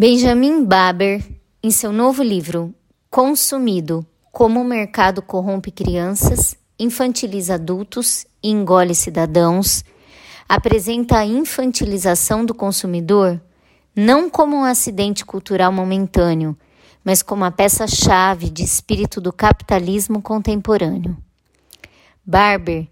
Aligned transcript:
Benjamin 0.00 0.64
Baber, 0.64 1.26
em 1.60 1.72
seu 1.72 1.90
novo 1.90 2.22
livro 2.22 2.72
Consumido: 3.10 4.06
Como 4.30 4.60
o 4.60 4.64
mercado 4.64 5.20
corrompe 5.20 5.72
crianças, 5.72 6.56
infantiliza 6.78 7.54
adultos 7.54 8.24
e 8.40 8.48
engole 8.48 8.94
cidadãos, 8.94 9.84
apresenta 10.48 11.18
a 11.18 11.26
infantilização 11.26 12.44
do 12.44 12.54
consumidor 12.54 13.42
não 13.92 14.30
como 14.30 14.58
um 14.58 14.62
acidente 14.62 15.24
cultural 15.24 15.72
momentâneo, 15.72 16.56
mas 17.02 17.20
como 17.20 17.44
a 17.44 17.50
peça-chave 17.50 18.50
de 18.50 18.62
espírito 18.62 19.20
do 19.20 19.32
capitalismo 19.32 20.22
contemporâneo. 20.22 21.18
Barber 22.24 22.86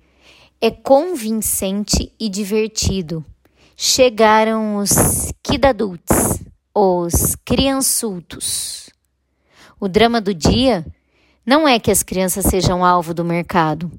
é 0.60 0.72
convincente 0.72 2.12
e 2.18 2.28
divertido. 2.28 3.24
Chegaram 3.76 4.78
os 4.78 5.32
kidadults, 5.40 6.45
os 6.78 7.34
criançultos. 7.36 8.90
O 9.80 9.88
drama 9.88 10.20
do 10.20 10.34
dia 10.34 10.84
não 11.44 11.66
é 11.66 11.80
que 11.80 11.90
as 11.90 12.02
crianças 12.02 12.44
sejam 12.44 12.84
alvo 12.84 13.14
do 13.14 13.24
mercado, 13.24 13.90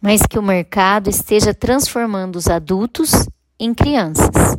mas 0.00 0.22
que 0.22 0.36
o 0.36 0.42
mercado 0.42 1.08
esteja 1.08 1.54
transformando 1.54 2.34
os 2.34 2.48
adultos 2.48 3.12
em 3.60 3.72
crianças. 3.72 4.56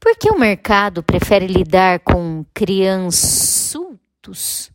Por 0.00 0.16
que 0.16 0.30
o 0.30 0.38
mercado 0.38 1.00
prefere 1.00 1.46
lidar 1.46 2.00
com 2.00 2.44
criançultos? 2.52 4.72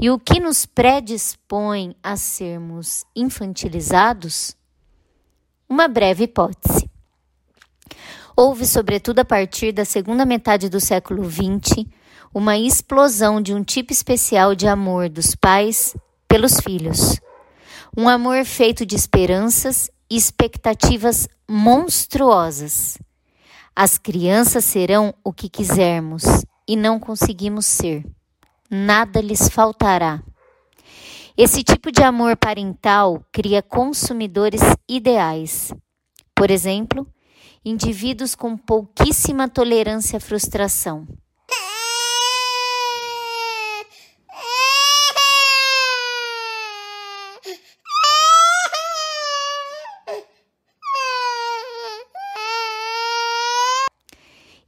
E 0.00 0.08
o 0.08 0.18
que 0.18 0.40
nos 0.40 0.64
predispõe 0.64 1.94
a 2.02 2.16
sermos 2.16 3.04
infantilizados? 3.14 4.56
Uma 5.68 5.88
breve 5.88 6.24
hipótese. 6.24 6.89
Houve, 8.40 8.66
sobretudo 8.66 9.18
a 9.18 9.24
partir 9.24 9.70
da 9.70 9.84
segunda 9.84 10.24
metade 10.24 10.70
do 10.70 10.80
século 10.80 11.30
XX, 11.30 11.84
uma 12.32 12.56
explosão 12.56 13.40
de 13.40 13.52
um 13.52 13.62
tipo 13.62 13.92
especial 13.92 14.54
de 14.54 14.66
amor 14.66 15.10
dos 15.10 15.34
pais 15.34 15.94
pelos 16.26 16.58
filhos. 16.60 17.20
Um 17.94 18.08
amor 18.08 18.44
feito 18.46 18.86
de 18.86 18.96
esperanças 18.96 19.90
e 20.08 20.16
expectativas 20.16 21.28
monstruosas 21.46 22.98
as 23.74 23.96
crianças 23.96 24.64
serão 24.64 25.14
o 25.24 25.32
que 25.32 25.48
quisermos 25.48 26.24
e 26.68 26.76
não 26.76 26.98
conseguimos 26.98 27.66
ser. 27.66 28.04
Nada 28.70 29.20
lhes 29.20 29.48
faltará. 29.48 30.22
Esse 31.36 31.62
tipo 31.62 31.90
de 31.90 32.02
amor 32.02 32.36
parental 32.36 33.24
cria 33.32 33.62
consumidores 33.62 34.60
ideais. 34.88 35.72
Por 36.34 36.50
exemplo, 36.50 37.06
indivíduos 37.64 38.34
com 38.34 38.56
pouquíssima 38.56 39.48
tolerância 39.48 40.16
à 40.16 40.20
frustração. 40.20 41.06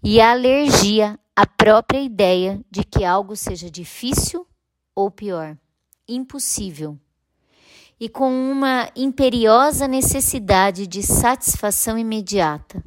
e 0.05 0.20
a 0.20 0.33
alergia 0.33 1.19
à 1.35 1.47
própria 1.47 2.01
ideia 2.01 2.61
de 2.70 2.83
que 2.83 3.05
algo 3.05 3.37
seja 3.37 3.70
difícil 3.70 4.47
ou 4.95 5.11
pior, 5.11 5.57
impossível, 6.09 6.98
e 8.02 8.08
com 8.08 8.33
uma 8.51 8.90
imperiosa 8.96 9.86
necessidade 9.86 10.89
de 10.89 11.05
satisfação 11.05 11.96
imediata, 11.96 12.83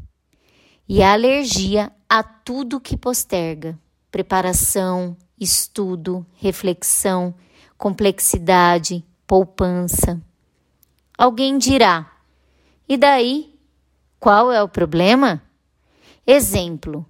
e 0.89 1.01
a 1.01 1.13
alergia 1.13 1.89
a 2.09 2.21
tudo 2.21 2.81
que 2.81 2.97
posterga 2.97 3.79
preparação, 4.11 5.15
estudo, 5.39 6.25
reflexão, 6.33 7.33
complexidade, 7.77 9.05
poupança. 9.25 10.21
Alguém 11.17 11.57
dirá: 11.57 12.11
e 12.85 12.97
daí? 12.97 13.57
Qual 14.19 14.51
é 14.51 14.61
o 14.61 14.67
problema? 14.67 15.41
Exemplo: 16.27 17.05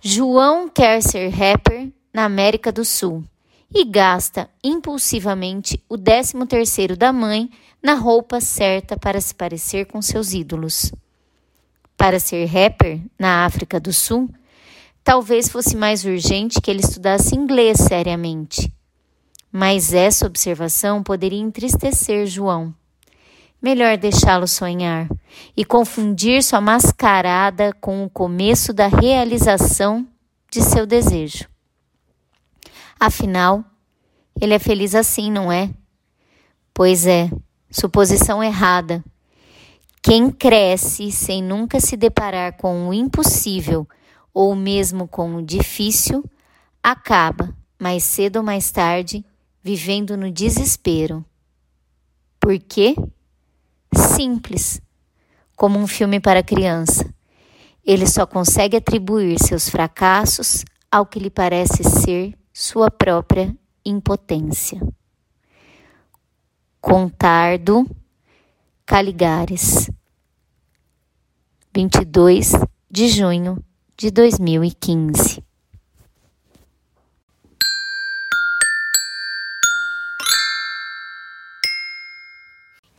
João 0.00 0.68
quer 0.68 1.02
ser 1.02 1.30
rapper 1.30 1.92
na 2.14 2.26
América 2.26 2.70
do 2.70 2.84
Sul 2.84 3.24
e 3.72 3.84
gasta 3.84 4.48
impulsivamente 4.62 5.82
o 5.88 5.96
décimo 5.96 6.46
terceiro 6.46 6.96
da 6.96 7.12
mãe 7.12 7.50
na 7.82 7.94
roupa 7.94 8.40
certa 8.40 8.96
para 8.96 9.20
se 9.20 9.34
parecer 9.34 9.86
com 9.86 10.02
seus 10.02 10.32
ídolos. 10.32 10.92
Para 11.96 12.18
ser 12.18 12.44
rapper 12.46 13.00
na 13.18 13.44
África 13.44 13.78
do 13.78 13.92
Sul, 13.92 14.28
talvez 15.04 15.48
fosse 15.48 15.76
mais 15.76 16.04
urgente 16.04 16.60
que 16.60 16.70
ele 16.70 16.80
estudasse 16.80 17.36
inglês 17.36 17.78
seriamente. 17.78 18.72
Mas 19.52 19.92
essa 19.92 20.26
observação 20.26 21.02
poderia 21.02 21.40
entristecer 21.40 22.26
João 22.26 22.74
melhor 23.60 23.96
deixá-lo 23.98 24.48
sonhar 24.48 25.08
e 25.56 25.64
confundir 25.64 26.42
sua 26.42 26.60
mascarada 26.60 27.72
com 27.80 28.04
o 28.04 28.10
começo 28.10 28.72
da 28.72 28.86
realização 28.86 30.06
de 30.50 30.62
seu 30.62 30.86
desejo. 30.86 31.49
Afinal, 33.00 33.64
ele 34.38 34.52
é 34.52 34.58
feliz 34.58 34.94
assim, 34.94 35.32
não 35.32 35.50
é? 35.50 35.70
Pois 36.74 37.06
é, 37.06 37.30
suposição 37.70 38.44
errada. 38.44 39.02
Quem 40.02 40.30
cresce 40.30 41.10
sem 41.10 41.42
nunca 41.42 41.80
se 41.80 41.96
deparar 41.96 42.58
com 42.58 42.88
o 42.88 42.94
impossível 42.94 43.88
ou 44.32 44.54
mesmo 44.54 45.08
com 45.08 45.36
o 45.36 45.42
difícil, 45.42 46.22
acaba, 46.82 47.56
mais 47.78 48.04
cedo 48.04 48.36
ou 48.36 48.42
mais 48.42 48.70
tarde, 48.70 49.24
vivendo 49.62 50.16
no 50.16 50.30
desespero. 50.30 51.24
Por 52.38 52.58
quê? 52.58 52.94
simples, 53.94 54.80
como 55.56 55.78
um 55.78 55.86
filme 55.86 56.20
para 56.20 56.42
criança. 56.42 57.12
Ele 57.84 58.06
só 58.06 58.26
consegue 58.26 58.76
atribuir 58.76 59.38
seus 59.38 59.68
fracassos 59.68 60.64
ao 60.90 61.06
que 61.06 61.18
lhe 61.18 61.30
parece 61.30 61.82
ser 61.82 62.34
sua 62.52 62.90
própria 62.90 63.56
impotência. 63.84 64.80
Contardo 66.80 67.86
Caligares, 68.86 69.88
22 71.72 72.52
de 72.90 73.08
junho 73.08 73.62
de 73.96 74.10
2015. 74.10 75.44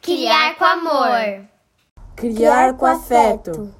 Criar 0.01 0.55
com 0.55 0.65
amor. 0.65 1.45
Criar 2.15 2.73
com 2.77 2.85
afeto. 2.85 3.75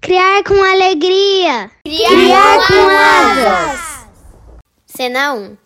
Criar 0.00 0.42
com 0.44 0.54
alegria. 0.54 1.70
Criar, 1.84 2.08
Criar 2.08 2.66
com 2.66 2.88
asas. 2.88 3.93
Cena 4.96 5.34
1. 5.34 5.56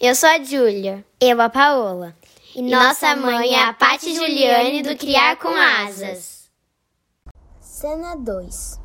Eu 0.00 0.14
sou 0.14 0.30
a 0.30 0.42
Júlia. 0.42 1.04
Eu 1.20 1.38
a 1.42 1.50
Paola. 1.50 2.16
E, 2.56 2.60
e 2.60 2.62
nossa 2.62 3.14
mãe 3.14 3.54
é 3.54 3.64
a 3.64 3.74
Pati 3.74 4.14
Juliane 4.14 4.82
do 4.82 4.96
Criar 4.96 5.36
com 5.36 5.48
Asas. 5.48 6.48
Cena 7.60 8.16
2. 8.16 8.80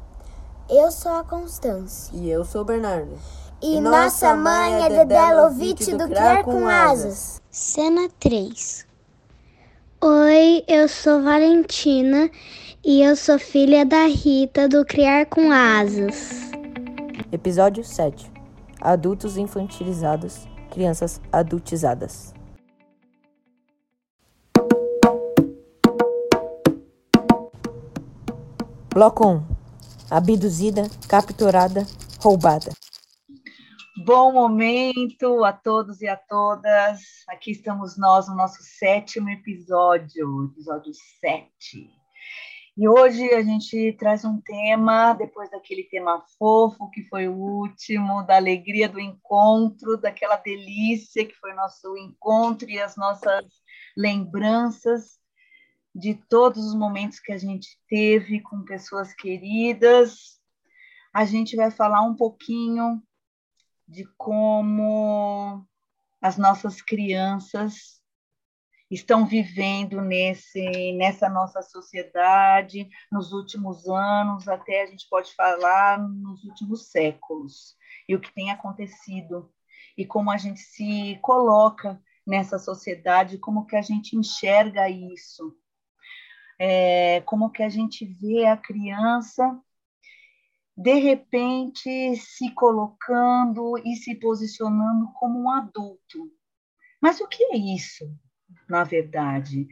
Eu 0.70 0.92
sou 0.92 1.14
a 1.14 1.24
Constância. 1.24 2.14
E 2.14 2.30
eu 2.30 2.44
sou 2.44 2.64
o 2.64 2.66
Bernardo. 2.66 3.18
E, 3.62 3.78
e 3.78 3.80
nossa 3.80 4.36
mãe 4.36 4.86
é 4.86 4.90
Dedé 4.90 5.34
Lovitch 5.36 5.88
do 5.92 6.10
Criar 6.10 6.44
com 6.44 6.68
Asas. 6.68 7.42
Cena 7.50 8.10
3. 8.20 8.86
Oi, 10.02 10.66
eu 10.68 10.90
sou 10.90 11.24
Valentina 11.24 12.30
e 12.84 13.02
eu 13.02 13.16
sou 13.16 13.40
filha 13.40 13.86
da 13.86 14.08
Rita 14.08 14.68
do 14.68 14.84
Criar 14.84 15.28
com 15.28 15.50
Asas. 15.50 16.52
Episódio 17.32 17.86
7 17.86 18.33
Adultos 18.86 19.38
infantilizados, 19.38 20.46
crianças 20.70 21.22
adultizadas. 21.32 22.34
Bloco 28.94 29.26
1 29.26 29.48
Abduzida, 30.12 30.84
capturada, 31.08 31.88
roubada. 32.20 32.74
Bom 34.06 34.34
momento 34.34 35.46
a 35.46 35.54
todos 35.54 36.02
e 36.02 36.08
a 36.10 36.18
todas. 36.18 37.00
Aqui 37.30 37.52
estamos 37.52 37.98
nós 37.98 38.28
no 38.28 38.36
nosso 38.36 38.62
sétimo 38.64 39.30
episódio, 39.30 40.52
episódio 40.52 40.92
7. 41.22 42.03
E 42.76 42.88
hoje 42.88 43.32
a 43.36 43.44
gente 43.44 43.94
traz 44.00 44.26
um 44.26 44.42
tema, 44.42 45.14
depois 45.14 45.48
daquele 45.52 45.84
tema 45.84 46.26
fofo 46.40 46.90
que 46.90 47.04
foi 47.04 47.28
o 47.28 47.36
último, 47.36 48.24
da 48.24 48.36
alegria 48.36 48.90
do 48.90 49.00
encontro, 49.00 49.96
daquela 49.96 50.38
delícia 50.38 51.24
que 51.24 51.36
foi 51.36 51.54
nosso 51.54 51.96
encontro 51.96 52.68
e 52.68 52.80
as 52.80 52.96
nossas 52.96 53.46
lembranças 53.96 55.20
de 55.94 56.16
todos 56.16 56.66
os 56.66 56.74
momentos 56.74 57.20
que 57.20 57.32
a 57.32 57.38
gente 57.38 57.80
teve 57.88 58.42
com 58.42 58.64
pessoas 58.64 59.14
queridas. 59.14 60.42
A 61.14 61.26
gente 61.26 61.56
vai 61.56 61.70
falar 61.70 62.02
um 62.02 62.16
pouquinho 62.16 63.04
de 63.88 64.04
como 64.18 65.64
as 66.20 66.40
nossas 66.40 66.82
crianças 66.82 68.03
estão 68.94 69.26
vivendo 69.26 70.02
nesse, 70.02 70.94
nessa 70.94 71.30
nossa 71.30 71.62
sociedade 71.62 72.90
nos 73.12 73.32
últimos 73.32 73.88
anos, 73.88 74.48
até 74.48 74.84
a 74.84 74.86
gente 74.86 75.08
pode 75.10 75.34
falar 75.36 75.98
nos 76.00 76.44
últimos 76.44 76.92
séculos, 76.92 77.76
e 78.08 78.16
o 78.16 78.20
que 78.20 78.34
tem 78.34 78.52
acontecido, 78.52 79.52
e 79.98 80.06
como 80.06 80.32
a 80.32 80.38
gente 80.38 80.60
se 80.60 81.18
coloca 81.22 82.02
nessa 82.26 82.58
sociedade, 82.60 83.38
como 83.38 83.66
que 83.66 83.76
a 83.76 83.82
gente 83.82 84.16
enxerga 84.16 84.90
isso, 84.90 85.56
é, 86.60 87.22
como 87.22 87.50
que 87.50 87.64
a 87.64 87.70
gente 87.70 88.06
vê 88.06 88.46
a 88.46 88.58
criança 88.58 89.60
de 90.76 90.96
repente 90.96 92.16
se 92.16 92.52
colocando 92.52 93.78
e 93.86 93.96
se 93.96 94.16
posicionando 94.16 95.12
como 95.14 95.44
um 95.44 95.50
adulto. 95.50 96.32
Mas 97.00 97.20
o 97.20 97.28
que 97.28 97.44
é 97.44 97.58
isso, 97.58 98.06
na 98.68 98.84
verdade? 98.84 99.68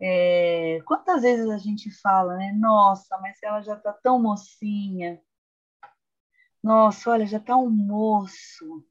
É, 0.00 0.80
quantas 0.86 1.22
vezes 1.22 1.48
a 1.48 1.58
gente 1.58 1.90
fala, 1.90 2.36
né? 2.36 2.52
Nossa, 2.52 3.18
mas 3.18 3.42
ela 3.42 3.62
já 3.62 3.74
está 3.74 3.92
tão 3.92 4.20
mocinha. 4.20 5.20
Nossa, 6.62 7.10
olha, 7.10 7.26
já 7.26 7.38
está 7.38 7.56
um 7.56 7.70
moço. 7.70 8.84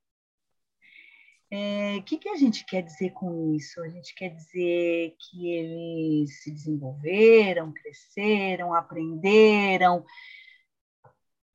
O 1.51 1.55
é, 1.55 2.01
que, 2.01 2.17
que 2.17 2.29
a 2.29 2.35
gente 2.35 2.65
quer 2.65 2.81
dizer 2.81 3.11
com 3.11 3.53
isso? 3.53 3.79
A 3.81 3.89
gente 3.89 4.15
quer 4.15 4.29
dizer 4.29 5.15
que 5.19 5.49
eles 5.51 6.41
se 6.41 6.51
desenvolveram, 6.51 7.71
cresceram, 7.71 8.73
aprenderam, 8.73 10.03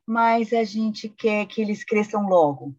mas 0.06 0.52
a 0.52 0.62
gente 0.62 1.08
quer 1.08 1.46
que 1.46 1.60
eles 1.60 1.84
cresçam 1.84 2.28
logo. 2.28 2.76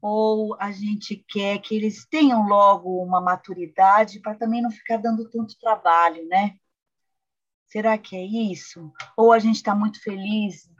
Ou 0.00 0.56
a 0.60 0.70
gente 0.70 1.16
quer 1.28 1.58
que 1.58 1.74
eles 1.74 2.06
tenham 2.06 2.46
logo 2.46 3.02
uma 3.02 3.20
maturidade 3.20 4.20
para 4.20 4.34
também 4.34 4.62
não 4.62 4.70
ficar 4.70 4.98
dando 4.98 5.28
tanto 5.28 5.58
trabalho, 5.58 6.26
né? 6.28 6.56
Será 7.66 7.98
que 7.98 8.16
é 8.16 8.24
isso? 8.24 8.92
Ou 9.16 9.32
a 9.32 9.38
gente 9.38 9.56
está 9.56 9.74
muito 9.74 10.02
feliz 10.02 10.70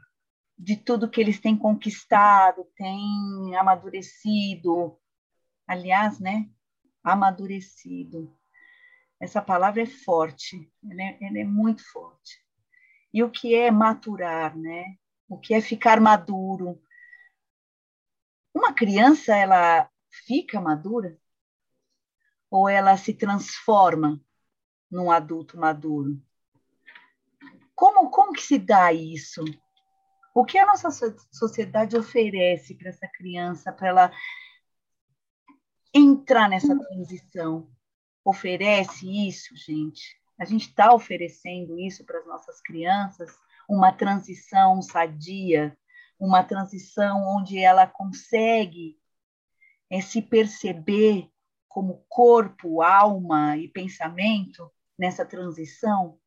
de 0.57 0.77
tudo 0.77 1.11
que 1.11 1.21
eles 1.21 1.41
têm 1.41 1.57
conquistado, 1.57 2.67
têm 2.77 3.55
amadurecido, 3.57 4.99
Aliás, 5.69 6.19
né? 6.19 6.49
Amadurecido. 7.05 8.35
Essa 9.21 9.43
palavra 9.43 9.83
é 9.83 9.87
forte, 9.87 10.73
ela 10.91 11.03
é, 11.03 11.19
ela 11.21 11.39
é 11.41 11.45
muito 11.45 11.83
forte. 11.93 12.43
E 13.13 13.23
o 13.23 13.31
que 13.31 13.55
é 13.55 13.71
maturar, 13.71 14.57
né? 14.57 14.97
O 15.29 15.37
que 15.37 15.53
é 15.53 15.61
ficar 15.61 16.01
maduro? 16.01 16.81
Uma 18.59 18.73
criança, 18.73 19.37
ela 19.37 19.89
fica 20.27 20.61
madura? 20.61 21.17
Ou 22.51 22.69
ela 22.69 22.97
se 22.97 23.15
transforma 23.15 24.21
num 24.91 25.13
adulto 25.13 25.57
maduro? 25.57 26.21
Como, 27.73 28.11
como 28.11 28.33
que 28.33 28.43
se 28.43 28.59
dá 28.59 28.93
isso? 28.93 29.45
O 30.35 30.45
que 30.45 30.59
a 30.59 30.67
nossa 30.67 30.91
sociedade 31.31 31.97
oferece 31.97 32.75
para 32.75 32.89
essa 32.89 33.07
criança, 33.07 33.73
para 33.73 33.89
ela 33.91 34.13
entrar 35.95 36.49
nessa 36.49 36.77
transição. 36.77 37.71
Oferece 38.25 39.07
isso, 39.29 39.57
gente. 39.57 40.21
A 40.37 40.45
gente 40.45 40.69
está 40.69 40.93
oferecendo 40.93 41.79
isso 41.79 42.05
para 42.05 42.19
as 42.19 42.27
nossas 42.27 42.61
crianças, 42.61 43.31
uma 43.69 43.93
transição 43.93 44.83
sadia, 44.83 45.79
uma 46.19 46.43
transição 46.43 47.23
onde 47.37 47.59
ela 47.59 47.87
consegue 47.87 48.99
é, 49.91 50.01
se 50.01 50.21
perceber 50.21 51.31
como 51.69 52.05
corpo, 52.09 52.83
alma 52.83 53.57
e 53.57 53.69
pensamento 53.69 54.71
nessa 54.99 55.25
transição? 55.25 56.19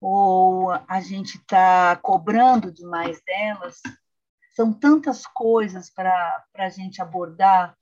Ou 0.00 0.70
a 0.70 1.00
gente 1.00 1.36
está 1.36 1.96
cobrando 1.96 2.72
demais 2.72 3.20
delas? 3.22 3.80
São 4.54 4.72
tantas 4.72 5.26
coisas 5.26 5.90
para 5.90 6.44
a 6.54 6.68
gente 6.68 7.02
abordar 7.02 7.76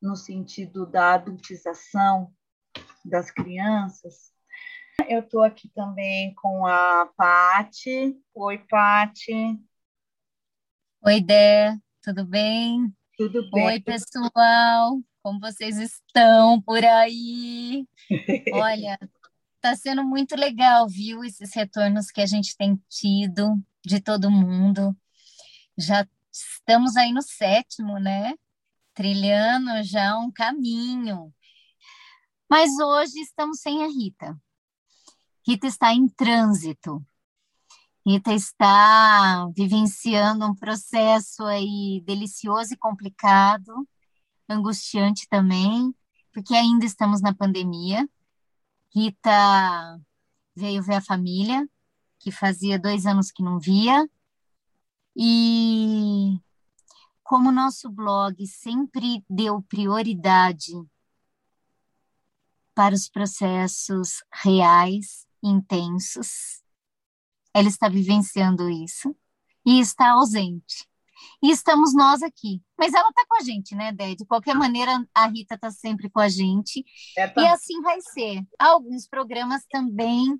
no 0.00 0.16
sentido 0.16 0.86
da 0.86 1.14
adultização 1.14 2.32
das 3.04 3.30
crianças. 3.30 4.32
Eu 5.08 5.20
estou 5.20 5.42
aqui 5.42 5.68
também 5.68 6.34
com 6.34 6.66
a 6.66 7.06
Pati. 7.16 8.16
Oi, 8.34 8.58
Pati. 8.58 9.58
Oi, 11.04 11.20
Dé, 11.20 11.78
tudo 12.02 12.24
bem? 12.24 12.94
Tudo 13.16 13.50
bem. 13.50 13.64
Oi, 13.66 13.80
pessoal, 13.80 15.00
como 15.22 15.38
vocês 15.40 15.78
estão 15.78 16.60
por 16.62 16.84
aí? 16.84 17.86
Olha, 18.54 18.98
está 19.56 19.76
sendo 19.76 20.02
muito 20.02 20.34
legal, 20.34 20.88
viu, 20.88 21.22
esses 21.24 21.54
retornos 21.54 22.10
que 22.10 22.20
a 22.20 22.26
gente 22.26 22.56
tem 22.56 22.80
tido 22.88 23.54
de 23.84 24.00
todo 24.00 24.30
mundo. 24.30 24.96
Já 25.76 26.06
estamos 26.32 26.96
aí 26.96 27.12
no 27.12 27.22
sétimo, 27.22 27.98
né? 27.98 28.34
trilhando 28.94 29.82
já 29.82 30.16
um 30.16 30.30
caminho. 30.30 31.34
Mas 32.48 32.78
hoje 32.78 33.18
estamos 33.20 33.60
sem 33.60 33.82
a 33.82 33.88
Rita. 33.88 34.40
Rita 35.46 35.66
está 35.66 35.92
em 35.92 36.08
trânsito. 36.08 37.04
Rita 38.06 38.34
está 38.34 39.48
vivenciando 39.56 40.44
um 40.44 40.54
processo 40.54 41.42
aí 41.44 42.02
delicioso 42.04 42.74
e 42.74 42.76
complicado, 42.76 43.88
angustiante 44.48 45.26
também, 45.28 45.94
porque 46.32 46.54
ainda 46.54 46.84
estamos 46.84 47.22
na 47.22 47.34
pandemia. 47.34 48.06
Rita 48.94 50.00
veio 50.54 50.82
ver 50.82 50.96
a 50.96 51.00
família, 51.00 51.66
que 52.18 52.30
fazia 52.30 52.78
dois 52.78 53.06
anos 53.06 53.30
que 53.30 53.42
não 53.42 53.58
via, 53.58 54.08
e 55.16 56.38
como 57.22 57.50
nosso 57.50 57.88
blog 57.88 58.46
sempre 58.46 59.24
deu 59.30 59.62
prioridade 59.62 60.72
para 62.74 62.94
os 62.94 63.08
processos 63.08 64.22
reais, 64.30 65.26
intensos, 65.42 66.63
ela 67.54 67.68
está 67.68 67.88
vivenciando 67.88 68.68
isso 68.68 69.14
e 69.64 69.80
está 69.80 70.10
ausente. 70.10 70.86
E 71.42 71.50
estamos 71.50 71.94
nós 71.94 72.22
aqui. 72.22 72.60
Mas 72.78 72.92
ela 72.92 73.08
está 73.08 73.24
com 73.26 73.36
a 73.36 73.40
gente, 73.40 73.74
né, 73.74 73.92
Dé? 73.92 74.14
De 74.14 74.26
qualquer 74.26 74.54
maneira, 74.54 75.06
a 75.14 75.26
Rita 75.26 75.54
está 75.54 75.70
sempre 75.70 76.10
com 76.10 76.20
a 76.20 76.28
gente. 76.28 76.84
É, 77.16 77.28
tá. 77.28 77.42
E 77.42 77.46
assim 77.46 77.80
vai 77.80 78.00
ser. 78.00 78.42
Alguns 78.58 79.06
programas 79.06 79.64
também 79.70 80.38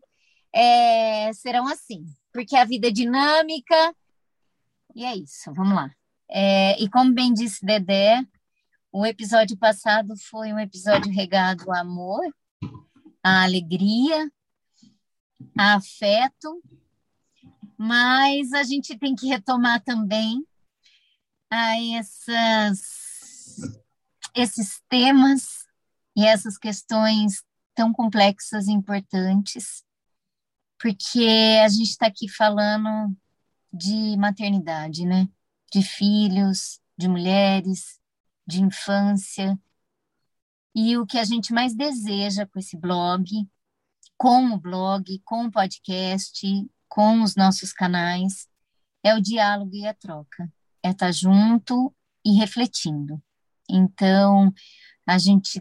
é, 0.52 1.33
serão 1.33 1.66
assim, 1.66 2.04
porque 2.33 2.56
a 2.56 2.64
vida 2.64 2.88
é 2.88 2.90
dinâmica. 2.90 3.94
E 4.94 5.04
é 5.04 5.16
isso, 5.16 5.52
vamos 5.54 5.75
lá. 5.75 5.90
É, 6.30 6.80
e 6.83 6.88
como 6.88 7.12
bem 7.12 7.33
disse 7.33 7.64
Dedé, 7.64 8.25
o 8.92 9.04
episódio 9.04 9.56
passado 9.56 10.14
foi 10.16 10.52
um 10.52 10.59
episódio 10.59 11.12
regado 11.12 11.71
a 11.73 11.80
amor, 11.80 12.23
a 13.23 13.42
alegria, 13.42 14.30
a 15.59 15.75
afeto, 15.75 16.62
mas 17.76 18.52
a 18.52 18.62
gente 18.62 18.99
tem 18.99 19.14
que 19.14 19.26
retomar 19.26 19.83
também 19.83 20.47
a 21.50 21.76
essas, 21.97 22.81
esses 24.35 24.81
temas 24.88 25.66
e 26.16 26.25
essas 26.25 26.59
questões 26.59 27.43
tão 27.75 27.93
complexas 27.93 28.66
e 28.66 28.73
importantes, 28.73 29.85
porque 30.78 31.59
a 31.64 31.69
gente 31.69 31.90
está 31.90 32.07
aqui 32.07 32.28
falando 32.28 33.16
de 33.73 34.16
maternidade, 34.16 35.04
né? 35.04 35.28
de 35.75 35.83
filhos, 35.83 36.81
de 36.97 37.09
mulheres, 37.09 37.99
de 38.47 38.62
infância. 38.62 39.59
E 40.73 40.97
o 40.97 41.04
que 41.04 41.19
a 41.19 41.25
gente 41.25 41.52
mais 41.52 41.75
deseja 41.75 42.47
com 42.47 42.61
esse 42.61 42.76
blog, 42.76 43.25
com 44.16 44.52
o 44.52 44.59
blog, 44.59 45.21
com 45.25 45.47
o 45.47 45.50
podcast, 45.50 46.47
com 46.94 47.24
os 47.24 47.34
nossos 47.34 47.72
canais, 47.72 48.48
é 49.02 49.12
o 49.16 49.20
diálogo 49.20 49.74
e 49.74 49.84
a 49.84 49.92
troca. 49.92 50.48
É 50.80 50.90
estar 50.90 51.10
junto 51.10 51.92
e 52.24 52.38
refletindo. 52.38 53.20
Então, 53.68 54.54
a 55.04 55.18
gente 55.18 55.60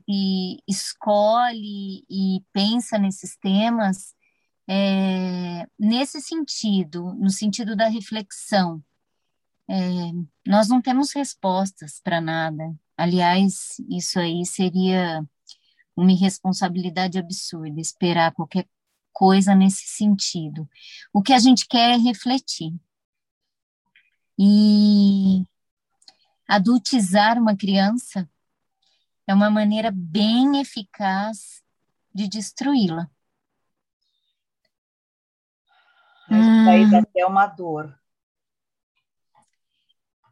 escolhe 0.68 2.06
e 2.08 2.44
pensa 2.54 3.00
nesses 3.00 3.36
temas 3.38 4.14
é, 4.70 5.68
nesse 5.78 6.22
sentido, 6.22 7.16
no 7.16 7.32
sentido 7.32 7.76
da 7.76 7.88
reflexão, 7.88 8.84
é, 9.68 9.76
nós 10.46 10.70
não 10.70 10.84
temos 10.84 11.12
respostas 11.14 12.00
para 12.00 12.22
nada. 12.22 12.64
Aliás, 12.96 13.78
isso 13.90 14.20
aí 14.20 14.46
seria 14.46 15.26
uma 15.96 16.12
irresponsabilidade 16.12 17.18
absurda, 17.18 17.82
esperar 17.82 18.34
qualquer 18.34 18.68
coisa 19.14 19.56
nesse 19.56 19.86
sentido. 19.88 20.68
O 21.14 21.22
que 21.22 21.34
a 21.34 21.40
gente 21.40 21.68
quer 21.68 21.92
é 21.92 21.98
refletir. 21.98 22.74
E 24.38 25.46
Adultizar 26.48 27.40
uma 27.40 27.56
criança 27.56 28.30
é 29.26 29.34
uma 29.34 29.50
maneira 29.50 29.90
bem 29.92 30.60
eficaz 30.60 31.64
de 32.14 32.28
destruí-la. 32.28 33.10
Hum. 36.30 36.96
até 36.96 37.26
uma 37.26 37.48
dor. 37.48 37.98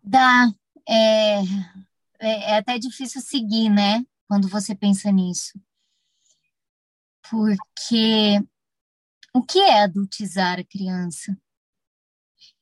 Dá. 0.04 0.48
É, 0.88 1.40
é, 2.20 2.52
é 2.52 2.58
até 2.58 2.78
difícil 2.78 3.22
seguir, 3.22 3.70
né? 3.70 4.06
Quando 4.28 4.48
você 4.48 4.76
pensa 4.76 5.12
nisso. 5.12 5.60
Porque 7.30 8.40
o 9.34 9.42
que 9.42 9.60
é 9.60 9.84
adultizar 9.84 10.60
a 10.60 10.64
criança? 10.64 11.38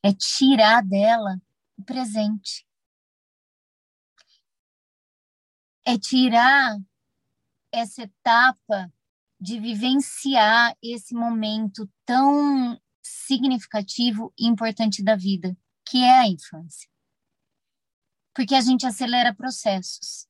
É 0.02 0.12
tirar 0.12 0.82
dela 0.82 1.40
o 1.76 1.84
presente. 1.84 2.66
É 5.84 5.98
tirar 5.98 6.78
essa 7.72 8.02
etapa 8.02 8.92
de 9.40 9.58
vivenciar 9.58 10.76
esse 10.82 11.14
momento 11.14 11.90
tão 12.04 12.78
significativo 13.02 14.32
e 14.38 14.46
importante 14.46 15.02
da 15.02 15.16
vida, 15.16 15.56
que 15.84 15.98
é 15.98 16.18
a 16.18 16.28
infância. 16.28 16.88
Porque 18.34 18.54
a 18.54 18.60
gente 18.60 18.86
acelera 18.86 19.34
processos 19.34 20.28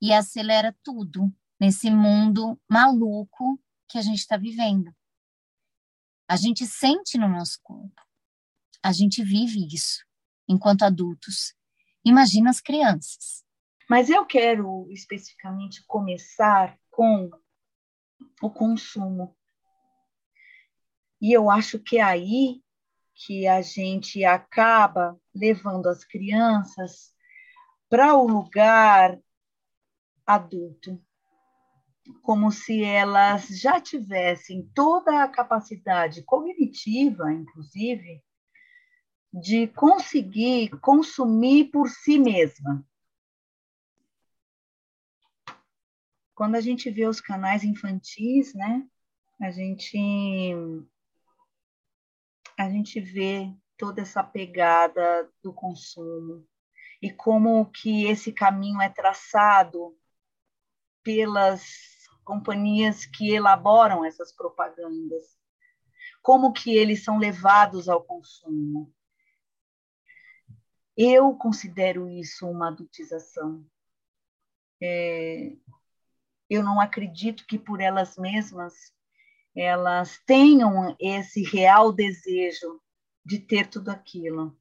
e 0.00 0.12
acelera 0.12 0.76
tudo 0.82 1.32
nesse 1.58 1.90
mundo 1.90 2.60
maluco 2.68 3.58
que 3.88 3.98
a 3.98 4.02
gente 4.02 4.18
está 4.18 4.36
vivendo. 4.36 4.94
A 6.32 6.36
gente 6.36 6.66
sente 6.66 7.18
no 7.18 7.28
nosso 7.28 7.60
corpo. 7.62 8.00
A 8.82 8.90
gente 8.90 9.22
vive 9.22 9.66
isso 9.66 10.02
enquanto 10.48 10.82
adultos. 10.82 11.54
Imagina 12.02 12.48
as 12.48 12.58
crianças. 12.58 13.44
Mas 13.86 14.08
eu 14.08 14.24
quero 14.24 14.90
especificamente 14.90 15.84
começar 15.86 16.74
com 16.90 17.28
o 18.40 18.48
consumo. 18.48 19.36
E 21.20 21.36
eu 21.36 21.50
acho 21.50 21.78
que 21.78 21.98
é 21.98 22.02
aí 22.02 22.62
que 23.14 23.46
a 23.46 23.60
gente 23.60 24.24
acaba 24.24 25.20
levando 25.34 25.86
as 25.86 26.02
crianças 26.02 27.14
para 27.90 28.16
o 28.16 28.26
lugar 28.26 29.20
adulto, 30.26 30.98
como 32.22 32.50
se 32.50 32.82
elas 32.82 33.48
já 33.48 33.80
tivessem 33.80 34.68
toda 34.74 35.22
a 35.22 35.28
capacidade 35.28 36.22
cognitiva, 36.22 37.32
inclusive, 37.32 38.22
de 39.32 39.66
conseguir 39.68 40.70
consumir 40.80 41.70
por 41.70 41.88
si 41.88 42.18
mesma. 42.18 42.86
Quando 46.34 46.56
a 46.56 46.60
gente 46.60 46.90
vê 46.90 47.06
os 47.06 47.20
canais 47.20 47.62
infantis, 47.64 48.54
né, 48.54 48.86
a 49.40 49.50
gente 49.50 50.54
a 52.58 52.68
gente 52.68 53.00
vê 53.00 53.52
toda 53.76 54.02
essa 54.02 54.22
pegada 54.22 55.30
do 55.42 55.52
consumo 55.52 56.46
e 57.00 57.10
como 57.10 57.66
que 57.66 58.04
esse 58.04 58.32
caminho 58.32 58.80
é 58.80 58.88
traçado 58.88 59.96
pelas 61.02 61.91
companhias 62.24 63.04
que 63.06 63.30
elaboram 63.30 64.04
essas 64.04 64.32
propagandas, 64.32 65.36
como 66.22 66.52
que 66.52 66.74
eles 66.74 67.02
são 67.04 67.18
levados 67.18 67.88
ao 67.88 68.02
consumo. 68.02 68.92
Eu 70.96 71.34
considero 71.34 72.08
isso 72.08 72.48
uma 72.48 72.68
adultização. 72.68 73.64
É, 74.80 75.56
eu 76.48 76.62
não 76.62 76.80
acredito 76.80 77.46
que 77.46 77.58
por 77.58 77.80
elas 77.80 78.16
mesmas 78.16 78.74
elas 79.54 80.18
tenham 80.26 80.96
esse 80.98 81.42
real 81.42 81.92
desejo 81.92 82.80
de 83.24 83.38
ter 83.38 83.68
tudo 83.68 83.90
aquilo. 83.90 84.56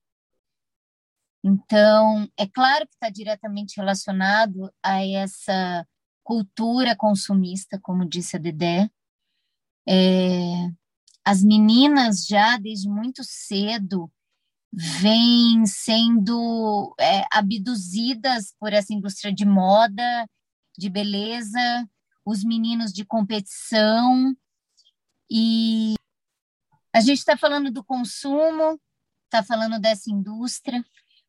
Então, 1.43 2.29
é 2.37 2.47
claro 2.47 2.87
que 2.87 2.93
está 2.93 3.09
diretamente 3.09 3.77
relacionado 3.77 4.71
a 4.83 5.03
essa 5.03 5.87
cultura 6.31 6.95
consumista, 6.95 7.77
como 7.77 8.07
disse 8.07 8.37
a 8.37 8.39
Dedé. 8.39 8.89
É, 9.85 10.71
as 11.25 11.43
meninas 11.43 12.25
já 12.25 12.55
desde 12.55 12.87
muito 12.87 13.21
cedo 13.21 14.09
vêm 14.71 15.65
sendo 15.65 16.95
é, 16.97 17.25
abduzidas 17.29 18.55
por 18.57 18.71
essa 18.71 18.93
indústria 18.93 19.33
de 19.33 19.45
moda, 19.45 20.25
de 20.77 20.89
beleza, 20.89 21.59
os 22.23 22.45
meninos 22.45 22.93
de 22.93 23.03
competição, 23.03 24.33
e 25.29 25.95
a 26.93 27.01
gente 27.01 27.17
está 27.17 27.35
falando 27.35 27.69
do 27.69 27.83
consumo, 27.83 28.79
está 29.25 29.43
falando 29.43 29.81
dessa 29.81 30.09
indústria, 30.09 30.81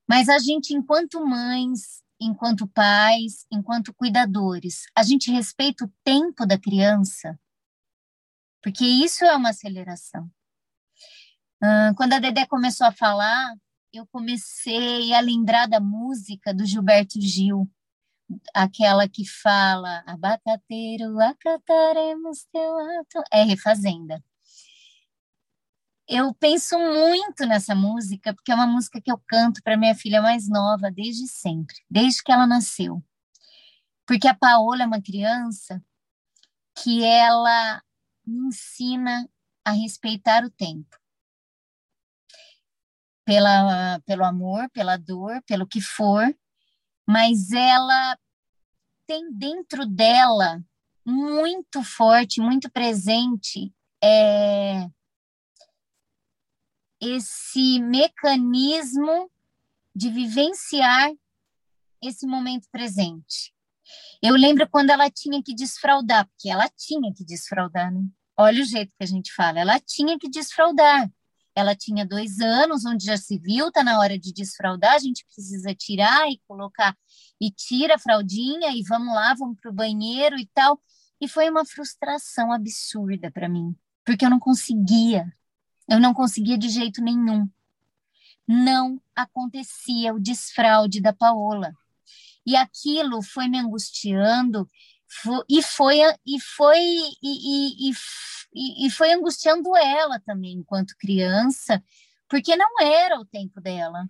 mas 0.08 0.28
a 0.28 0.38
gente, 0.38 0.72
enquanto 0.72 1.26
mães, 1.26 2.04
enquanto 2.24 2.66
pais, 2.68 3.46
enquanto 3.50 3.92
cuidadores, 3.94 4.84
a 4.96 5.02
gente 5.02 5.30
respeita 5.30 5.84
o 5.84 5.92
tempo 6.04 6.46
da 6.46 6.58
criança, 6.58 7.38
porque 8.62 8.84
isso 8.84 9.24
é 9.24 9.36
uma 9.36 9.50
aceleração. 9.50 10.30
Quando 11.96 12.14
a 12.14 12.18
Dedé 12.18 12.46
começou 12.46 12.86
a 12.86 12.92
falar, 12.92 13.54
eu 13.92 14.06
comecei 14.06 15.12
a 15.12 15.20
lembrar 15.20 15.66
da 15.66 15.78
música 15.78 16.52
do 16.54 16.64
Gilberto 16.64 17.20
Gil, 17.20 17.70
aquela 18.54 19.08
que 19.08 19.24
fala 19.28 20.02
abacateiro, 20.06 21.20
acataremos 21.20 22.46
teu 22.50 22.78
ato, 23.00 23.22
é 23.30 23.42
refazenda. 23.42 24.24
Eu 26.08 26.34
penso 26.34 26.78
muito 26.78 27.46
nessa 27.46 27.74
música, 27.74 28.34
porque 28.34 28.50
é 28.50 28.54
uma 28.54 28.66
música 28.66 29.00
que 29.00 29.10
eu 29.10 29.22
canto 29.26 29.62
para 29.62 29.76
minha 29.76 29.94
filha 29.94 30.20
mais 30.20 30.48
nova 30.48 30.90
desde 30.90 31.28
sempre, 31.28 31.76
desde 31.88 32.22
que 32.22 32.32
ela 32.32 32.46
nasceu. 32.46 33.02
Porque 34.06 34.26
a 34.26 34.34
Paola 34.34 34.82
é 34.82 34.86
uma 34.86 35.00
criança 35.00 35.82
que 36.82 37.04
ela 37.04 37.82
me 38.26 38.48
ensina 38.48 39.28
a 39.64 39.70
respeitar 39.70 40.44
o 40.44 40.50
tempo. 40.50 40.96
Pela, 43.24 44.00
pelo 44.00 44.24
amor, 44.24 44.68
pela 44.70 44.96
dor, 44.96 45.40
pelo 45.46 45.66
que 45.66 45.80
for, 45.80 46.36
mas 47.06 47.52
ela 47.52 48.18
tem 49.06 49.32
dentro 49.32 49.86
dela 49.86 50.60
muito 51.06 51.82
forte, 51.84 52.40
muito 52.40 52.68
presente 52.70 53.72
é, 54.02 54.88
esse 57.02 57.80
mecanismo 57.80 59.28
de 59.94 60.08
vivenciar 60.08 61.10
esse 62.00 62.26
momento 62.26 62.68
presente. 62.70 63.52
Eu 64.22 64.34
lembro 64.34 64.68
quando 64.68 64.90
ela 64.90 65.10
tinha 65.10 65.42
que 65.42 65.52
desfraudar, 65.52 66.28
porque 66.28 66.48
ela 66.48 66.68
tinha 66.76 67.12
que 67.12 67.24
desfraudar, 67.24 67.92
né? 67.92 68.06
Olha 68.36 68.62
o 68.62 68.64
jeito 68.64 68.94
que 68.96 69.02
a 69.02 69.06
gente 69.06 69.34
fala, 69.34 69.58
ela 69.58 69.80
tinha 69.80 70.16
que 70.16 70.30
desfraudar. 70.30 71.10
Ela 71.54 71.74
tinha 71.74 72.06
dois 72.06 72.40
anos, 72.40 72.86
onde 72.86 73.04
já 73.04 73.16
se 73.16 73.36
viu, 73.36 73.70
tá 73.70 73.82
na 73.84 73.98
hora 73.98 74.18
de 74.18 74.32
desfraudar, 74.32 74.94
a 74.94 74.98
gente 74.98 75.26
precisa 75.26 75.74
tirar 75.74 76.30
e 76.30 76.40
colocar, 76.48 76.96
e 77.38 77.50
tira 77.50 77.96
a 77.96 77.98
fraldinha, 77.98 78.70
e 78.70 78.82
vamos 78.84 79.12
lá, 79.12 79.34
vamos 79.34 79.58
pro 79.60 79.72
banheiro 79.72 80.38
e 80.38 80.46
tal. 80.54 80.80
E 81.20 81.28
foi 81.28 81.50
uma 81.50 81.64
frustração 81.64 82.52
absurda 82.52 83.30
para 83.30 83.48
mim, 83.48 83.76
porque 84.04 84.24
eu 84.24 84.30
não 84.30 84.38
conseguia, 84.38 85.30
eu 85.88 86.00
não 86.00 86.14
conseguia 86.14 86.56
de 86.56 86.68
jeito 86.68 87.02
nenhum. 87.02 87.48
Não 88.46 89.00
acontecia 89.14 90.14
o 90.14 90.20
desfraude 90.20 91.00
da 91.00 91.12
Paola. 91.12 91.72
E 92.44 92.56
aquilo 92.56 93.22
foi 93.22 93.48
me 93.48 93.58
angustiando, 93.58 94.68
e 95.48 95.62
foi 95.62 95.98
e 96.26 96.40
foi 96.40 96.78
e, 97.22 97.90
e, 97.90 97.90
e, 97.90 98.86
e 98.86 98.90
foi 98.90 99.12
angustiando 99.12 99.76
ela 99.76 100.18
também 100.20 100.52
enquanto 100.54 100.96
criança, 100.98 101.82
porque 102.28 102.56
não 102.56 102.80
era 102.80 103.20
o 103.20 103.24
tempo 103.24 103.60
dela. 103.60 104.04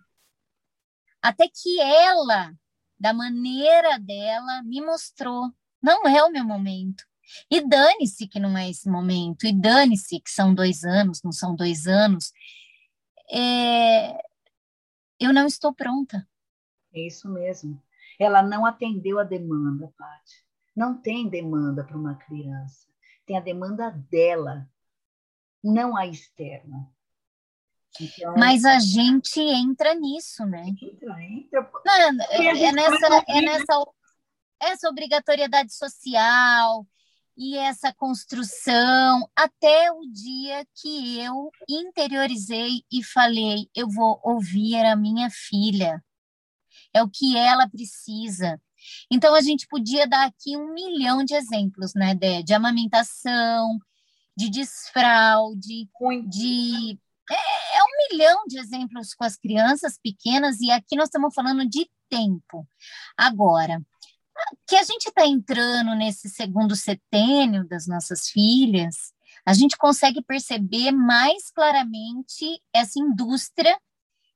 Até 1.21 1.49
que 1.49 1.81
ela, 1.81 2.53
da 2.99 3.13
maneira 3.13 3.99
dela, 3.99 4.63
me 4.63 4.81
mostrou: 4.81 5.53
não 5.83 6.07
é 6.07 6.23
o 6.25 6.31
meu 6.31 6.45
momento. 6.45 7.05
E 7.51 7.67
dane-se 7.67 8.27
que 8.27 8.41
não 8.41 8.57
é 8.57 8.71
esse 8.71 8.89
momento, 8.89 9.47
e 9.47 9.53
dane-se 9.53 10.21
que 10.21 10.31
são 10.31 10.55
dois 10.55 10.85
anos, 10.85 11.23
não 11.23 11.33
são 11.33 11.55
dois 11.55 11.87
anos. 11.87 12.33
É... 13.31 14.13
Eu 15.21 15.33
não 15.33 15.47
estou 15.47 15.73
pronta. 15.73 16.27
É 16.95 17.07
isso 17.07 17.29
mesmo. 17.29 17.81
Ela 18.19 18.43
não 18.43 18.67
atendeu 18.67 19.19
a 19.19 19.25
demanda, 19.25 19.93
Paty. 19.97 20.45
Não 20.75 21.01
tem 21.01 21.29
demanda 21.29 21.85
para 21.85 21.97
uma 21.97 22.15
criança 22.15 22.93
tem 23.27 23.37
a 23.37 23.41
demanda 23.41 23.91
dela, 24.11 24.69
não 25.63 25.97
a 25.97 26.07
externa. 26.07 26.89
Então, 28.01 28.35
Mas 28.37 28.65
a 28.65 28.79
gente 28.79 29.39
entra 29.39 29.95
nisso, 29.95 30.45
né? 30.47 30.65
Entra, 30.69 31.23
entra. 31.23 31.71
Não, 31.85 32.25
é, 32.31 32.65
é, 32.65 32.73
nessa, 32.73 33.25
é 33.29 33.41
nessa 33.41 33.85
essa 34.61 34.89
obrigatoriedade 34.89 35.75
social 35.75 36.87
e 37.37 37.57
essa 37.57 37.93
construção 37.95 39.29
até 39.35 39.91
o 39.91 40.01
dia 40.13 40.67
que 40.75 41.19
eu 41.21 41.51
interiorizei 41.69 42.83
e 42.91 43.03
falei, 43.03 43.69
eu 43.75 43.89
vou 43.89 44.21
ouvir 44.23 44.85
a 44.85 44.95
minha 44.97 45.29
filha. 45.31 46.03
É 46.95 47.03
o 47.03 47.09
que 47.09 47.37
ela 47.37 47.69
precisa. 47.69 48.61
Então 49.11 49.35
a 49.35 49.41
gente 49.41 49.67
podia 49.69 50.07
dar 50.07 50.27
aqui 50.27 50.57
um 50.57 50.75
milhão 50.75 51.25
de 51.25 51.35
exemplos, 51.35 51.93
né, 51.95 52.15
de, 52.15 52.43
de 52.43 52.53
amamentação, 52.53 53.79
de 54.37 54.51
desfraude, 54.51 55.89
de 56.29 56.99
é, 57.31 57.79
é 57.79 57.83
um 57.83 58.11
milhão 58.11 58.45
de 58.47 58.59
exemplos 58.59 59.15
com 59.15 59.25
as 59.25 59.37
crianças 59.37 59.99
pequenas 59.99 60.61
e 60.61 60.71
aqui 60.71 60.97
nós 60.97 61.07
estamos 61.07 61.35
falando 61.35 61.67
de 61.69 61.89
tempo. 62.09 62.67
Agora, 63.17 63.81
que 64.67 64.77
a 64.77 64.83
gente 64.83 65.09
está 65.09 65.27
entrando 65.27 65.95
nesse 65.95 66.29
segundo 66.29 66.75
setênio 66.77 67.67
das 67.67 67.87
nossas 67.87 68.29
filhas, 68.29 69.13
a 69.45 69.55
gente 69.55 69.77
consegue 69.77 70.23
perceber 70.23 70.93
mais 70.93 71.51
claramente 71.51 72.61
essa 72.73 72.99
indústria 72.99 73.79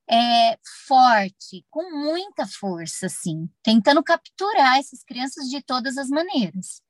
é, 0.08 0.58
forte, 0.86 1.64
com 1.70 1.90
muita 1.90 2.46
força, 2.46 3.06
assim, 3.06 3.48
tentando 3.62 4.02
capturar 4.02 4.78
essas 4.78 5.02
crianças 5.02 5.48
de 5.48 5.60
todas 5.62 5.98
as 5.98 6.08
maneiras. 6.08 6.80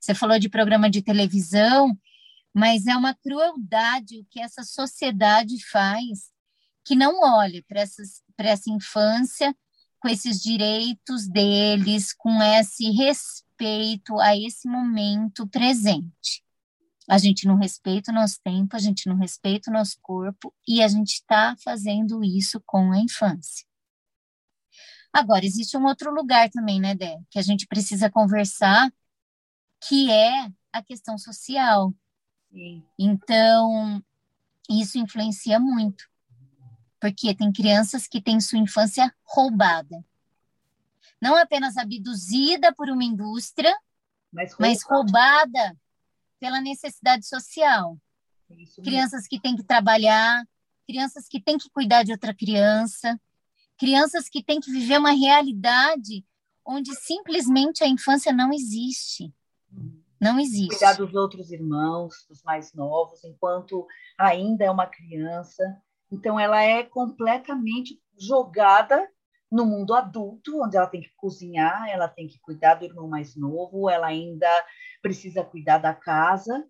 Você 0.00 0.14
falou 0.14 0.38
de 0.38 0.48
programa 0.48 0.90
de 0.90 1.02
televisão, 1.02 1.96
mas 2.52 2.86
é 2.86 2.96
uma 2.96 3.14
crueldade 3.14 4.20
o 4.20 4.26
que 4.30 4.40
essa 4.40 4.62
sociedade 4.62 5.64
faz, 5.70 6.30
que 6.84 6.94
não 6.94 7.20
olha 7.20 7.64
para 7.66 7.80
essa 7.80 8.70
infância 8.70 9.54
com 10.04 10.08
esses 10.10 10.42
direitos 10.42 11.26
deles, 11.26 12.12
com 12.12 12.42
esse 12.42 12.90
respeito 12.90 14.20
a 14.20 14.36
esse 14.36 14.68
momento 14.68 15.48
presente. 15.48 16.44
A 17.08 17.16
gente 17.16 17.46
não 17.46 17.56
respeita 17.56 18.12
o 18.12 18.14
nosso 18.14 18.38
tempo, 18.44 18.76
a 18.76 18.78
gente 18.78 19.08
não 19.08 19.16
respeita 19.16 19.70
o 19.70 19.72
nosso 19.72 19.96
corpo 20.02 20.54
e 20.68 20.82
a 20.82 20.88
gente 20.88 21.14
está 21.14 21.56
fazendo 21.64 22.22
isso 22.22 22.62
com 22.66 22.92
a 22.92 22.98
infância. 22.98 23.66
Agora, 25.10 25.46
existe 25.46 25.74
um 25.74 25.86
outro 25.86 26.12
lugar 26.12 26.50
também, 26.50 26.78
né, 26.78 26.94
Dé, 26.94 27.18
que 27.30 27.38
a 27.38 27.42
gente 27.42 27.66
precisa 27.66 28.10
conversar, 28.10 28.92
que 29.88 30.10
é 30.10 30.52
a 30.70 30.82
questão 30.82 31.16
social. 31.16 31.94
Sim. 32.52 32.84
Então, 32.98 34.04
isso 34.68 34.98
influencia 34.98 35.58
muito 35.58 36.04
porque 37.04 37.34
tem 37.34 37.52
crianças 37.52 38.06
que 38.06 38.18
têm 38.18 38.40
sua 38.40 38.58
infância 38.58 39.14
roubada. 39.24 40.02
Não 41.20 41.36
apenas 41.36 41.76
abduzida 41.76 42.74
por 42.74 42.88
uma 42.88 43.04
indústria, 43.04 43.78
mas 44.32 44.54
roubada, 44.54 44.66
mas 44.66 44.82
roubada 44.82 45.76
pela 46.40 46.62
necessidade 46.62 47.26
social. 47.26 47.98
Crianças 48.82 49.28
que 49.28 49.38
têm 49.38 49.54
que 49.54 49.62
trabalhar, 49.62 50.48
crianças 50.86 51.28
que 51.28 51.42
têm 51.42 51.58
que 51.58 51.68
cuidar 51.68 52.04
de 52.04 52.12
outra 52.12 52.32
criança, 52.32 53.20
crianças 53.76 54.26
que 54.26 54.42
têm 54.42 54.58
que 54.58 54.72
viver 54.72 54.98
uma 54.98 55.12
realidade 55.12 56.24
onde 56.64 56.94
simplesmente 56.94 57.84
a 57.84 57.86
infância 57.86 58.32
não 58.32 58.50
existe. 58.50 59.30
Não 60.18 60.40
existe. 60.40 60.78
Cuidar 60.78 60.94
dos 60.94 61.14
outros 61.14 61.52
irmãos, 61.52 62.24
dos 62.30 62.42
mais 62.42 62.72
novos, 62.72 63.22
enquanto 63.24 63.86
ainda 64.16 64.64
é 64.64 64.70
uma 64.70 64.86
criança. 64.86 65.62
Então, 66.14 66.38
ela 66.38 66.62
é 66.62 66.84
completamente 66.84 68.00
jogada 68.16 69.10
no 69.50 69.66
mundo 69.66 69.94
adulto, 69.94 70.62
onde 70.62 70.76
ela 70.76 70.86
tem 70.86 71.00
que 71.00 71.12
cozinhar, 71.16 71.88
ela 71.88 72.08
tem 72.08 72.28
que 72.28 72.38
cuidar 72.40 72.74
do 72.74 72.84
irmão 72.84 73.08
mais 73.08 73.36
novo, 73.36 73.90
ela 73.90 74.06
ainda 74.06 74.48
precisa 75.02 75.44
cuidar 75.44 75.78
da 75.78 75.92
casa. 75.92 76.64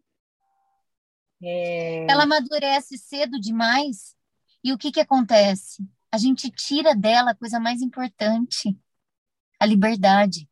É... 1.43 2.07
Ela 2.11 2.25
amadurece 2.25 2.97
cedo 2.97 3.39
demais. 3.39 4.17
E 4.63 4.73
o 4.73 4.79
que, 4.79 4.91
que 4.91 5.01
acontece? 5.01 5.87
A 6.11 6.17
gente 6.17 6.51
tira 6.51 6.95
dela 6.95 7.33
a 7.33 7.37
coisa 7.37 7.61
mais 7.61 7.83
importante, 7.83 8.79
a 9.61 9.67
liberdade. 9.67 10.49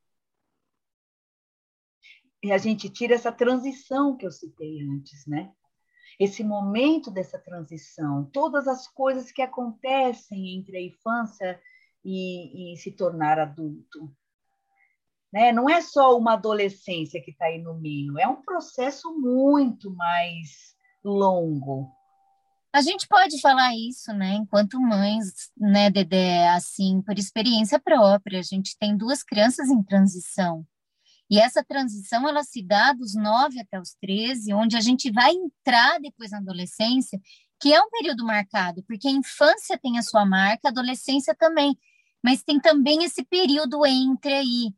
E 2.42 2.52
a 2.52 2.58
gente 2.58 2.90
tira 2.90 3.14
essa 3.14 3.32
transição 3.32 4.16
que 4.16 4.26
eu 4.26 4.30
citei 4.30 4.82
antes, 4.82 5.26
né? 5.26 5.50
Esse 6.22 6.44
momento 6.44 7.10
dessa 7.10 7.38
transição, 7.38 8.24
todas 8.32 8.68
as 8.68 8.86
coisas 8.86 9.32
que 9.32 9.42
acontecem 9.42 10.56
entre 10.56 10.76
a 10.76 10.82
infância 10.82 11.60
e, 12.04 12.72
e 12.72 12.76
se 12.76 12.92
tornar 12.92 13.38
adulto. 13.38 14.14
Né? 15.32 15.50
Não 15.50 15.68
é 15.68 15.80
só 15.80 16.16
uma 16.16 16.34
adolescência 16.34 17.20
que 17.20 17.30
está 17.30 17.46
aí 17.46 17.60
no 17.60 17.74
meio, 17.74 18.18
é 18.18 18.28
um 18.28 18.42
processo 18.42 19.12
muito 19.18 19.90
mais 19.96 20.76
longo. 21.02 21.90
A 22.72 22.80
gente 22.80 23.06
pode 23.08 23.38
falar 23.40 23.74
isso, 23.76 24.14
né? 24.14 24.32
Enquanto 24.34 24.80
mães, 24.80 25.50
né, 25.58 25.90
Dedé, 25.90 26.48
assim, 26.48 27.02
por 27.02 27.18
experiência 27.18 27.78
própria, 27.78 28.38
a 28.38 28.42
gente 28.42 28.78
tem 28.78 28.96
duas 28.96 29.22
crianças 29.22 29.68
em 29.68 29.82
transição. 29.82 30.64
E 31.32 31.38
essa 31.38 31.64
transição 31.64 32.28
ela 32.28 32.44
se 32.44 32.62
dá 32.62 32.92
dos 32.92 33.14
9 33.14 33.58
até 33.58 33.80
os 33.80 33.94
13, 33.94 34.52
onde 34.52 34.76
a 34.76 34.82
gente 34.82 35.10
vai 35.10 35.30
entrar 35.30 35.98
depois 35.98 36.30
na 36.30 36.36
adolescência, 36.36 37.18
que 37.58 37.72
é 37.72 37.80
um 37.80 37.88
período 37.88 38.22
marcado, 38.22 38.82
porque 38.82 39.08
a 39.08 39.12
infância 39.12 39.78
tem 39.78 39.96
a 39.98 40.02
sua 40.02 40.26
marca, 40.26 40.68
a 40.68 40.70
adolescência 40.70 41.34
também, 41.34 41.74
mas 42.22 42.42
tem 42.42 42.60
também 42.60 43.02
esse 43.02 43.24
período 43.24 43.86
entre 43.86 44.34
aí, 44.34 44.74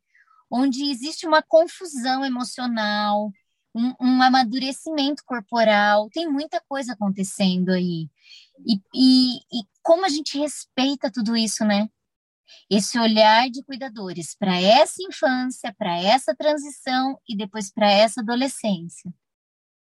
onde 0.49 0.89
existe 0.89 1.27
uma 1.27 1.43
confusão 1.43 2.25
emocional, 2.25 3.33
um, 3.75 3.93
um 4.01 4.23
amadurecimento 4.23 5.25
corporal, 5.27 6.09
tem 6.11 6.31
muita 6.31 6.63
coisa 6.69 6.93
acontecendo 6.93 7.71
aí. 7.71 8.09
E, 8.65 8.81
e, 8.95 9.39
e 9.39 9.65
como 9.83 10.07
a 10.07 10.09
gente 10.09 10.39
respeita 10.39 11.11
tudo 11.11 11.37
isso, 11.37 11.65
né? 11.65 11.89
Esse 12.71 12.99
olhar 12.99 13.49
de 13.51 13.63
cuidadores 13.63 14.35
para 14.35 14.61
essa 14.61 15.03
infância, 15.03 15.75
para 15.77 16.01
essa 16.01 16.35
transição 16.35 17.19
e 17.29 17.37
depois 17.37 17.73
para 17.73 17.91
essa 17.91 18.21
adolescência. 18.21 19.13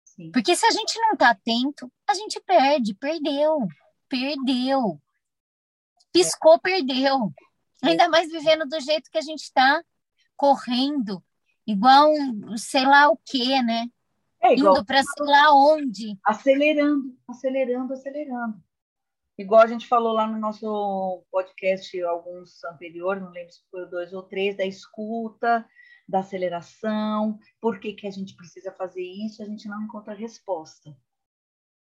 Sim. 0.05 0.31
Porque 0.33 0.57
se 0.57 0.67
a 0.67 0.71
gente 0.71 0.99
não 1.01 1.13
está 1.13 1.31
atento, 1.31 1.91
a 2.09 2.15
gente 2.15 2.41
perde, 2.41 2.95
perdeu, 2.95 3.69
perdeu. 4.09 5.01
Piscou, 6.13 6.55
é. 6.55 6.59
perdeu. 6.59 7.33
Ainda 7.83 8.09
mais 8.09 8.31
vivendo 8.31 8.67
do 8.67 8.81
jeito 8.81 9.11
que 9.11 9.19
a 9.19 9.23
gente 9.23 9.43
está, 9.43 9.83
correndo, 10.37 11.23
igual 11.67 12.11
um, 12.11 12.57
sei 12.57 12.85
lá 12.85 13.09
o 13.09 13.19
quê, 13.25 13.63
né? 13.63 13.89
É 14.41 14.55
igual, 14.55 14.77
Indo 14.77 14.85
para 14.85 15.03
sei 15.03 15.27
lá 15.27 15.53
onde. 15.53 16.19
Acelerando, 16.25 17.17
acelerando, 17.29 17.93
acelerando. 17.93 18.63
Igual 19.39 19.61
a 19.61 19.67
gente 19.69 19.87
falou 19.87 20.13
lá 20.13 20.27
no 20.27 20.37
nosso 20.37 21.25
podcast, 21.31 22.03
alguns 22.03 22.65
anteriores, 22.65 23.23
não 23.23 23.31
lembro 23.31 23.53
se 23.53 23.61
foi 23.71 23.87
dois 23.89 24.13
ou 24.13 24.25
três, 24.25 24.57
da 24.57 24.67
escuta, 24.67 25.65
da 26.09 26.21
aceleração, 26.21 27.39
por 27.61 27.79
que, 27.79 27.93
que 27.93 28.09
a 28.09 28.11
gente 28.11 28.35
precisa 28.35 28.73
fazer 28.73 29.03
isso, 29.03 29.41
a 29.41 29.47
gente 29.47 29.69
não 29.69 29.81
encontra 29.85 30.13
resposta. 30.13 30.97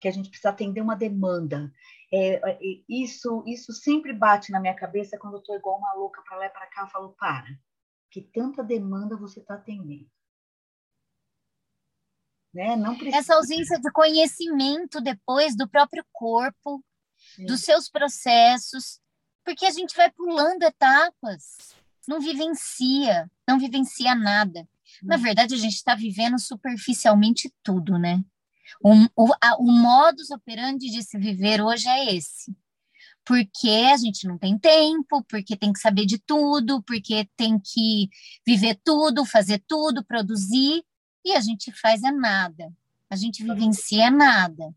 Que 0.01 0.09
a 0.09 0.11
gente 0.11 0.29
precisa 0.29 0.49
atender 0.49 0.81
uma 0.81 0.97
demanda. 0.97 1.71
É, 2.11 2.51
é, 2.51 2.59
isso, 2.89 3.41
isso 3.47 3.71
sempre 3.71 4.11
bate 4.11 4.51
na 4.51 4.59
minha 4.59 4.75
cabeça 4.75 5.17
quando 5.17 5.35
eu 5.35 5.39
estou 5.39 5.55
igual 5.55 5.77
uma 5.77 5.93
louca 5.93 6.21
para 6.23 6.37
lá 6.37 6.45
e 6.47 6.49
para 6.49 6.67
cá, 6.67 6.81
eu 6.81 6.87
falo, 6.87 7.15
para, 7.17 7.47
que 8.11 8.21
tanta 8.21 8.61
demanda 8.61 9.15
você 9.15 9.39
está 9.39 9.53
atendendo. 9.53 10.09
Né? 12.53 12.75
Precisa... 12.97 13.17
Essa 13.17 13.35
ausência 13.35 13.79
de 13.79 13.91
conhecimento 13.91 14.99
depois 14.99 15.55
do 15.55 15.69
próprio 15.69 16.03
corpo, 16.11 16.83
dos 17.45 17.61
seus 17.61 17.89
processos, 17.89 18.99
porque 19.43 19.65
a 19.65 19.71
gente 19.71 19.95
vai 19.95 20.11
pulando 20.11 20.63
etapas, 20.63 21.73
não 22.07 22.19
vivencia, 22.19 23.29
não 23.47 23.59
vivencia 23.59 24.15
nada. 24.15 24.67
Na 25.03 25.15
hum. 25.15 25.19
verdade, 25.19 25.53
a 25.53 25.57
gente 25.57 25.75
está 25.75 25.95
vivendo 25.95 26.39
superficialmente 26.39 27.53
tudo, 27.63 27.97
né? 27.97 28.23
O, 28.83 28.93
o, 29.15 29.33
a, 29.41 29.55
o 29.57 29.71
modus 29.71 30.29
operandi 30.31 30.89
de 30.89 31.03
se 31.03 31.17
viver 31.17 31.61
hoje 31.61 31.87
é 31.87 32.13
esse. 32.15 32.55
Porque 33.25 33.69
a 33.91 33.97
gente 33.97 34.27
não 34.27 34.37
tem 34.37 34.57
tempo, 34.57 35.23
porque 35.23 35.55
tem 35.55 35.71
que 35.71 35.79
saber 35.79 36.05
de 36.05 36.17
tudo, 36.17 36.81
porque 36.83 37.27
tem 37.37 37.59
que 37.59 38.09
viver 38.45 38.79
tudo, 38.83 39.25
fazer 39.25 39.63
tudo, 39.67 40.03
produzir, 40.03 40.83
e 41.23 41.33
a 41.33 41.39
gente 41.39 41.71
faz 41.71 42.03
é 42.03 42.11
nada. 42.11 42.71
A 43.09 43.15
gente 43.15 43.43
vivencia 43.43 44.09
nada. 44.09 44.73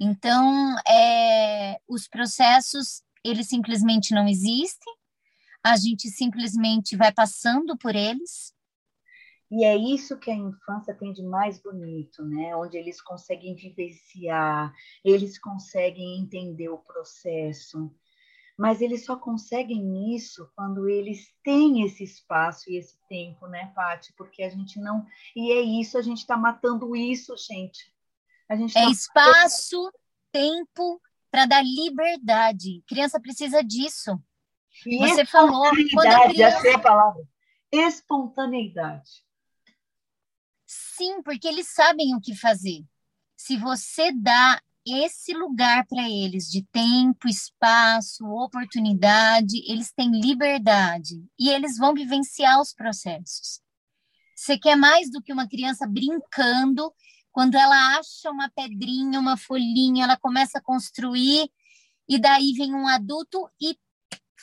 Então, 0.00 0.76
é, 0.88 1.80
os 1.88 2.08
processos, 2.08 3.02
eles 3.24 3.48
simplesmente 3.48 4.14
não 4.14 4.28
existem, 4.28 4.94
a 5.62 5.76
gente 5.76 6.08
simplesmente 6.08 6.96
vai 6.96 7.12
passando 7.12 7.76
por 7.76 7.94
eles. 7.94 8.54
E 9.50 9.64
é 9.64 9.74
isso 9.76 10.18
que 10.18 10.30
a 10.30 10.34
infância 10.34 10.94
tem 10.94 11.12
de 11.12 11.22
mais 11.22 11.58
bonito, 11.58 12.22
né? 12.24 12.54
Onde 12.54 12.76
eles 12.76 13.00
conseguem 13.00 13.54
vivenciar, 13.54 14.72
eles 15.02 15.38
conseguem 15.38 16.20
entender 16.20 16.68
o 16.68 16.78
processo. 16.78 17.90
mas 18.58 18.80
eles 18.80 19.04
só 19.04 19.16
conseguem 19.16 20.14
isso 20.16 20.50
quando 20.56 20.88
eles 20.88 21.32
têm 21.44 21.84
esse 21.84 22.02
espaço 22.02 22.68
e 22.70 22.76
esse 22.76 22.98
tempo, 23.08 23.46
né, 23.46 23.72
Paty? 23.74 24.12
Porque 24.14 24.42
a 24.42 24.50
gente 24.50 24.80
não. 24.80 25.06
E 25.36 25.52
é 25.52 25.60
isso, 25.60 25.96
a 25.96 26.02
gente 26.02 26.18
está 26.18 26.36
matando 26.36 26.96
isso, 26.96 27.36
gente. 27.36 27.92
A 28.48 28.56
gente 28.56 28.76
é 28.76 28.84
tá... 28.84 28.90
espaço, 28.90 29.92
tempo 30.32 31.00
para 31.30 31.46
dar 31.46 31.62
liberdade. 31.62 32.82
Criança 32.86 33.20
precisa 33.20 33.62
disso. 33.62 34.18
E 34.86 34.98
Você 34.98 35.24
falou. 35.24 35.70
Quando 35.92 36.06
a 36.06 36.28
criança... 36.28 36.70
A 36.74 36.78
palavra. 36.78 37.22
Espontaneidade. 37.70 39.24
Sim, 40.66 41.22
porque 41.22 41.46
eles 41.46 41.68
sabem 41.72 42.14
o 42.14 42.20
que 42.20 42.34
fazer. 42.34 42.84
Se 43.36 43.56
você 43.56 44.12
dá 44.12 44.60
esse 44.86 45.34
lugar 45.34 45.86
para 45.86 46.08
eles 46.08 46.50
de 46.50 46.64
tempo, 46.72 47.28
espaço, 47.28 48.24
oportunidade, 48.26 49.62
eles 49.70 49.92
têm 49.92 50.10
liberdade 50.10 51.22
e 51.38 51.50
eles 51.50 51.76
vão 51.76 51.92
vivenciar 51.92 52.60
os 52.60 52.72
processos. 52.72 53.60
Você 54.34 54.58
quer 54.58 54.76
mais 54.76 55.10
do 55.10 55.22
que 55.22 55.32
uma 55.32 55.48
criança 55.48 55.86
brincando, 55.86 56.92
quando 57.32 57.54
ela 57.54 57.98
acha 57.98 58.30
uma 58.30 58.50
pedrinha, 58.50 59.20
uma 59.20 59.36
folhinha, 59.36 60.04
ela 60.04 60.16
começa 60.16 60.58
a 60.58 60.62
construir 60.62 61.50
e 62.08 62.18
daí 62.18 62.52
vem 62.52 62.74
um 62.74 62.88
adulto 62.88 63.48
e 63.60 63.76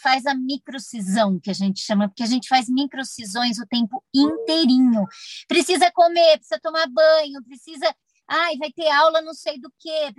faz 0.01 0.25
a 0.25 0.35
microcisão, 0.35 1.39
que 1.39 1.49
a 1.49 1.53
gente 1.53 1.79
chama, 1.79 2.07
porque 2.07 2.23
a 2.23 2.27
gente 2.27 2.47
faz 2.47 2.69
microcisões 2.69 3.57
o 3.59 3.65
tempo 3.65 4.03
inteirinho. 4.13 5.05
Precisa 5.47 5.91
comer, 5.91 6.37
precisa 6.37 6.59
tomar 6.61 6.87
banho, 6.87 7.43
precisa. 7.43 7.93
Ai, 8.27 8.57
vai 8.57 8.71
ter 8.71 8.89
aula 8.89 9.21
não 9.21 9.33
sei 9.33 9.59
do 9.59 9.71
que, 9.79 10.13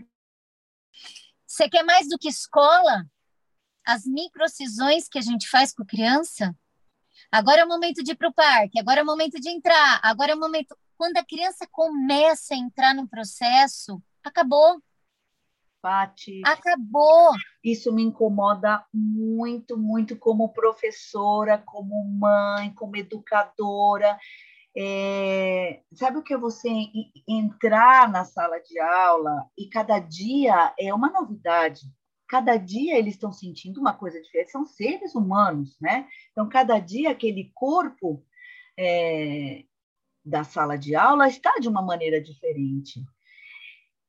você 1.46 1.68
quer 1.68 1.84
mais 1.84 2.08
do 2.08 2.18
que 2.18 2.28
escola? 2.28 3.06
As 3.86 4.04
microcisões 4.04 5.08
que 5.08 5.18
a 5.18 5.22
gente 5.22 5.48
faz 5.48 5.72
com 5.72 5.86
criança? 5.86 6.54
Agora 7.30 7.60
é 7.60 7.64
o 7.64 7.68
momento 7.68 8.02
de 8.02 8.12
ir 8.12 8.16
para 8.16 8.28
o 8.28 8.34
parque, 8.34 8.80
agora 8.80 9.00
é 9.00 9.02
o 9.02 9.06
momento 9.06 9.40
de 9.40 9.48
entrar, 9.48 10.00
agora 10.02 10.32
é 10.32 10.34
o 10.34 10.40
momento. 10.40 10.76
Quando 10.96 11.16
a 11.18 11.24
criança 11.24 11.66
começa 11.70 12.54
a 12.54 12.58
entrar 12.58 12.94
no 12.94 13.08
processo, 13.08 14.02
acabou. 14.24 14.80
Pati. 15.80 16.42
Acabou. 16.44 17.32
Isso 17.62 17.92
me 17.92 18.02
incomoda 18.02 18.84
muito, 18.92 19.76
muito 19.76 20.16
como 20.16 20.52
professora, 20.52 21.58
como 21.58 22.04
mãe, 22.04 22.72
como 22.74 22.96
educadora. 22.96 24.18
É, 24.76 25.80
sabe 25.94 26.18
o 26.18 26.22
que 26.22 26.34
é 26.34 26.38
você 26.38 26.68
entrar 27.26 28.10
na 28.10 28.24
sala 28.24 28.58
de 28.58 28.78
aula 28.78 29.48
e 29.56 29.68
cada 29.68 29.98
dia 29.98 30.74
é 30.78 30.92
uma 30.92 31.10
novidade. 31.10 31.82
Cada 32.28 32.56
dia 32.56 32.98
eles 32.98 33.14
estão 33.14 33.32
sentindo 33.32 33.80
uma 33.80 33.94
coisa 33.94 34.20
diferente. 34.20 34.50
São 34.50 34.66
seres 34.66 35.14
humanos, 35.14 35.76
né? 35.80 36.08
Então, 36.32 36.48
cada 36.48 36.78
dia 36.78 37.10
aquele 37.10 37.52
corpo 37.54 38.24
é, 38.78 39.64
da 40.26 40.42
sala 40.42 40.76
de 40.76 40.96
aula 40.96 41.28
está 41.28 41.54
de 41.60 41.68
uma 41.68 41.80
maneira 41.80 42.20
diferente. 42.20 43.00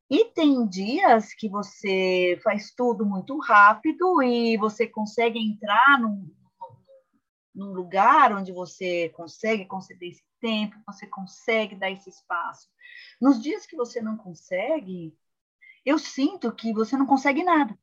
E 0.09 0.25
tem 0.25 0.67
dias 0.67 1.33
que 1.33 1.47
você 1.47 2.39
faz 2.43 2.73
tudo 2.75 3.05
muito 3.05 3.37
rápido 3.39 4.23
e 4.23 4.57
você 4.57 4.87
consegue 4.87 5.37
entrar 5.37 5.99
num, 5.99 6.33
num 7.53 7.73
lugar 7.73 8.33
onde 8.33 8.51
você 8.51 9.09
consegue 9.09 9.65
conceder 9.65 10.09
esse 10.09 10.23
tempo, 10.39 10.75
você 10.87 11.05
consegue 11.05 11.75
dar 11.75 11.91
esse 11.91 12.09
espaço. 12.09 12.67
Nos 13.21 13.41
dias 13.41 13.67
que 13.67 13.75
você 13.75 14.01
não 14.01 14.17
consegue, 14.17 15.15
eu 15.85 15.99
sinto 15.99 16.51
que 16.53 16.73
você 16.73 16.97
não 16.97 17.05
consegue 17.05 17.43
nada. 17.43 17.77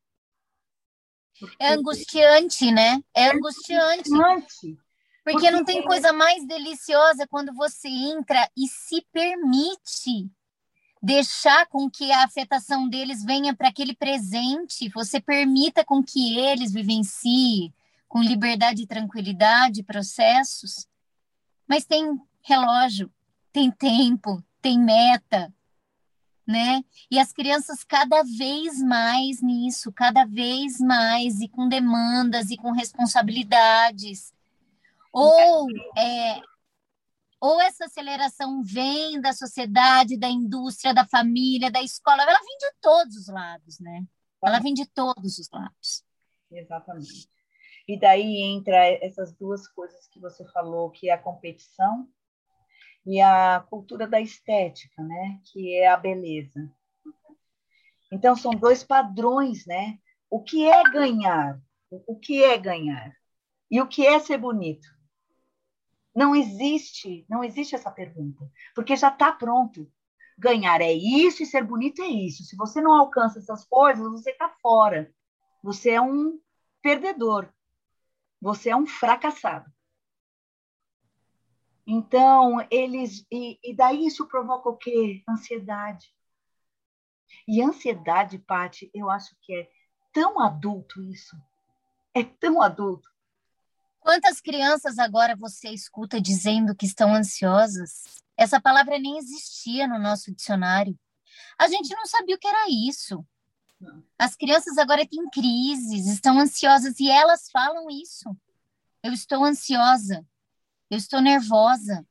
Porque... 1.38 1.56
É 1.60 1.74
angustiante, 1.74 2.72
né? 2.72 3.00
É 3.14 3.30
angustiante. 3.30 4.10
Porque, 5.24 5.38
porque 5.38 5.50
não 5.50 5.64
tem 5.64 5.82
coisa 5.82 6.12
mais 6.12 6.46
deliciosa 6.46 7.26
quando 7.26 7.52
você 7.54 7.88
entra 7.88 8.46
e 8.54 8.68
se 8.68 9.00
permite 9.10 10.30
deixar 11.02 11.66
com 11.66 11.90
que 11.90 12.12
a 12.12 12.24
afetação 12.24 12.88
deles 12.88 13.24
venha 13.24 13.54
para 13.54 13.68
aquele 13.68 13.94
presente, 13.94 14.88
você 14.90 15.20
permita 15.20 15.84
com 15.84 16.02
que 16.02 16.38
eles 16.38 16.72
vivenciem 16.72 17.72
com 18.06 18.22
liberdade 18.22 18.82
e 18.82 18.86
tranquilidade 18.86 19.82
processos, 19.82 20.86
mas 21.66 21.84
tem 21.84 22.20
relógio, 22.42 23.10
tem 23.50 23.70
tempo, 23.70 24.44
tem 24.60 24.78
meta, 24.78 25.52
né? 26.46 26.84
E 27.10 27.18
as 27.18 27.32
crianças 27.32 27.82
cada 27.82 28.22
vez 28.22 28.78
mais 28.82 29.40
nisso, 29.40 29.90
cada 29.90 30.26
vez 30.26 30.78
mais 30.78 31.40
e 31.40 31.48
com 31.48 31.66
demandas 31.66 32.50
e 32.50 32.56
com 32.56 32.72
responsabilidades. 32.72 34.33
Ou 35.14 35.68
é, 35.96 36.40
ou 37.40 37.60
essa 37.60 37.84
aceleração 37.84 38.62
vem 38.64 39.20
da 39.20 39.32
sociedade, 39.32 40.18
da 40.18 40.28
indústria, 40.28 40.94
da 40.94 41.06
família, 41.06 41.70
da 41.70 41.82
escola, 41.82 42.22
ela 42.22 42.40
vem 42.40 42.56
de 42.58 42.72
todos 42.80 43.16
os 43.16 43.28
lados, 43.28 43.78
né? 43.78 44.04
Ela 44.42 44.58
vem 44.60 44.74
de 44.74 44.86
todos 44.86 45.38
os 45.38 45.48
lados. 45.50 46.04
Exatamente. 46.50 47.28
E 47.86 47.98
daí 47.98 48.40
entra 48.42 48.86
essas 49.04 49.32
duas 49.34 49.68
coisas 49.68 50.08
que 50.08 50.18
você 50.18 50.44
falou, 50.46 50.90
que 50.90 51.10
é 51.10 51.12
a 51.12 51.18
competição 51.18 52.08
e 53.06 53.20
a 53.20 53.60
cultura 53.68 54.08
da 54.08 54.20
estética, 54.20 55.02
né? 55.02 55.38
Que 55.44 55.74
é 55.74 55.88
a 55.88 55.96
beleza. 55.96 56.70
Então 58.10 58.34
são 58.34 58.52
dois 58.52 58.82
padrões, 58.82 59.66
né? 59.66 59.98
O 60.30 60.42
que 60.42 60.66
é 60.66 60.82
ganhar? 60.84 61.60
O 61.90 62.16
que 62.16 62.42
é 62.42 62.56
ganhar? 62.56 63.14
E 63.70 63.80
o 63.80 63.86
que 63.86 64.06
é 64.06 64.18
ser 64.18 64.38
bonito? 64.38 64.93
Não 66.14 66.34
existe, 66.34 67.26
não 67.28 67.42
existe 67.42 67.74
essa 67.74 67.90
pergunta, 67.90 68.48
porque 68.74 68.94
já 68.96 69.08
está 69.08 69.32
pronto. 69.32 69.90
Ganhar 70.38 70.80
é 70.80 70.92
isso 70.92 71.42
e 71.42 71.46
ser 71.46 71.64
bonito 71.64 72.02
é 72.02 72.06
isso. 72.06 72.44
Se 72.44 72.56
você 72.56 72.80
não 72.80 72.92
alcança 72.92 73.38
essas 73.38 73.64
coisas, 73.64 74.04
você 74.10 74.30
está 74.30 74.48
fora. 74.60 75.12
Você 75.62 75.90
é 75.90 76.00
um 76.00 76.40
perdedor. 76.82 77.48
Você 78.40 78.70
é 78.70 78.76
um 78.76 78.86
fracassado. 78.86 79.72
Então, 81.86 82.66
eles. 82.70 83.26
E, 83.30 83.58
e 83.62 83.74
daí 83.74 84.06
isso 84.06 84.26
provoca 84.26 84.68
o 84.68 84.76
quê? 84.76 85.22
Ansiedade. 85.28 86.14
E 87.46 87.62
ansiedade, 87.62 88.38
Pati, 88.38 88.90
eu 88.94 89.10
acho 89.10 89.36
que 89.42 89.54
é 89.54 89.68
tão 90.12 90.40
adulto 90.40 91.02
isso. 91.02 91.36
É 92.14 92.22
tão 92.24 92.62
adulto. 92.62 93.13
Quantas 94.04 94.38
crianças 94.38 94.98
agora 94.98 95.34
você 95.34 95.70
escuta 95.70 96.20
dizendo 96.20 96.76
que 96.76 96.84
estão 96.84 97.14
ansiosas? 97.14 98.02
Essa 98.36 98.60
palavra 98.60 98.98
nem 98.98 99.16
existia 99.16 99.88
no 99.88 99.98
nosso 99.98 100.30
dicionário. 100.30 100.94
A 101.58 101.68
gente 101.68 101.88
não 101.94 102.04
sabia 102.04 102.36
o 102.36 102.38
que 102.38 102.46
era 102.46 102.66
isso. 102.68 103.26
As 104.18 104.36
crianças 104.36 104.76
agora 104.76 105.08
têm 105.08 105.26
crises, 105.30 106.06
estão 106.06 106.38
ansiosas 106.38 107.00
e 107.00 107.10
elas 107.10 107.50
falam 107.50 107.88
isso. 107.88 108.28
Eu 109.02 109.14
estou 109.14 109.42
ansiosa, 109.42 110.22
eu 110.90 110.98
estou 110.98 111.22
nervosa. 111.22 112.06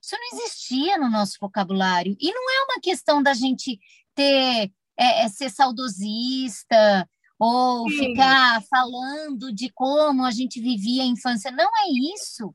Isso 0.00 0.16
não 0.16 0.40
existia 0.40 0.96
no 0.96 1.10
nosso 1.10 1.36
vocabulário. 1.38 2.16
E 2.18 2.32
não 2.32 2.50
é 2.52 2.64
uma 2.64 2.80
questão 2.80 3.22
da 3.22 3.34
gente 3.34 3.78
ter 4.14 4.72
é, 4.96 5.24
é 5.24 5.28
ser 5.28 5.50
saudosista 5.50 7.06
ou 7.38 7.88
Sim. 7.88 7.98
ficar 7.98 8.62
falando 8.62 9.52
de 9.52 9.70
como 9.70 10.24
a 10.24 10.30
gente 10.30 10.60
vivia 10.60 11.02
a 11.02 11.06
infância. 11.06 11.50
Não 11.50 11.64
é 11.64 12.14
isso. 12.14 12.54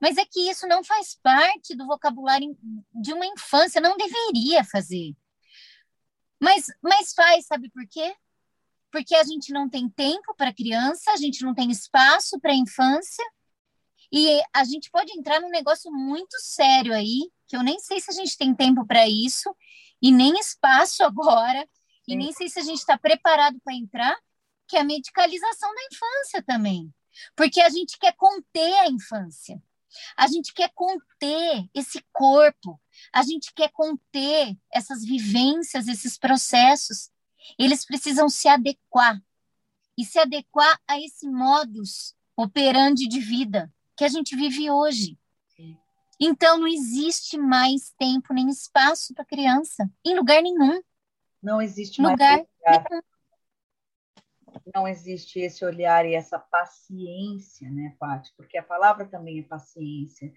Mas 0.00 0.16
é 0.16 0.24
que 0.24 0.50
isso 0.50 0.66
não 0.66 0.82
faz 0.82 1.14
parte 1.22 1.76
do 1.76 1.86
vocabulário 1.86 2.56
de 2.94 3.12
uma 3.12 3.26
infância, 3.26 3.80
não 3.80 3.96
deveria 3.96 4.64
fazer. 4.64 5.14
Mas, 6.40 6.66
mas 6.82 7.12
faz, 7.12 7.46
sabe 7.46 7.70
por 7.70 7.86
quê? 7.86 8.14
Porque 8.90 9.14
a 9.14 9.22
gente 9.22 9.52
não 9.52 9.68
tem 9.68 9.88
tempo 9.88 10.34
para 10.36 10.54
criança, 10.54 11.12
a 11.12 11.16
gente 11.16 11.44
não 11.44 11.54
tem 11.54 11.70
espaço 11.70 12.40
para 12.40 12.54
infância, 12.54 13.24
e 14.12 14.42
a 14.52 14.64
gente 14.64 14.90
pode 14.90 15.12
entrar 15.16 15.40
num 15.40 15.50
negócio 15.50 15.92
muito 15.92 16.36
sério 16.40 16.92
aí, 16.94 17.30
que 17.46 17.56
eu 17.56 17.62
nem 17.62 17.78
sei 17.78 18.00
se 18.00 18.10
a 18.10 18.14
gente 18.14 18.36
tem 18.36 18.54
tempo 18.54 18.84
para 18.86 19.06
isso, 19.06 19.54
e 20.02 20.10
nem 20.10 20.38
espaço 20.38 21.04
agora, 21.04 21.68
e 22.06 22.16
nem 22.16 22.32
sei 22.32 22.48
se 22.48 22.58
a 22.58 22.62
gente 22.62 22.78
está 22.78 22.98
preparado 22.98 23.60
para 23.62 23.74
entrar, 23.74 24.16
que 24.66 24.76
é 24.76 24.80
a 24.80 24.84
medicalização 24.84 25.74
da 25.74 25.82
infância 25.92 26.42
também. 26.42 26.92
Porque 27.36 27.60
a 27.60 27.68
gente 27.68 27.98
quer 27.98 28.14
conter 28.16 28.72
a 28.80 28.88
infância. 28.88 29.60
A 30.16 30.26
gente 30.28 30.54
quer 30.54 30.70
conter 30.72 31.68
esse 31.74 32.00
corpo, 32.12 32.80
a 33.12 33.22
gente 33.22 33.52
quer 33.52 33.70
conter 33.72 34.56
essas 34.72 35.04
vivências, 35.04 35.88
esses 35.88 36.16
processos. 36.16 37.10
Eles 37.58 37.84
precisam 37.84 38.28
se 38.28 38.48
adequar 38.48 39.20
e 39.98 40.04
se 40.04 40.18
adequar 40.18 40.80
a 40.86 41.00
esse 41.00 41.28
modus 41.28 42.14
operandi 42.36 43.08
de 43.08 43.18
vida 43.18 43.72
que 43.96 44.04
a 44.04 44.08
gente 44.08 44.36
vive 44.36 44.70
hoje. 44.70 45.18
Então 46.20 46.58
não 46.58 46.68
existe 46.68 47.38
mais 47.38 47.92
tempo 47.98 48.34
nem 48.34 48.48
espaço 48.48 49.14
para 49.14 49.24
criança 49.24 49.90
em 50.04 50.14
lugar 50.14 50.42
nenhum. 50.42 50.80
Não 51.42 51.60
existe 51.60 52.02
lugar 52.02 52.44
mais 52.66 52.84
não 54.74 54.86
existe 54.86 55.40
esse 55.40 55.64
olhar 55.64 56.06
e 56.06 56.14
essa 56.14 56.38
paciência, 56.38 57.70
né, 57.70 57.94
Paty? 57.98 58.32
Porque 58.36 58.58
a 58.58 58.62
palavra 58.62 59.06
também 59.06 59.40
é 59.40 59.42
paciência. 59.42 60.32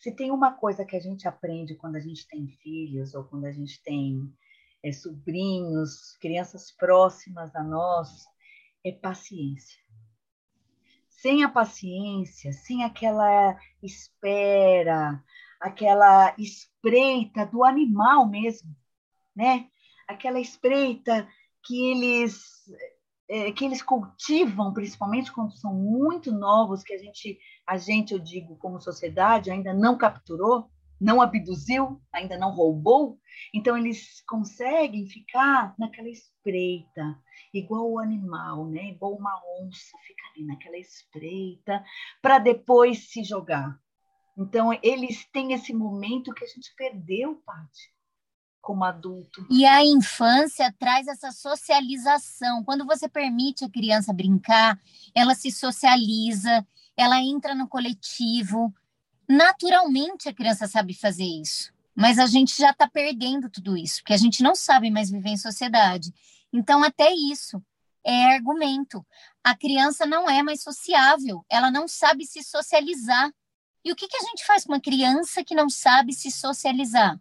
Se 0.00 0.12
tem 0.12 0.30
uma 0.30 0.52
coisa 0.52 0.84
que 0.84 0.96
a 0.96 1.00
gente 1.00 1.26
aprende 1.26 1.74
quando 1.74 1.96
a 1.96 2.00
gente 2.00 2.26
tem 2.28 2.48
filhos 2.62 3.14
ou 3.14 3.24
quando 3.24 3.46
a 3.46 3.52
gente 3.52 3.82
tem 3.82 4.32
é, 4.82 4.92
sobrinhos, 4.92 6.16
crianças 6.20 6.70
próximas 6.72 7.54
a 7.54 7.62
nós, 7.62 8.26
é 8.84 8.92
paciência. 8.92 9.78
Sem 11.08 11.42
a 11.42 11.48
paciência, 11.48 12.52
sem 12.52 12.84
aquela 12.84 13.58
espera, 13.82 15.22
aquela 15.60 16.34
espreita 16.38 17.44
do 17.44 17.64
animal 17.64 18.28
mesmo, 18.28 18.74
né? 19.34 19.68
Aquela 20.08 20.40
espreita 20.40 21.28
que 21.62 21.90
eles 21.92 22.42
é, 23.28 23.52
que 23.52 23.64
eles 23.64 23.82
cultivam, 23.82 24.72
principalmente 24.72 25.30
quando 25.30 25.52
são 25.52 25.74
muito 25.74 26.32
novos, 26.32 26.82
que 26.82 26.94
a 26.94 26.98
gente, 26.98 27.38
a 27.66 27.76
gente, 27.76 28.14
eu 28.14 28.18
digo, 28.18 28.56
como 28.56 28.80
sociedade, 28.80 29.50
ainda 29.50 29.74
não 29.74 29.98
capturou, 29.98 30.70
não 30.98 31.20
abduziu, 31.20 32.00
ainda 32.10 32.38
não 32.38 32.50
roubou, 32.50 33.20
então 33.54 33.76
eles 33.76 34.22
conseguem 34.26 35.06
ficar 35.06 35.74
naquela 35.78 36.08
espreita, 36.08 37.16
igual 37.52 37.92
o 37.92 37.98
animal, 37.98 38.66
né? 38.66 38.88
Igual 38.88 39.14
uma 39.14 39.38
onça, 39.60 39.96
fica 40.06 40.22
ali 40.34 40.46
naquela 40.46 40.78
espreita, 40.78 41.84
para 42.22 42.38
depois 42.38 43.10
se 43.10 43.22
jogar. 43.22 43.78
Então, 44.36 44.72
eles 44.82 45.24
têm 45.30 45.52
esse 45.52 45.74
momento 45.74 46.32
que 46.32 46.44
a 46.44 46.48
gente 46.48 46.74
perdeu, 46.76 47.42
Paty 47.44 47.97
como 48.60 48.84
adulto. 48.84 49.46
E 49.50 49.64
a 49.64 49.84
infância 49.84 50.74
traz 50.78 51.08
essa 51.08 51.30
socialização. 51.32 52.62
Quando 52.64 52.84
você 52.84 53.08
permite 53.08 53.64
a 53.64 53.70
criança 53.70 54.12
brincar, 54.12 54.78
ela 55.14 55.34
se 55.34 55.50
socializa, 55.50 56.66
ela 56.96 57.20
entra 57.20 57.54
no 57.54 57.68
coletivo. 57.68 58.74
Naturalmente 59.28 60.28
a 60.28 60.34
criança 60.34 60.66
sabe 60.66 60.94
fazer 60.94 61.24
isso, 61.24 61.72
mas 61.94 62.18
a 62.18 62.26
gente 62.26 62.56
já 62.56 62.70
está 62.70 62.88
perdendo 62.88 63.50
tudo 63.50 63.76
isso, 63.76 64.00
porque 64.00 64.14
a 64.14 64.18
gente 64.18 64.42
não 64.42 64.54
sabe 64.54 64.90
mais 64.90 65.10
viver 65.10 65.30
em 65.30 65.36
sociedade. 65.36 66.12
Então, 66.52 66.82
até 66.82 67.12
isso 67.12 67.62
é 68.04 68.34
argumento. 68.34 69.04
A 69.44 69.54
criança 69.54 70.06
não 70.06 70.28
é 70.28 70.42
mais 70.42 70.62
sociável, 70.62 71.44
ela 71.48 71.70
não 71.70 71.86
sabe 71.86 72.24
se 72.24 72.42
socializar. 72.42 73.30
E 73.84 73.92
o 73.92 73.96
que, 73.96 74.08
que 74.08 74.16
a 74.16 74.26
gente 74.28 74.44
faz 74.44 74.64
com 74.64 74.72
uma 74.72 74.80
criança 74.80 75.44
que 75.44 75.54
não 75.54 75.68
sabe 75.68 76.12
se 76.12 76.30
socializar? 76.30 77.18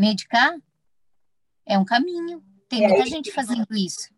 Medicar 0.00 0.58
é 1.66 1.78
um 1.78 1.84
caminho. 1.84 2.42
Tem 2.68 2.84
é 2.84 2.88
muita 2.88 3.06
gente 3.06 3.30
fazendo 3.30 3.66
isso. 3.70 4.12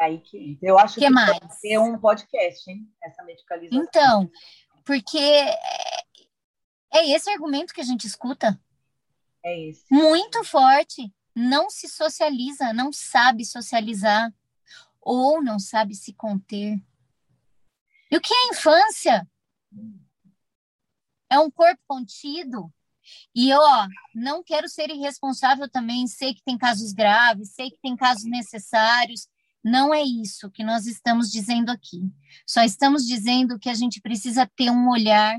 Aí 0.00 0.18
que 0.18 0.58
eu 0.62 0.78
acho 0.78 0.94
que, 0.94 1.00
que 1.00 1.10
mais? 1.10 1.38
pode 1.38 1.60
ser 1.60 1.78
um 1.78 1.98
podcast, 1.98 2.70
hein? 2.70 2.88
Essa 3.02 3.22
medicalização. 3.24 3.82
Então, 3.82 4.30
porque 4.84 5.18
é, 5.18 5.54
é 6.94 7.10
esse 7.10 7.28
argumento 7.30 7.74
que 7.74 7.80
a 7.80 7.84
gente 7.84 8.06
escuta. 8.06 8.58
É 9.44 9.68
esse. 9.68 9.84
Muito 9.90 10.42
forte. 10.44 11.12
Não 11.34 11.68
se 11.68 11.88
socializa, 11.88 12.72
não 12.72 12.92
sabe 12.92 13.44
socializar 13.44 14.32
ou 15.00 15.42
não 15.42 15.58
sabe 15.58 15.94
se 15.94 16.12
conter. 16.12 16.80
E 18.10 18.16
o 18.16 18.20
que 18.20 18.32
é 18.32 18.48
infância? 18.48 19.28
É 21.30 21.38
um 21.38 21.50
corpo 21.50 21.80
contido, 21.86 22.72
e 23.34 23.52
ó, 23.52 23.86
não 24.14 24.42
quero 24.42 24.68
ser 24.68 24.90
irresponsável 24.90 25.68
também, 25.68 26.06
sei 26.06 26.34
que 26.34 26.42
tem 26.42 26.58
casos 26.58 26.92
graves, 26.92 27.54
sei 27.54 27.70
que 27.70 27.78
tem 27.80 27.96
casos 27.96 28.24
necessários. 28.24 29.28
Não 29.64 29.92
é 29.92 30.02
isso 30.02 30.50
que 30.50 30.64
nós 30.64 30.86
estamos 30.86 31.30
dizendo 31.30 31.70
aqui. 31.70 32.00
Só 32.46 32.62
estamos 32.62 33.06
dizendo 33.06 33.58
que 33.58 33.68
a 33.68 33.74
gente 33.74 34.00
precisa 34.00 34.48
ter 34.56 34.70
um 34.70 34.88
olhar 34.88 35.38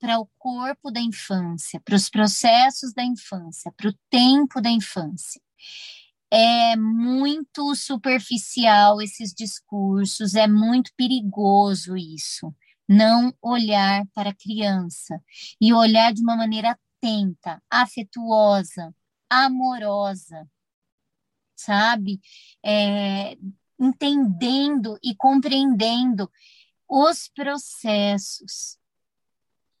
para 0.00 0.18
o 0.18 0.28
corpo 0.38 0.90
da 0.90 1.00
infância, 1.00 1.80
para 1.80 1.96
os 1.96 2.08
processos 2.08 2.92
da 2.92 3.04
infância, 3.04 3.72
para 3.76 3.88
o 3.88 3.94
tempo 4.08 4.60
da 4.60 4.70
infância. 4.70 5.40
É 6.30 6.76
muito 6.76 7.74
superficial 7.74 9.00
esses 9.00 9.32
discursos, 9.32 10.34
é 10.34 10.46
muito 10.46 10.92
perigoso 10.96 11.96
isso. 11.96 12.54
Não 12.88 13.34
olhar 13.42 14.06
para 14.14 14.30
a 14.30 14.34
criança 14.34 15.20
e 15.60 15.72
olhar 15.72 16.12
de 16.12 16.22
uma 16.22 16.36
maneira 16.36 16.78
atenta, 16.98 17.62
afetuosa, 17.70 18.94
amorosa, 19.30 20.48
sabe? 21.54 22.20
É, 22.64 23.36
entendendo 23.78 24.98
e 25.02 25.14
compreendendo 25.14 26.30
os 26.88 27.28
processos, 27.28 28.78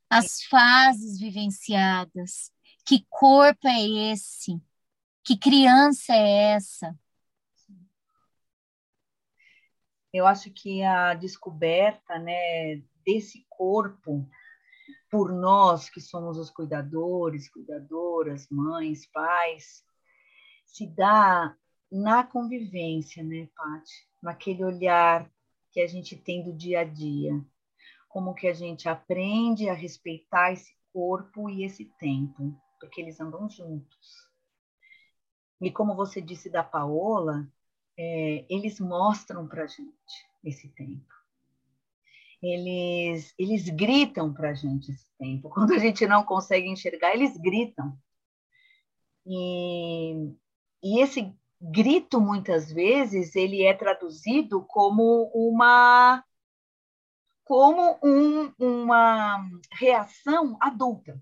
as 0.08 0.42
fases 0.44 1.18
vivenciadas. 1.18 2.52
Que 2.86 3.04
corpo 3.10 3.66
é 3.66 4.12
esse? 4.12 4.60
Que 5.24 5.36
criança 5.36 6.14
é 6.14 6.54
essa? 6.54 6.98
Eu 10.10 10.26
acho 10.26 10.50
que 10.50 10.82
a 10.82 11.12
descoberta, 11.14 12.18
né, 12.18 12.82
desse 13.04 13.46
corpo 13.50 14.26
por 15.10 15.32
nós 15.32 15.88
que 15.88 16.00
somos 16.00 16.36
os 16.38 16.50
cuidadores, 16.50 17.48
cuidadoras, 17.48 18.48
mães, 18.50 19.06
pais, 19.06 19.84
se 20.66 20.86
dá 20.86 21.56
na 21.90 22.22
convivência, 22.24 23.22
né, 23.22 23.48
Paty? 23.56 24.08
Naquele 24.22 24.64
olhar 24.64 25.30
que 25.70 25.80
a 25.80 25.86
gente 25.86 26.16
tem 26.16 26.42
do 26.42 26.52
dia 26.52 26.80
a 26.80 26.84
dia. 26.84 27.32
Como 28.08 28.34
que 28.34 28.48
a 28.48 28.52
gente 28.52 28.88
aprende 28.88 29.68
a 29.68 29.74
respeitar 29.74 30.52
esse 30.52 30.74
corpo 30.92 31.48
e 31.48 31.64
esse 31.64 31.84
tempo, 31.98 32.54
porque 32.80 33.00
eles 33.00 33.20
andam 33.20 33.48
juntos. 33.48 34.28
E 35.60 35.70
como 35.70 35.94
você 35.94 36.20
disse 36.20 36.50
da 36.50 36.62
Paola, 36.62 37.46
é, 37.96 38.46
eles 38.48 38.78
mostram 38.80 39.46
para 39.46 39.66
gente 39.66 40.28
esse 40.44 40.68
tempo 40.68 41.17
eles, 42.42 43.34
eles 43.38 43.68
gritam 43.68 44.32
para 44.32 44.50
a 44.50 44.54
gente 44.54 44.92
esse 44.92 45.06
tempo. 45.18 45.48
Quando 45.50 45.72
a 45.72 45.78
gente 45.78 46.06
não 46.06 46.24
consegue 46.24 46.68
enxergar, 46.68 47.14
eles 47.14 47.36
gritam. 47.36 47.98
E, 49.26 50.32
e 50.82 51.00
esse 51.02 51.34
grito, 51.60 52.20
muitas 52.20 52.72
vezes, 52.72 53.34
ele 53.34 53.62
é 53.62 53.74
traduzido 53.74 54.64
como 54.64 55.30
uma 55.34 56.24
como 57.44 57.98
um, 58.04 58.52
uma 58.58 59.48
reação 59.72 60.58
adulta. 60.60 61.18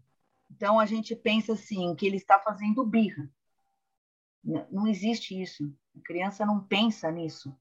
Então, 0.51 0.81
a 0.81 0.85
gente 0.85 1.15
pensa 1.15 1.53
assim, 1.53 1.95
que 1.95 2.05
ele 2.05 2.17
está 2.17 2.37
fazendo 2.41 2.85
birra. 2.85 3.31
Não 4.43 4.89
existe 4.89 5.41
isso. 5.41 5.73
A 5.97 6.01
criança 6.05 6.45
não 6.45 6.65
pensa 6.65 7.13
nisso. 7.13 7.57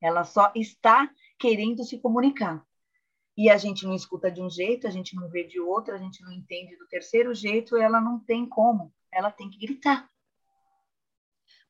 Ela 0.00 0.24
só 0.24 0.50
está 0.54 1.10
querendo 1.38 1.84
se 1.84 1.98
comunicar. 1.98 2.64
E 3.36 3.50
a 3.50 3.56
gente 3.56 3.84
não 3.84 3.94
escuta 3.94 4.30
de 4.30 4.40
um 4.40 4.48
jeito, 4.48 4.86
a 4.86 4.90
gente 4.90 5.16
não 5.16 5.28
vê 5.28 5.44
de 5.44 5.58
outro, 5.58 5.94
a 5.94 5.98
gente 5.98 6.22
não 6.22 6.32
entende 6.32 6.76
do 6.76 6.86
terceiro 6.86 7.34
jeito, 7.34 7.76
ela 7.76 8.00
não 8.00 8.20
tem 8.20 8.48
como, 8.48 8.92
ela 9.12 9.30
tem 9.30 9.50
que 9.50 9.58
gritar. 9.58 10.08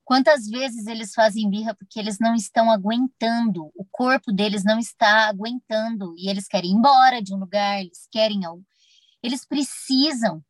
Quantas 0.04 0.46
vezes 0.46 0.86
eles 0.86 1.14
fazem 1.14 1.48
birra 1.48 1.74
porque 1.74 1.98
eles 1.98 2.18
não 2.18 2.34
estão 2.34 2.70
aguentando, 2.70 3.72
o 3.74 3.86
corpo 3.90 4.30
deles 4.30 4.62
não 4.62 4.78
está 4.78 5.28
aguentando 5.28 6.14
e 6.18 6.28
eles 6.28 6.46
querem 6.46 6.72
ir 6.72 6.74
embora 6.74 7.22
de 7.22 7.34
um 7.34 7.38
lugar, 7.38 7.80
eles 7.80 8.06
querem 8.12 8.44
algo. 8.44 8.64
Eles 9.22 9.46
precisam, 9.46 10.44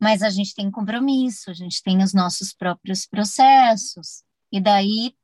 mas 0.00 0.22
a 0.22 0.30
gente 0.30 0.54
tem 0.54 0.70
compromisso, 0.70 1.50
a 1.50 1.54
gente 1.54 1.82
tem 1.82 2.02
os 2.02 2.14
nossos 2.14 2.54
próprios 2.54 3.06
processos. 3.06 4.24
E 4.50 4.58
daí 4.58 5.14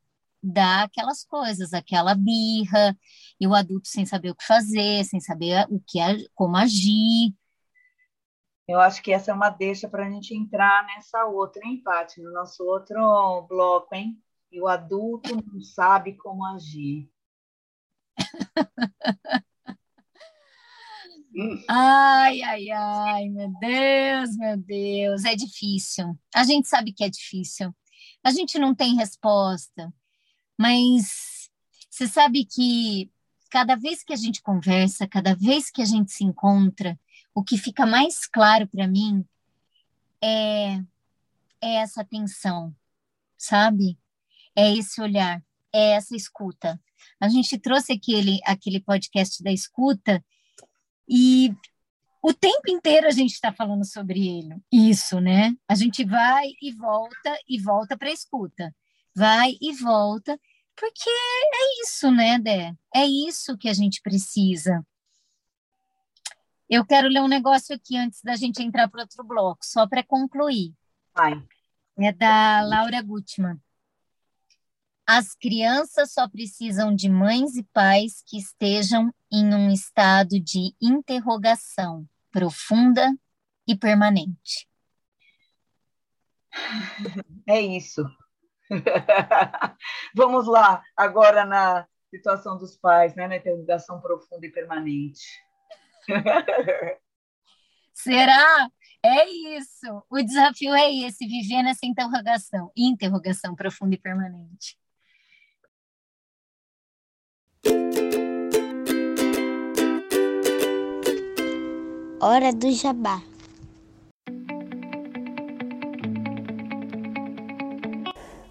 dá 0.43 0.83
aquelas 0.85 1.25
coisas, 1.25 1.73
aquela 1.73 2.15
birra, 2.15 2.97
e 3.41 3.47
o 3.47 3.55
adulto 3.55 3.89
sem 3.89 4.05
saber 4.05 4.31
o 4.31 4.35
que 4.35 4.45
fazer, 4.45 5.05
sem 5.05 5.21
saber 5.21 5.67
o 5.71 5.81
que 5.87 5.99
como 6.35 6.57
agir. 6.57 7.33
Eu 8.67 8.81
acho 8.81 9.03
que 9.03 9.13
essa 9.13 9.31
é 9.31 9.35
uma 9.35 9.51
deixa 9.51 9.89
para 9.89 10.07
a 10.07 10.11
gente 10.11 10.35
entrar 10.35 10.87
nessa 10.87 11.25
outra, 11.27 11.61
hein, 11.65 11.83
Paty? 11.83 12.21
No 12.23 12.33
nosso 12.33 12.65
outro 12.65 13.47
bloco, 13.49 13.95
hein? 13.95 14.21
E 14.51 14.61
o 14.61 14.69
adulto 14.69 15.35
não 15.35 15.61
sabe 15.61 16.17
como 16.17 16.45
agir. 16.45 17.11
ai, 21.69 22.43
ai, 22.43 22.71
ai, 22.71 23.29
meu 23.29 23.53
Deus, 23.59 24.37
meu 24.37 24.57
Deus, 24.59 25.25
é 25.25 25.35
difícil. 25.35 26.19
A 26.35 26.45
gente 26.45 26.69
sabe 26.69 26.93
que 26.93 27.03
é 27.05 27.11
difícil. 27.11 27.75
A 28.25 28.31
gente 28.31 28.59
não 28.59 28.75
tem 28.75 28.95
resposta. 28.95 29.93
Mas 30.59 31.51
você 31.91 32.07
sabe 32.07 32.45
que 32.45 33.11
cada 33.51 33.77
vez 33.77 34.03
que 34.03 34.13
a 34.13 34.17
gente 34.17 34.41
conversa, 34.41 35.07
cada 35.07 35.35
vez 35.35 35.71
que 35.71 35.83
a 35.83 35.85
gente 35.85 36.11
se 36.13 36.25
encontra, 36.25 36.99
o 37.35 37.43
que 37.43 37.59
fica 37.59 37.85
mais 37.85 38.27
claro 38.27 38.67
para 38.67 38.87
mim 38.87 39.25
é, 40.23 40.77
é 41.61 41.75
essa 41.77 42.03
atenção, 42.03 42.75
sabe? 43.37 43.99
É 44.57 44.73
esse 44.75 45.01
olhar. 45.01 45.43
é 45.73 45.93
essa 45.93 46.15
escuta. 46.15 46.81
A 47.21 47.29
gente 47.29 47.59
trouxe 47.59 47.93
aquele, 47.93 48.41
aquele 48.45 48.81
podcast 48.81 49.43
da 49.43 49.51
escuta 49.51 50.25
e 51.09 51.55
o 52.23 52.33
tempo 52.33 52.71
inteiro 52.71 53.07
a 53.07 53.11
gente 53.11 53.33
está 53.33 53.53
falando 53.53 53.85
sobre 53.85 54.27
ele, 54.29 54.57
isso, 54.71 55.21
né? 55.21 55.55
A 55.69 55.75
gente 55.75 56.05
vai 56.05 56.53
e 56.63 56.73
volta 56.73 57.39
e 57.49 57.61
volta 57.61 57.97
para 57.99 58.09
a 58.09 58.13
escuta, 58.13 58.75
vai 59.15 59.57
e 59.61 59.73
volta, 59.73 60.39
porque 60.77 61.09
é 61.09 61.83
isso, 61.83 62.11
né, 62.11 62.39
Dé? 62.39 62.75
É 62.95 63.05
isso 63.05 63.57
que 63.57 63.69
a 63.69 63.73
gente 63.73 64.01
precisa. 64.03 64.85
Eu 66.69 66.87
quero 66.87 67.09
ler 67.09 67.21
um 67.21 67.29
negócio 67.29 67.75
aqui 67.75 67.97
antes 67.97 68.23
da 68.23 68.35
gente 68.35 68.63
entrar 68.63 68.89
para 68.89 69.03
outro 69.03 69.23
bloco, 69.23 69.65
só 69.65 69.87
para 69.87 70.03
concluir. 70.03 70.75
Vai. 71.15 71.43
É 71.99 72.13
da 72.13 72.63
Laura 72.63 73.03
Gutmann. 73.03 73.61
As 75.07 75.35
crianças 75.35 76.13
só 76.13 76.29
precisam 76.29 76.95
de 76.95 77.09
mães 77.09 77.57
e 77.57 77.65
pais 77.65 78.23
que 78.27 78.39
estejam 78.39 79.13
em 79.31 79.53
um 79.55 79.71
estado 79.71 80.41
de 80.41 80.75
interrogação 80.81 82.09
profunda 82.31 83.13
e 83.67 83.77
permanente. 83.77 84.67
É 87.47 87.61
isso. 87.61 88.03
Vamos 90.15 90.47
lá, 90.47 90.83
agora 90.97 91.45
na 91.45 91.87
situação 92.11 92.59
dos 92.59 92.77
pais, 92.77 93.15
né, 93.15 93.27
na 93.27 93.37
interrogação 93.37 94.01
profunda 94.01 94.47
e 94.47 94.51
permanente. 94.51 95.43
Será? 97.93 98.69
É 99.05 99.29
isso. 99.29 100.03
O 100.09 100.23
desafio 100.23 100.75
é 100.75 100.93
esse, 100.93 101.27
viver 101.27 101.63
nessa 101.63 101.85
interrogação, 101.85 102.71
interrogação 102.77 103.55
profunda 103.55 103.95
e 103.95 103.99
permanente. 103.99 104.77
Hora 112.21 112.53
do 112.53 112.71
Jabá. 112.71 113.32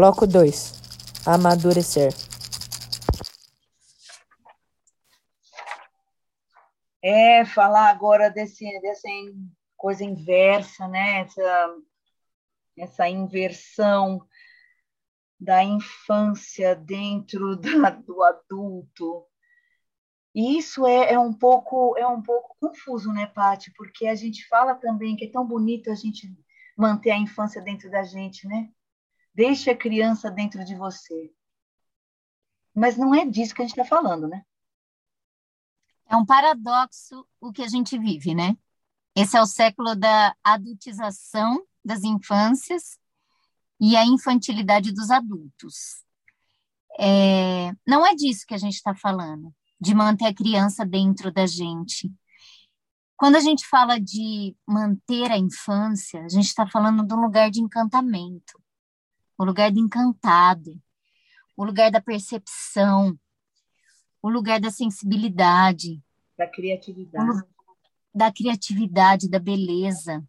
Bloco 0.00 0.26
2 0.26 1.26
Amadurecer. 1.26 2.14
É, 7.02 7.44
falar 7.44 7.90
agora 7.90 8.30
desse, 8.30 8.64
dessa 8.80 9.08
coisa 9.76 10.02
inversa, 10.02 10.88
né? 10.88 11.20
Essa, 11.20 11.76
essa 12.78 13.08
inversão 13.10 14.26
da 15.38 15.62
infância 15.62 16.74
dentro 16.74 17.56
da, 17.60 17.90
do 17.90 18.22
adulto. 18.22 19.26
E 20.34 20.56
isso 20.56 20.86
é, 20.86 21.12
é, 21.12 21.18
um 21.18 21.34
pouco 21.34 21.94
é 21.98 22.06
um 22.06 22.22
pouco 22.22 22.56
confuso, 22.58 23.12
né, 23.12 23.26
Pati? 23.26 23.70
Porque 23.76 24.06
a 24.06 24.14
gente 24.14 24.48
fala 24.48 24.74
também 24.76 25.14
que 25.14 25.26
é 25.26 25.30
tão 25.30 25.46
bonito 25.46 25.90
a 25.90 25.94
gente 25.94 26.26
manter 26.74 27.10
a 27.10 27.18
infância 27.18 27.60
dentro 27.60 27.90
da 27.90 28.02
gente, 28.02 28.48
né? 28.48 28.70
Deixe 29.34 29.70
a 29.70 29.76
criança 29.76 30.30
dentro 30.30 30.64
de 30.64 30.74
você. 30.74 31.32
Mas 32.74 32.96
não 32.96 33.14
é 33.14 33.24
disso 33.24 33.54
que 33.54 33.62
a 33.62 33.64
gente 33.64 33.78
está 33.78 33.84
falando, 33.84 34.28
né? 34.28 34.44
É 36.08 36.16
um 36.16 36.26
paradoxo 36.26 37.26
o 37.40 37.52
que 37.52 37.62
a 37.62 37.68
gente 37.68 37.98
vive, 37.98 38.34
né? 38.34 38.56
Esse 39.14 39.36
é 39.36 39.42
o 39.42 39.46
século 39.46 39.94
da 39.94 40.34
adultização 40.42 41.64
das 41.84 42.04
infâncias 42.04 42.98
e 43.80 43.96
a 43.96 44.04
infantilidade 44.04 44.92
dos 44.92 45.10
adultos. 45.10 46.04
É, 46.98 47.72
não 47.86 48.06
é 48.06 48.14
disso 48.14 48.44
que 48.46 48.54
a 48.54 48.58
gente 48.58 48.74
está 48.74 48.94
falando, 48.94 49.54
de 49.80 49.94
manter 49.94 50.26
a 50.26 50.34
criança 50.34 50.84
dentro 50.84 51.32
da 51.32 51.46
gente. 51.46 52.12
Quando 53.16 53.36
a 53.36 53.40
gente 53.40 53.66
fala 53.66 53.98
de 53.98 54.54
manter 54.66 55.30
a 55.30 55.38
infância, 55.38 56.24
a 56.24 56.28
gente 56.28 56.46
está 56.46 56.66
falando 56.66 57.06
de 57.06 57.14
um 57.14 57.20
lugar 57.20 57.50
de 57.50 57.60
encantamento, 57.60 58.59
o 59.40 59.44
lugar 59.44 59.72
do 59.72 59.80
encantado, 59.80 60.78
o 61.56 61.64
lugar 61.64 61.90
da 61.90 61.98
percepção, 61.98 63.18
o 64.20 64.28
lugar 64.28 64.60
da 64.60 64.70
sensibilidade, 64.70 65.98
da 66.36 66.46
criatividade, 66.46 67.48
da 68.14 68.30
criatividade, 68.30 69.30
da 69.30 69.38
beleza, 69.38 70.22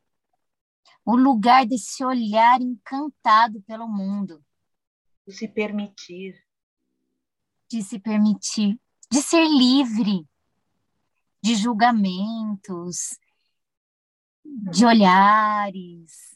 o 1.04 1.13
lugar 1.13 1.65
desse 1.65 2.06
olhar 2.06 2.62
encantado 2.62 3.62
pelo 3.63 3.86
mundo, 3.86 4.41
de 5.28 5.34
se 5.34 5.45
permitir, 5.45 6.41
de 7.69 7.84
se 7.84 8.00
permitir, 8.00 8.80
de 9.12 9.21
ser 9.21 9.43
livre. 9.45 10.26
De 11.43 11.56
julgamentos, 11.56 13.19
de 14.45 14.86
olhares, 14.86 16.31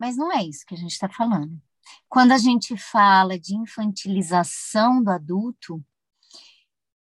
mas 0.00 0.16
não 0.16 0.32
é 0.32 0.42
isso 0.42 0.64
que 0.64 0.74
a 0.74 0.78
gente 0.78 0.92
está 0.92 1.10
falando. 1.10 1.60
Quando 2.08 2.32
a 2.32 2.38
gente 2.38 2.74
fala 2.74 3.38
de 3.38 3.54
infantilização 3.54 5.02
do 5.02 5.10
adulto, 5.10 5.84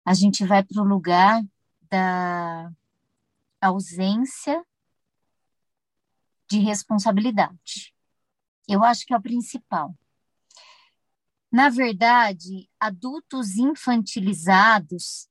a 0.03 0.15
gente 0.15 0.47
vai 0.47 0.65
para 0.65 0.81
o 0.81 0.87
lugar 0.87 1.45
da 1.91 2.73
ausência 3.61 4.65
de 6.49 6.59
responsabilidade. 6.59 7.95
Eu 8.67 8.83
acho 8.83 9.05
que 9.05 9.13
é 9.13 9.17
o 9.17 9.23
principal. 9.23 9.95
Na 11.53 11.69
verdade, 11.69 12.67
adultos 12.79 13.57
infantilizados 13.57 15.29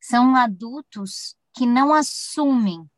são 0.00 0.36
adultos 0.36 1.36
que 1.52 1.66
não 1.66 1.92
assumem 1.92 2.88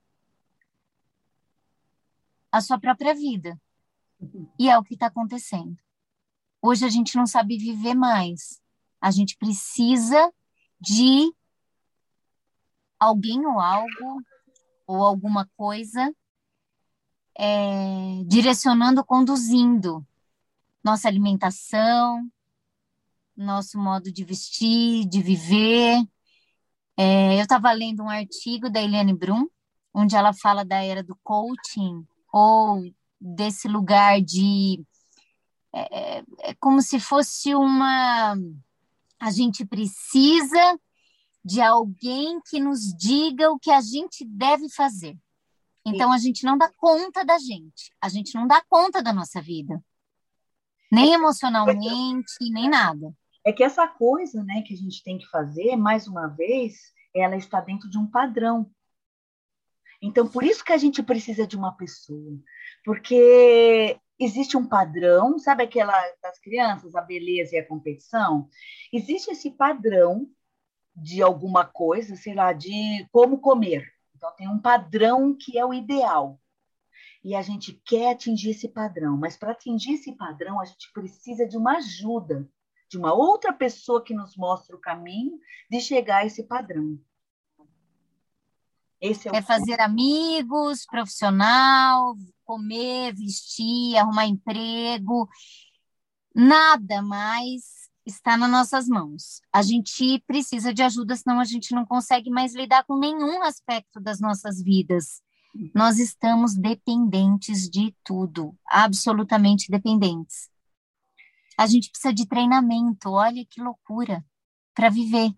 a 2.53 2.61
sua 2.61 2.79
própria 2.79 3.15
vida. 3.15 3.59
E 4.59 4.69
é 4.69 4.79
o 4.79 4.83
que 4.83 4.95
está 4.95 5.07
acontecendo. 5.07 5.77
Hoje 6.63 6.85
a 6.85 6.89
gente 6.89 7.17
não 7.17 7.27
sabe 7.27 7.59
viver 7.59 7.95
mais. 7.95 8.61
A 9.01 9.11
gente 9.11 9.37
precisa 9.37 10.33
de 10.81 11.33
alguém 12.99 13.45
ou 13.47 13.61
algo, 13.61 14.23
ou 14.87 15.05
alguma 15.05 15.49
coisa, 15.57 16.15
é, 17.37 18.23
direcionando, 18.27 19.05
conduzindo 19.05 20.07
nossa 20.83 21.09
alimentação, 21.09 22.31
nosso 23.37 23.79
modo 23.79 24.13
de 24.13 24.25
vestir, 24.25 25.07
de 25.07 25.23
viver. 25.23 26.07
É, 26.97 27.39
eu 27.39 27.43
estava 27.43 27.73
lendo 27.73 28.03
um 28.03 28.09
artigo 28.09 28.71
da 28.71 28.81
Eliane 28.81 29.15
Brum, 29.15 29.49
onde 29.93 30.15
ela 30.15 30.33
fala 30.33 30.65
da 30.65 30.83
era 30.83 31.03
do 31.03 31.17
coaching, 31.23 32.07
ou 32.33 32.83
desse 33.25 33.67
lugar 33.69 34.21
de. 34.21 34.85
É, 35.73 36.19
é, 36.19 36.25
é 36.41 36.55
como 36.55 36.83
se 36.83 37.01
fosse 37.01 37.55
uma. 37.55 38.37
A 39.19 39.31
gente 39.31 39.65
precisa 39.65 40.79
de 41.45 41.61
alguém 41.61 42.41
que 42.49 42.61
nos 42.61 42.95
diga 42.97 43.51
o 43.51 43.59
que 43.59 43.71
a 43.71 43.81
gente 43.81 44.25
deve 44.25 44.69
fazer. 44.69 45.17
Então 45.87 46.11
a 46.13 46.19
gente 46.19 46.45
não 46.45 46.57
dá 46.57 46.71
conta 46.79 47.25
da 47.25 47.39
gente, 47.39 47.93
a 48.01 48.09
gente 48.09 48.35
não 48.35 48.47
dá 48.47 48.63
conta 48.69 49.03
da 49.03 49.13
nossa 49.13 49.41
vida, 49.43 49.83
nem 50.91 51.13
emocionalmente, 51.13 52.33
nem 52.41 52.71
nada. 52.71 53.15
É 53.45 53.53
que 53.53 53.63
essa 53.63 53.87
coisa, 53.87 54.43
né, 54.43 54.63
que 54.63 54.73
a 54.73 54.77
gente 54.77 55.03
tem 55.03 55.19
que 55.19 55.29
fazer, 55.29 55.77
mais 55.77 56.09
uma 56.09 56.29
vez, 56.29 56.95
ela 57.15 57.37
está 57.37 57.61
dentro 57.61 57.91
de 57.91 57.99
um 57.99 58.07
padrão. 58.07 58.71
Então, 60.01 60.27
por 60.27 60.43
isso 60.43 60.65
que 60.65 60.73
a 60.73 60.79
gente 60.79 61.03
precisa 61.03 61.47
de 61.47 61.57
uma 61.57 61.73
pessoa, 61.77 62.39
porque 62.85 63.99
existe 64.19 64.57
um 64.57 64.67
padrão, 64.69 65.39
sabe 65.39 65.65
aquela 65.65 65.99
das 66.23 66.39
crianças, 66.39 66.95
a 66.95 67.01
beleza 67.01 67.57
e 67.57 67.59
a 67.59 67.67
competição? 67.67 68.49
Existe 68.93 69.31
esse 69.31 69.51
padrão 69.51 70.29
de 70.95 71.23
alguma 71.23 71.65
coisa, 71.65 72.15
sei 72.15 72.35
lá, 72.35 72.53
de 72.53 73.07
como 73.11 73.41
comer. 73.41 73.91
Então 74.15 74.31
tem 74.37 74.49
um 74.49 74.61
padrão 74.61 75.37
que 75.37 75.59
é 75.59 75.65
o 75.65 75.75
ideal. 75.75 76.39
e 77.25 77.35
a 77.35 77.41
gente 77.43 77.73
quer 77.87 78.13
atingir 78.13 78.51
esse 78.51 78.69
padrão, 78.69 79.17
mas 79.17 79.37
para 79.37 79.53
atingir 79.53 79.95
esse 79.95 80.13
padrão, 80.13 80.61
a 80.61 80.65
gente 80.67 80.93
precisa 80.93 81.47
de 81.49 81.57
uma 81.57 81.79
ajuda, 81.79 82.47
de 82.91 82.99
uma 82.99 83.15
outra 83.15 83.53
pessoa 83.53 84.05
que 84.05 84.15
nos 84.15 84.37
mostre 84.37 84.77
o 84.77 84.81
caminho 84.81 85.39
de 85.71 85.81
chegar 85.81 86.19
a 86.19 86.27
esse 86.27 86.43
padrão. 86.45 86.99
Esse 89.05 89.29
é, 89.29 89.33
o 89.33 89.37
é 89.37 89.43
fazer 89.43 89.79
amigos, 89.83 90.87
profissional, 90.87 92.17
comer, 92.43 93.15
vestir, 93.15 93.99
arrumar 93.99 94.25
emprego. 94.25 95.29
Nada 96.35 97.03
mais 97.03 97.91
está 98.07 98.35
nas 98.39 98.51
nossas 98.51 98.89
mãos. 98.89 99.43
A 99.53 99.61
gente 99.61 100.23
precisa 100.27 100.73
de 100.73 100.83
ajuda, 100.83 101.15
senão 101.17 101.39
a 101.39 101.45
gente 101.45 101.75
não 101.75 101.85
consegue 101.85 102.31
mais 102.31 102.55
lidar 102.55 102.83
com 102.85 102.99
nenhum 102.99 103.43
aspecto 103.43 104.01
das 104.01 104.21
nossas 104.21 104.63
vidas. 104.63 105.21
Nós 105.75 105.99
estamos 105.99 106.55
dependentes 106.55 107.69
de 107.69 107.95
tudo, 108.03 108.57
absolutamente 108.67 109.71
dependentes. 109.71 110.49
A 111.59 111.67
gente 111.67 111.91
precisa 111.91 112.13
de 112.13 112.27
treinamento, 112.27 113.11
olha 113.11 113.45
que 113.45 113.61
loucura, 113.61 114.25
para 114.75 114.89
viver. 114.89 115.31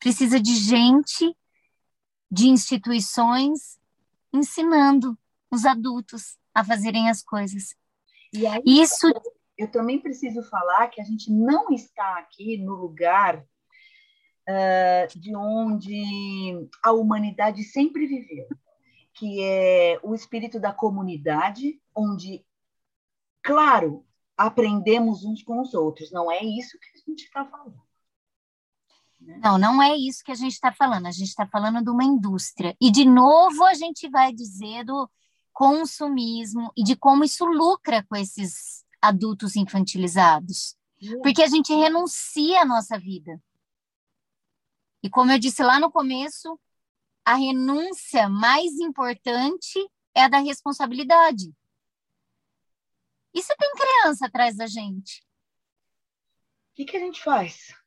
Precisa 0.00 0.40
de 0.40 0.56
gente, 0.56 1.34
de 2.30 2.48
instituições 2.48 3.78
ensinando 4.32 5.18
os 5.50 5.64
adultos 5.64 6.38
a 6.54 6.64
fazerem 6.64 7.08
as 7.08 7.22
coisas. 7.22 7.74
E 8.32 8.46
aí, 8.46 8.62
Isso 8.64 9.10
eu 9.58 9.68
também 9.68 9.98
preciso 9.98 10.42
falar 10.44 10.86
que 10.86 11.00
a 11.00 11.04
gente 11.04 11.32
não 11.32 11.68
está 11.70 12.18
aqui 12.18 12.56
no 12.58 12.74
lugar 12.74 13.38
uh, 13.38 15.18
de 15.18 15.34
onde 15.34 16.68
a 16.82 16.92
humanidade 16.92 17.64
sempre 17.64 18.06
viveu, 18.06 18.46
que 19.14 19.42
é 19.42 19.98
o 20.02 20.14
espírito 20.14 20.60
da 20.60 20.72
comunidade, 20.72 21.82
onde, 21.92 22.46
claro, 23.42 24.06
aprendemos 24.36 25.24
uns 25.24 25.42
com 25.42 25.60
os 25.60 25.74
outros. 25.74 26.12
Não 26.12 26.30
é 26.30 26.40
isso 26.40 26.78
que 26.78 26.96
a 26.96 27.10
gente 27.10 27.24
está 27.24 27.44
falando. 27.44 27.82
Né? 29.28 29.38
Não, 29.44 29.58
não 29.58 29.82
é 29.82 29.94
isso 29.94 30.24
que 30.24 30.32
a 30.32 30.34
gente 30.34 30.54
está 30.54 30.72
falando. 30.72 31.06
A 31.06 31.10
gente 31.10 31.28
está 31.28 31.46
falando 31.46 31.84
de 31.84 31.90
uma 31.90 32.02
indústria. 32.02 32.74
E, 32.80 32.90
de 32.90 33.04
novo, 33.04 33.62
a 33.64 33.74
gente 33.74 34.08
vai 34.08 34.32
dizer 34.32 34.84
do 34.84 35.08
consumismo 35.52 36.72
e 36.74 36.82
de 36.82 36.96
como 36.96 37.24
isso 37.24 37.44
lucra 37.44 38.02
com 38.08 38.16
esses 38.16 38.86
adultos 39.02 39.54
infantilizados. 39.54 40.74
Porque 41.22 41.42
a 41.42 41.46
gente 41.46 41.74
renuncia 41.74 42.62
à 42.62 42.64
nossa 42.64 42.98
vida. 42.98 43.40
E 45.02 45.10
como 45.10 45.30
eu 45.30 45.38
disse 45.38 45.62
lá 45.62 45.78
no 45.78 45.92
começo, 45.92 46.58
a 47.24 47.34
renúncia 47.34 48.30
mais 48.30 48.72
importante 48.80 49.78
é 50.14 50.22
a 50.22 50.28
da 50.28 50.38
responsabilidade. 50.38 51.52
E 53.34 53.42
se 53.42 53.54
tem 53.56 53.70
criança 53.74 54.26
atrás 54.26 54.56
da 54.56 54.66
gente? 54.66 55.22
O 56.72 56.74
que, 56.74 56.86
que 56.86 56.96
a 56.96 57.00
gente 57.00 57.22
faz? 57.22 57.77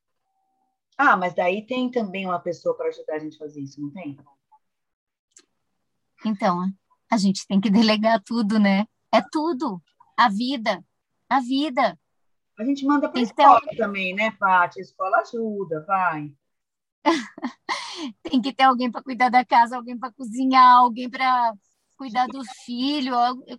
Ah, 1.04 1.18
mas 1.18 1.34
daí 1.34 1.66
tem 1.66 1.90
também 1.90 2.28
uma 2.28 2.40
pessoa 2.40 2.78
para 2.78 2.90
ajudar 2.90 3.16
a 3.16 3.20
gente 3.20 3.36
a 3.36 3.40
fazer 3.40 3.60
isso, 3.60 3.82
não 3.82 3.90
tem? 3.90 4.20
Então, 6.24 6.72
a 7.10 7.18
gente 7.18 7.48
tem 7.48 7.60
que 7.60 7.72
delegar 7.72 8.22
tudo, 8.24 8.60
né? 8.60 8.86
É 9.12 9.20
tudo. 9.20 9.82
A 10.16 10.30
vida. 10.30 10.86
A 11.28 11.40
vida. 11.40 12.00
A 12.56 12.64
gente 12.64 12.86
manda 12.86 13.10
para 13.10 13.20
a 13.20 13.24
então... 13.24 13.56
escola 13.58 13.76
também, 13.76 14.14
né, 14.14 14.30
Paty? 14.30 14.78
A 14.80 14.84
escola 14.84 15.18
ajuda, 15.18 15.84
vai. 15.88 16.32
tem 18.22 18.40
que 18.40 18.54
ter 18.54 18.66
alguém 18.66 18.92
para 18.92 19.02
cuidar 19.02 19.30
da 19.30 19.44
casa, 19.44 19.78
alguém 19.78 19.98
para 19.98 20.12
cozinhar, 20.12 20.78
alguém 20.78 21.10
para 21.10 21.52
cuidar 21.98 22.28
do 22.28 22.44
filho. 22.64 23.16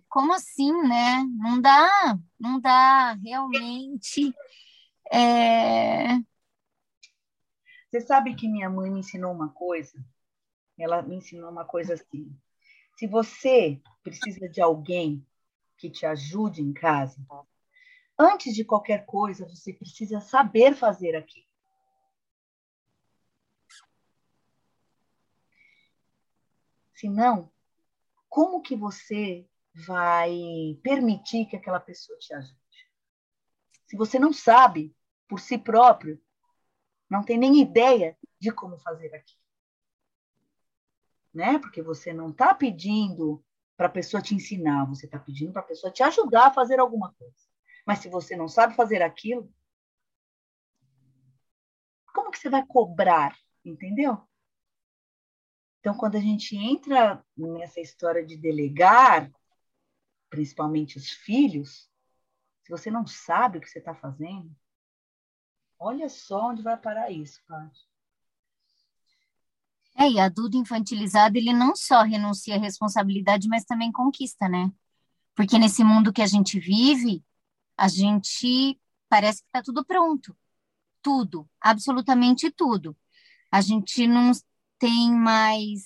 Como 0.07 0.31
assim, 0.31 0.71
né? 0.83 1.25
Não 1.35 1.59
dá, 1.59 2.17
não 2.39 2.57
dá, 2.61 3.17
realmente. 3.21 4.33
É... 5.11 6.23
Você 7.93 8.01
sabe 8.01 8.33
que 8.33 8.47
minha 8.47 8.71
mãe 8.71 8.89
me 8.89 9.01
ensinou 9.01 9.31
uma 9.31 9.49
coisa? 9.49 10.03
Ela 10.79 11.03
me 11.03 11.17
ensinou 11.17 11.51
uma 11.51 11.63
coisa 11.63 11.93
assim. 11.93 12.35
Se 12.97 13.05
você 13.05 13.79
precisa 14.01 14.49
de 14.49 14.59
alguém 14.59 15.23
que 15.77 15.91
te 15.91 16.03
ajude 16.03 16.59
em 16.59 16.73
casa, 16.73 17.23
antes 18.17 18.55
de 18.55 18.65
qualquer 18.65 19.05
coisa, 19.05 19.47
você 19.47 19.71
precisa 19.71 20.19
saber 20.19 20.73
fazer 20.73 21.15
aquilo. 21.15 21.45
Senão, 26.95 27.53
como 28.27 28.63
que 28.63 28.75
você 28.75 29.47
vai 29.85 30.35
permitir 30.81 31.45
que 31.45 31.55
aquela 31.55 31.79
pessoa 31.79 32.17
te 32.17 32.33
ajude? 32.33 32.89
Se 33.85 33.95
você 33.95 34.17
não 34.17 34.33
sabe 34.33 34.97
por 35.27 35.39
si 35.39 35.59
próprio, 35.59 36.19
não 37.13 37.23
tem 37.23 37.37
nem 37.37 37.61
ideia 37.61 38.17
de 38.39 38.51
como 38.51 38.75
fazer 38.79 39.13
aquilo. 39.13 39.43
Né? 41.31 41.59
Porque 41.59 41.81
você 41.81 42.11
não 42.11 42.31
está 42.31 42.55
pedindo 42.55 43.43
para 43.77 43.85
a 43.85 43.91
pessoa 43.91 44.21
te 44.21 44.33
ensinar, 44.33 44.85
você 44.85 45.05
está 45.05 45.19
pedindo 45.19 45.51
para 45.51 45.61
a 45.61 45.65
pessoa 45.65 45.93
te 45.93 46.01
ajudar 46.01 46.47
a 46.47 46.53
fazer 46.53 46.79
alguma 46.79 47.13
coisa. 47.13 47.35
Mas 47.85 47.99
se 47.99 48.09
você 48.09 48.35
não 48.35 48.47
sabe 48.47 48.75
fazer 48.75 49.03
aquilo, 49.03 49.53
como 52.11 52.31
que 52.31 52.39
você 52.39 52.49
vai 52.49 52.65
cobrar? 52.65 53.37
Entendeu? 53.63 54.17
Então, 55.79 55.95
quando 55.95 56.15
a 56.15 56.19
gente 56.19 56.55
entra 56.55 57.23
nessa 57.37 57.79
história 57.79 58.25
de 58.25 58.37
delegar, 58.37 59.31
principalmente 60.31 60.97
os 60.97 61.11
filhos, 61.11 61.91
se 62.63 62.71
você 62.71 62.89
não 62.89 63.05
sabe 63.05 63.59
o 63.59 63.61
que 63.61 63.69
você 63.69 63.79
está 63.79 63.93
fazendo, 63.93 64.55
olha 65.83 66.07
só 66.07 66.49
onde 66.49 66.61
vai 66.61 66.77
parar 66.77 67.11
isso, 67.11 67.41
Paty. 67.45 67.85
É, 69.95 70.09
e 70.09 70.19
adulto 70.19 70.57
infantilizado, 70.57 71.37
ele 71.37 71.53
não 71.53 71.75
só 71.75 72.01
renuncia 72.01 72.55
à 72.55 72.59
responsabilidade, 72.59 73.47
mas 73.47 73.63
também 73.63 73.91
conquista, 73.91 74.47
né? 74.49 74.71
Porque 75.35 75.59
nesse 75.59 75.83
mundo 75.83 76.13
que 76.13 76.21
a 76.21 76.25
gente 76.25 76.59
vive, 76.59 77.23
a 77.77 77.87
gente 77.87 78.79
parece 79.07 79.41
que 79.41 79.47
está 79.47 79.61
tudo 79.61 79.85
pronto. 79.85 80.35
Tudo, 81.01 81.47
absolutamente 81.61 82.49
tudo. 82.49 82.95
A 83.51 83.61
gente 83.61 84.07
não 84.07 84.31
tem 84.79 85.11
mais 85.11 85.83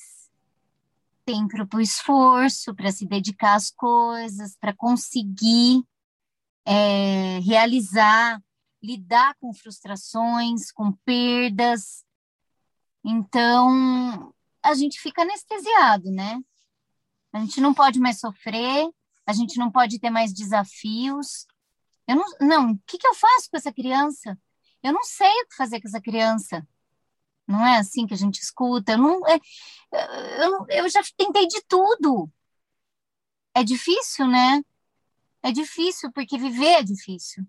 tempo 1.26 1.68
para 1.68 1.78
o 1.78 1.82
esforço, 1.82 2.74
para 2.74 2.92
se 2.92 3.06
dedicar 3.06 3.56
às 3.56 3.70
coisas, 3.72 4.56
para 4.58 4.74
conseguir 4.74 5.84
é, 6.66 7.40
realizar, 7.40 8.42
lidar 8.88 9.36
com 9.40 9.54
frustrações, 9.54 10.72
com 10.72 10.92
perdas. 11.06 12.06
Então, 13.04 14.34
a 14.64 14.74
gente 14.74 15.00
fica 15.00 15.22
anestesiado, 15.22 16.10
né? 16.12 16.40
A 17.34 17.40
gente 17.40 17.60
não 17.62 17.74
pode 17.74 18.00
mais 18.00 18.20
sofrer, 18.20 18.90
a 19.26 19.34
gente 19.34 19.58
não 19.58 19.70
pode 19.70 20.00
ter 20.00 20.10
mais 20.10 20.34
desafios. 20.34 21.46
Eu 22.08 22.16
não, 22.16 22.26
não, 22.40 22.72
o 22.72 22.80
que, 22.88 22.98
que 22.98 23.08
eu 23.08 23.14
faço 23.14 23.50
com 23.52 23.58
essa 23.58 23.74
criança? 23.74 24.40
Eu 24.82 24.94
não 24.94 25.04
sei 25.04 25.32
o 25.42 25.48
que 25.48 25.56
fazer 25.56 25.82
com 25.82 25.88
essa 25.88 26.02
criança 26.02 26.66
não 27.48 27.66
é 27.66 27.78
assim 27.78 28.06
que 28.06 28.14
a 28.14 28.18
gente 28.18 28.42
escuta. 28.42 28.92
Eu, 28.92 28.98
não, 28.98 29.26
é, 29.26 29.40
eu, 30.44 30.66
eu 30.70 30.90
já 30.90 31.02
tentei 31.16 31.48
de 31.48 31.62
tudo. 31.68 32.30
É 33.56 33.64
difícil, 33.64 34.28
né? 34.28 34.62
É 35.42 35.52
difícil, 35.52 36.12
porque 36.12 36.38
viver 36.38 36.80
é 36.80 36.84
difícil. 36.84 37.48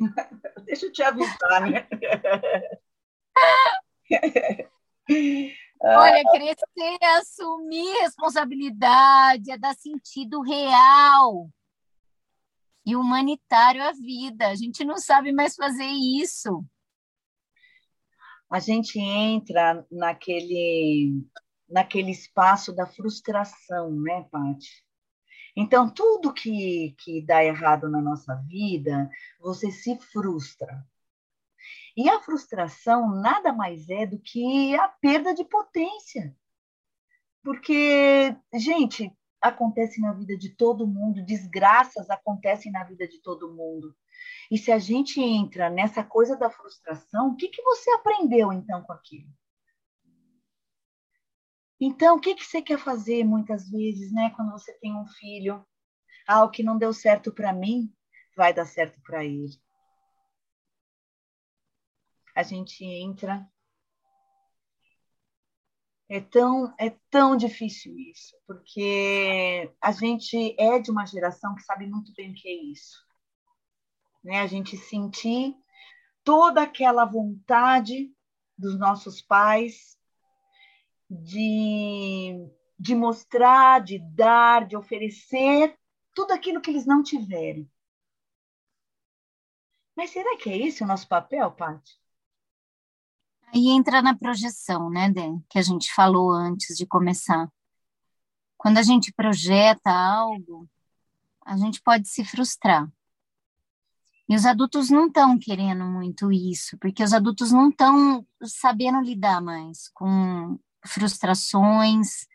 Deixa 0.64 0.86
eu 0.86 0.92
te 0.92 1.02
avisar, 1.02 1.70
né? 1.70 1.86
Olha, 5.82 6.22
crescer 6.32 6.98
é 7.00 7.06
assumir 7.18 8.00
responsabilidade, 8.00 9.50
é 9.50 9.58
dar 9.58 9.74
sentido 9.74 10.42
real 10.42 11.48
e 12.84 12.94
humanitário 12.96 13.82
à 13.82 13.92
vida. 13.92 14.48
A 14.48 14.54
gente 14.54 14.84
não 14.84 14.98
sabe 14.98 15.32
mais 15.32 15.54
fazer 15.54 15.86
isso 15.86 16.62
a 18.50 18.58
gente 18.58 18.98
entra 18.98 19.86
naquele, 19.90 21.24
naquele 21.68 22.10
espaço 22.10 22.74
da 22.74 22.84
frustração, 22.84 23.92
né, 23.92 24.26
Paty? 24.28 24.84
Então, 25.56 25.88
tudo 25.88 26.32
que, 26.32 26.94
que 26.98 27.22
dá 27.22 27.44
errado 27.44 27.88
na 27.88 28.00
nossa 28.00 28.34
vida, 28.46 29.10
você 29.40 29.70
se 29.70 29.96
frustra. 29.98 30.86
E 31.96 32.08
a 32.08 32.20
frustração 32.20 33.08
nada 33.20 33.52
mais 33.52 33.88
é 33.88 34.06
do 34.06 34.18
que 34.18 34.74
a 34.76 34.88
perda 34.88 35.34
de 35.34 35.44
potência. 35.44 36.34
Porque, 37.42 38.36
gente, 38.54 39.12
acontece 39.40 40.00
na 40.00 40.12
vida 40.12 40.36
de 40.36 40.50
todo 40.50 40.86
mundo, 40.86 41.24
desgraças 41.24 42.10
acontecem 42.10 42.70
na 42.70 42.84
vida 42.84 43.08
de 43.08 43.18
todo 43.20 43.52
mundo. 43.52 43.96
E 44.50 44.58
se 44.58 44.70
a 44.70 44.78
gente 44.78 45.20
entra 45.20 45.70
nessa 45.70 46.04
coisa 46.04 46.36
da 46.36 46.50
frustração, 46.50 47.30
o 47.30 47.36
que, 47.36 47.48
que 47.48 47.62
você 47.62 47.90
aprendeu 47.92 48.52
então 48.52 48.82
com 48.82 48.92
aquilo? 48.92 49.28
Então, 51.80 52.16
o 52.16 52.20
que, 52.20 52.34
que 52.34 52.44
você 52.44 52.60
quer 52.60 52.78
fazer 52.78 53.24
muitas 53.24 53.70
vezes, 53.70 54.12
né? 54.12 54.30
Quando 54.36 54.52
você 54.52 54.72
tem 54.80 54.94
um 54.94 55.06
filho, 55.06 55.66
ah, 56.26 56.44
o 56.44 56.50
que 56.50 56.62
não 56.62 56.76
deu 56.76 56.92
certo 56.92 57.32
para 57.32 57.54
mim, 57.54 57.90
vai 58.36 58.52
dar 58.52 58.66
certo 58.66 59.00
para 59.00 59.24
ele. 59.24 59.58
A 62.36 62.42
gente 62.42 62.84
entra. 62.84 63.48
É 66.08 66.20
tão, 66.20 66.74
é 66.78 66.90
tão 67.08 67.36
difícil 67.36 67.96
isso, 67.96 68.36
porque 68.44 69.72
a 69.80 69.92
gente 69.92 70.56
é 70.58 70.78
de 70.80 70.90
uma 70.90 71.06
geração 71.06 71.54
que 71.54 71.62
sabe 71.62 71.86
muito 71.86 72.12
bem 72.14 72.32
o 72.32 72.34
que 72.34 72.48
é 72.48 72.62
isso. 72.72 72.98
Né? 74.22 74.40
A 74.40 74.46
gente 74.46 74.76
sentir 74.76 75.54
toda 76.24 76.62
aquela 76.62 77.04
vontade 77.04 78.12
dos 78.58 78.76
nossos 78.76 79.22
pais 79.22 79.99
de, 81.10 82.48
de 82.78 82.94
mostrar, 82.94 83.80
de 83.80 83.98
dar, 83.98 84.66
de 84.66 84.76
oferecer 84.76 85.76
tudo 86.14 86.32
aquilo 86.32 86.60
que 86.60 86.70
eles 86.70 86.86
não 86.86 87.02
tiverem. 87.02 87.68
Mas 89.96 90.10
será 90.10 90.36
que 90.36 90.48
é 90.48 90.56
esse 90.56 90.82
o 90.82 90.86
nosso 90.86 91.08
papel, 91.08 91.50
Paty? 91.50 92.00
Aí 93.52 93.68
entra 93.68 94.00
na 94.00 94.16
projeção, 94.16 94.88
né, 94.88 95.10
Dê, 95.10 95.36
que 95.48 95.58
a 95.58 95.62
gente 95.62 95.92
falou 95.92 96.30
antes 96.30 96.76
de 96.76 96.86
começar. 96.86 97.50
Quando 98.56 98.78
a 98.78 98.82
gente 98.82 99.12
projeta 99.12 99.90
algo, 99.90 100.68
a 101.44 101.56
gente 101.56 101.82
pode 101.82 102.08
se 102.08 102.24
frustrar. 102.24 102.88
E 104.28 104.36
os 104.36 104.46
adultos 104.46 104.88
não 104.88 105.08
estão 105.08 105.36
querendo 105.36 105.84
muito 105.84 106.30
isso, 106.30 106.78
porque 106.78 107.02
os 107.02 107.12
adultos 107.12 107.50
não 107.50 107.70
estão 107.70 108.24
sabendo 108.44 109.00
lidar 109.00 109.42
mais 109.42 109.88
com 109.88 110.56
frustrações, 110.86 112.26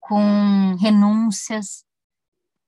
com 0.00 0.76
renúncias. 0.76 1.84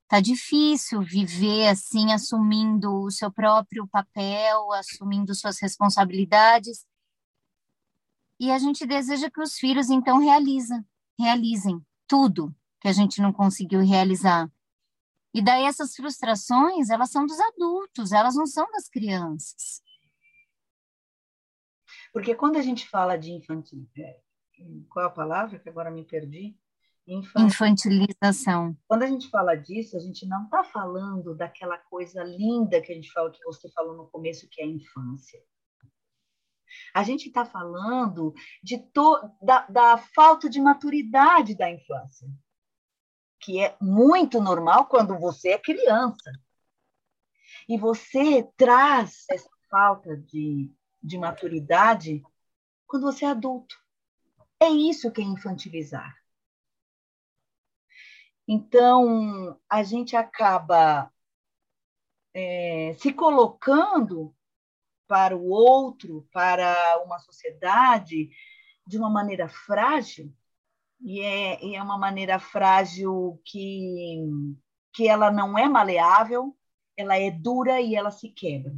Tá 0.08 0.20
difícil 0.20 1.02
viver 1.02 1.68
assim, 1.68 2.12
assumindo 2.12 3.02
o 3.02 3.10
seu 3.10 3.30
próprio 3.30 3.86
papel, 3.86 4.72
assumindo 4.72 5.34
suas 5.34 5.60
responsabilidades. 5.60 6.86
E 8.40 8.50
a 8.50 8.58
gente 8.58 8.86
deseja 8.86 9.30
que 9.30 9.40
os 9.40 9.54
filhos 9.54 9.90
então 9.90 10.18
realizem, 10.18 10.84
realizem 11.18 11.84
tudo 12.06 12.54
que 12.80 12.88
a 12.88 12.92
gente 12.92 13.20
não 13.20 13.32
conseguiu 13.32 13.80
realizar. 13.80 14.50
E 15.34 15.42
daí 15.42 15.64
essas 15.64 15.94
frustrações, 15.94 16.88
elas 16.88 17.10
são 17.10 17.26
dos 17.26 17.38
adultos, 17.38 18.12
elas 18.12 18.34
não 18.34 18.46
são 18.46 18.66
das 18.72 18.88
crianças. 18.88 19.82
Porque 22.12 22.34
quando 22.34 22.56
a 22.56 22.62
gente 22.62 22.88
fala 22.88 23.16
de 23.16 23.32
infantil, 23.32 23.86
é, 23.96 24.20
qual 24.88 25.06
é 25.06 25.08
a 25.08 25.12
palavra 25.12 25.58
que 25.58 25.68
agora 25.68 25.90
me 25.90 26.04
perdi? 26.04 26.56
Infantil... 27.06 27.46
Infantilização. 27.46 28.76
Quando 28.86 29.02
a 29.02 29.06
gente 29.06 29.30
fala 29.30 29.54
disso, 29.54 29.96
a 29.96 30.00
gente 30.00 30.26
não 30.26 30.44
está 30.44 30.62
falando 30.62 31.34
daquela 31.34 31.78
coisa 31.78 32.22
linda 32.22 32.80
que 32.82 32.92
a 32.92 32.94
gente 32.94 33.10
fala, 33.10 33.30
que 33.30 33.42
você 33.44 33.70
falou 33.70 33.96
no 33.96 34.06
começo, 34.08 34.48
que 34.50 34.60
é 34.60 34.64
a 34.64 34.68
infância. 34.68 35.40
A 36.92 37.02
gente 37.02 37.28
está 37.28 37.46
falando 37.46 38.34
de 38.62 38.78
to... 38.78 39.18
da, 39.40 39.66
da 39.68 39.96
falta 39.96 40.50
de 40.50 40.60
maturidade 40.60 41.56
da 41.56 41.70
infância 41.70 42.28
que 43.40 43.60
é 43.60 43.76
muito 43.80 44.40
normal 44.40 44.86
quando 44.86 45.18
você 45.18 45.50
é 45.50 45.58
criança. 45.58 46.30
E 47.68 47.78
você 47.78 48.42
traz 48.56 49.24
essa 49.30 49.48
falta 49.70 50.16
de, 50.16 50.72
de 51.02 51.18
maturidade 51.18 52.22
quando 52.86 53.02
você 53.02 53.24
é 53.24 53.28
adulto. 53.28 53.76
É 54.60 54.68
isso 54.68 55.10
que 55.12 55.20
é 55.20 55.24
infantilizar. 55.24 56.16
Então, 58.46 59.58
a 59.68 59.82
gente 59.82 60.16
acaba 60.16 61.12
é, 62.34 62.94
se 62.98 63.12
colocando 63.12 64.34
para 65.06 65.36
o 65.36 65.48
outro, 65.50 66.28
para 66.32 67.02
uma 67.04 67.18
sociedade, 67.18 68.30
de 68.86 68.98
uma 68.98 69.10
maneira 69.10 69.48
frágil, 69.48 70.32
e 71.00 71.20
é, 71.20 71.64
e 71.64 71.76
é 71.76 71.82
uma 71.82 71.98
maneira 71.98 72.38
frágil 72.40 73.40
que, 73.44 74.18
que 74.92 75.08
ela 75.08 75.30
não 75.30 75.58
é 75.58 75.68
maleável, 75.68 76.56
ela 76.96 77.16
é 77.18 77.30
dura 77.30 77.80
e 77.80 77.94
ela 77.94 78.10
se 78.10 78.30
quebra. 78.30 78.74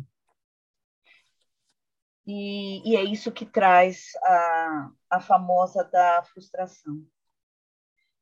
E, 2.33 2.89
e 2.89 2.97
é 2.97 3.03
isso 3.03 3.33
que 3.33 3.45
traz 3.45 4.13
a, 4.23 4.93
a 5.11 5.21
famosa 5.21 5.83
da 5.83 6.23
frustração. 6.23 7.05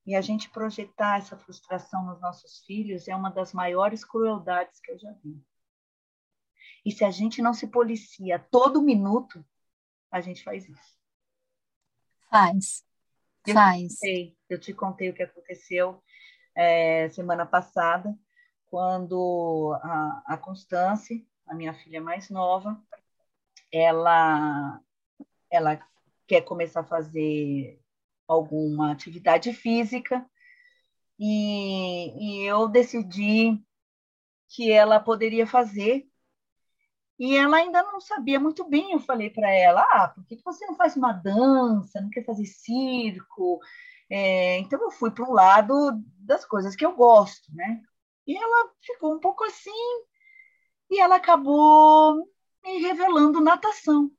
E 0.06 0.16
a 0.16 0.22
gente 0.22 0.48
projetar 0.48 1.18
essa 1.18 1.36
frustração 1.36 2.06
nos 2.06 2.18
nossos 2.18 2.64
filhos 2.64 3.06
é 3.06 3.14
uma 3.14 3.30
das 3.30 3.52
maiores 3.52 4.06
crueldades 4.06 4.80
que 4.80 4.92
eu 4.92 4.98
já 4.98 5.12
vi. 5.22 5.38
E 6.86 6.90
se 6.90 7.04
a 7.04 7.10
gente 7.10 7.42
não 7.42 7.52
se 7.52 7.66
policia 7.66 8.38
todo 8.50 8.80
minuto, 8.80 9.44
a 10.10 10.22
gente 10.22 10.42
faz 10.42 10.66
isso. 10.66 10.98
Faz. 12.30 12.82
Eu 13.46 13.52
Faz. 13.52 13.76
Te 13.76 13.88
contei, 13.88 14.38
eu 14.48 14.58
te 14.58 14.72
contei 14.72 15.10
o 15.10 15.14
que 15.14 15.22
aconteceu 15.22 16.02
é, 16.54 17.10
semana 17.10 17.44
passada, 17.44 18.18
quando 18.70 19.78
a, 19.82 20.22
a 20.24 20.38
Constance, 20.38 21.28
a 21.46 21.54
minha 21.54 21.74
filha 21.74 22.00
mais 22.00 22.30
nova, 22.30 22.82
ela, 23.72 24.80
ela 25.50 25.80
quer 26.26 26.42
começar 26.42 26.80
a 26.80 26.84
fazer 26.84 27.80
alguma 28.26 28.92
atividade 28.92 29.52
física 29.52 30.24
e, 31.18 32.42
e 32.42 32.46
eu 32.46 32.68
decidi 32.68 33.60
que 34.48 34.70
ela 34.70 35.00
poderia 35.00 35.46
fazer 35.46 36.08
e 37.18 37.36
ela 37.36 37.56
ainda 37.56 37.82
não 37.82 38.00
sabia 38.00 38.38
muito 38.38 38.64
bem. 38.68 38.92
Eu 38.92 39.00
falei 39.00 39.28
para 39.30 39.50
ela: 39.50 39.82
ah, 39.90 40.08
por 40.08 40.24
que 40.24 40.40
você 40.44 40.64
não 40.66 40.76
faz 40.76 40.96
uma 40.96 41.12
dança? 41.12 42.00
Não 42.00 42.10
quer 42.10 42.24
fazer 42.24 42.46
circo? 42.46 43.60
É, 44.10 44.58
então 44.58 44.80
eu 44.82 44.90
fui 44.90 45.10
para 45.10 45.28
o 45.28 45.32
lado 45.32 46.00
das 46.20 46.44
coisas 46.44 46.76
que 46.76 46.86
eu 46.86 46.94
gosto, 46.94 47.52
né? 47.54 47.82
E 48.26 48.36
ela 48.36 48.70
ficou 48.80 49.14
um 49.14 49.20
pouco 49.20 49.44
assim, 49.44 49.70
e 50.90 51.00
ela 51.00 51.16
acabou 51.16 52.30
me 52.68 52.78
revelando 52.82 53.40
natação. 53.40 54.10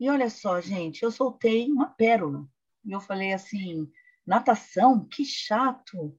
E 0.00 0.08
olha 0.08 0.30
só, 0.30 0.58
gente, 0.60 1.02
eu 1.02 1.12
soltei 1.12 1.70
uma 1.70 1.90
pérola. 1.90 2.48
E 2.82 2.92
eu 2.92 3.00
falei 3.00 3.32
assim: 3.34 3.92
natação? 4.26 5.06
Que 5.06 5.24
chato. 5.24 6.18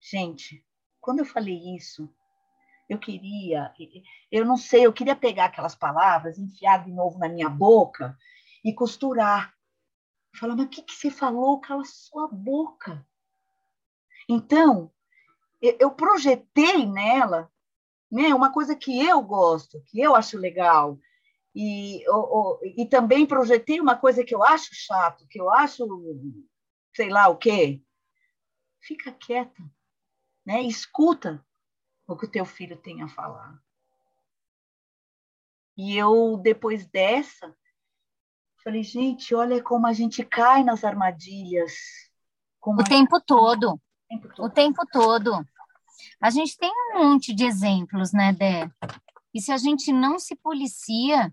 Gente, 0.00 0.66
quando 1.00 1.20
eu 1.20 1.24
falei 1.24 1.76
isso, 1.76 2.12
eu 2.88 2.98
queria, 2.98 3.72
eu 4.30 4.44
não 4.44 4.56
sei, 4.56 4.84
eu 4.84 4.92
queria 4.92 5.16
pegar 5.16 5.46
aquelas 5.46 5.74
palavras, 5.74 6.38
enfiar 6.38 6.84
de 6.84 6.92
novo 6.92 7.18
na 7.18 7.28
minha 7.28 7.48
boca 7.48 8.18
e 8.64 8.74
costurar. 8.74 9.54
Falar, 10.36 10.56
mas 10.56 10.66
o 10.66 10.68
que, 10.68 10.82
que 10.82 10.92
você 10.92 11.10
falou? 11.10 11.60
Cala 11.60 11.84
sua 11.84 12.28
boca. 12.28 13.06
Então, 14.28 14.92
eu 15.60 15.92
projetei 15.92 16.84
nela 16.84 17.50
né, 18.10 18.34
uma 18.34 18.52
coisa 18.52 18.76
que 18.76 19.04
eu 19.04 19.22
gosto, 19.22 19.82
que 19.86 20.00
eu 20.00 20.14
acho 20.14 20.38
legal, 20.38 20.98
e, 21.54 22.02
ou, 22.08 22.60
e 22.62 22.84
também 22.86 23.26
projetei 23.26 23.80
uma 23.80 23.96
coisa 23.96 24.24
que 24.24 24.34
eu 24.34 24.42
acho 24.42 24.70
chato, 24.74 25.26
que 25.28 25.40
eu 25.40 25.50
acho 25.50 25.86
sei 26.94 27.08
lá 27.08 27.28
o 27.28 27.36
quê. 27.36 27.82
Fica 28.80 29.12
quieta, 29.12 29.62
né? 30.44 30.62
escuta 30.62 31.44
o 32.06 32.16
que 32.16 32.26
o 32.26 32.30
teu 32.30 32.44
filho 32.44 32.76
tem 32.76 33.02
a 33.02 33.08
falar. 33.08 33.58
E 35.76 35.96
eu, 35.96 36.36
depois 36.36 36.86
dessa, 36.86 37.56
falei, 38.62 38.82
gente, 38.82 39.34
olha 39.34 39.62
como 39.62 39.86
a 39.86 39.92
gente 39.92 40.24
cai 40.24 40.62
nas 40.62 40.84
armadilhas. 40.84 41.74
o 42.64 42.84
tempo 42.84 43.16
gente... 43.16 43.26
todo. 43.26 43.74
O 43.74 43.80
tempo 44.08 44.28
todo. 44.34 44.46
O 44.46 44.50
tempo 44.50 44.86
todo. 44.90 45.48
A 46.20 46.30
gente 46.30 46.56
tem 46.56 46.70
um 46.70 46.98
monte 46.98 47.34
de 47.34 47.44
exemplos, 47.44 48.12
né, 48.12 48.32
Dé? 48.32 48.70
E 49.34 49.40
se 49.40 49.50
a 49.50 49.56
gente 49.56 49.92
não 49.92 50.18
se 50.18 50.36
policia, 50.36 51.32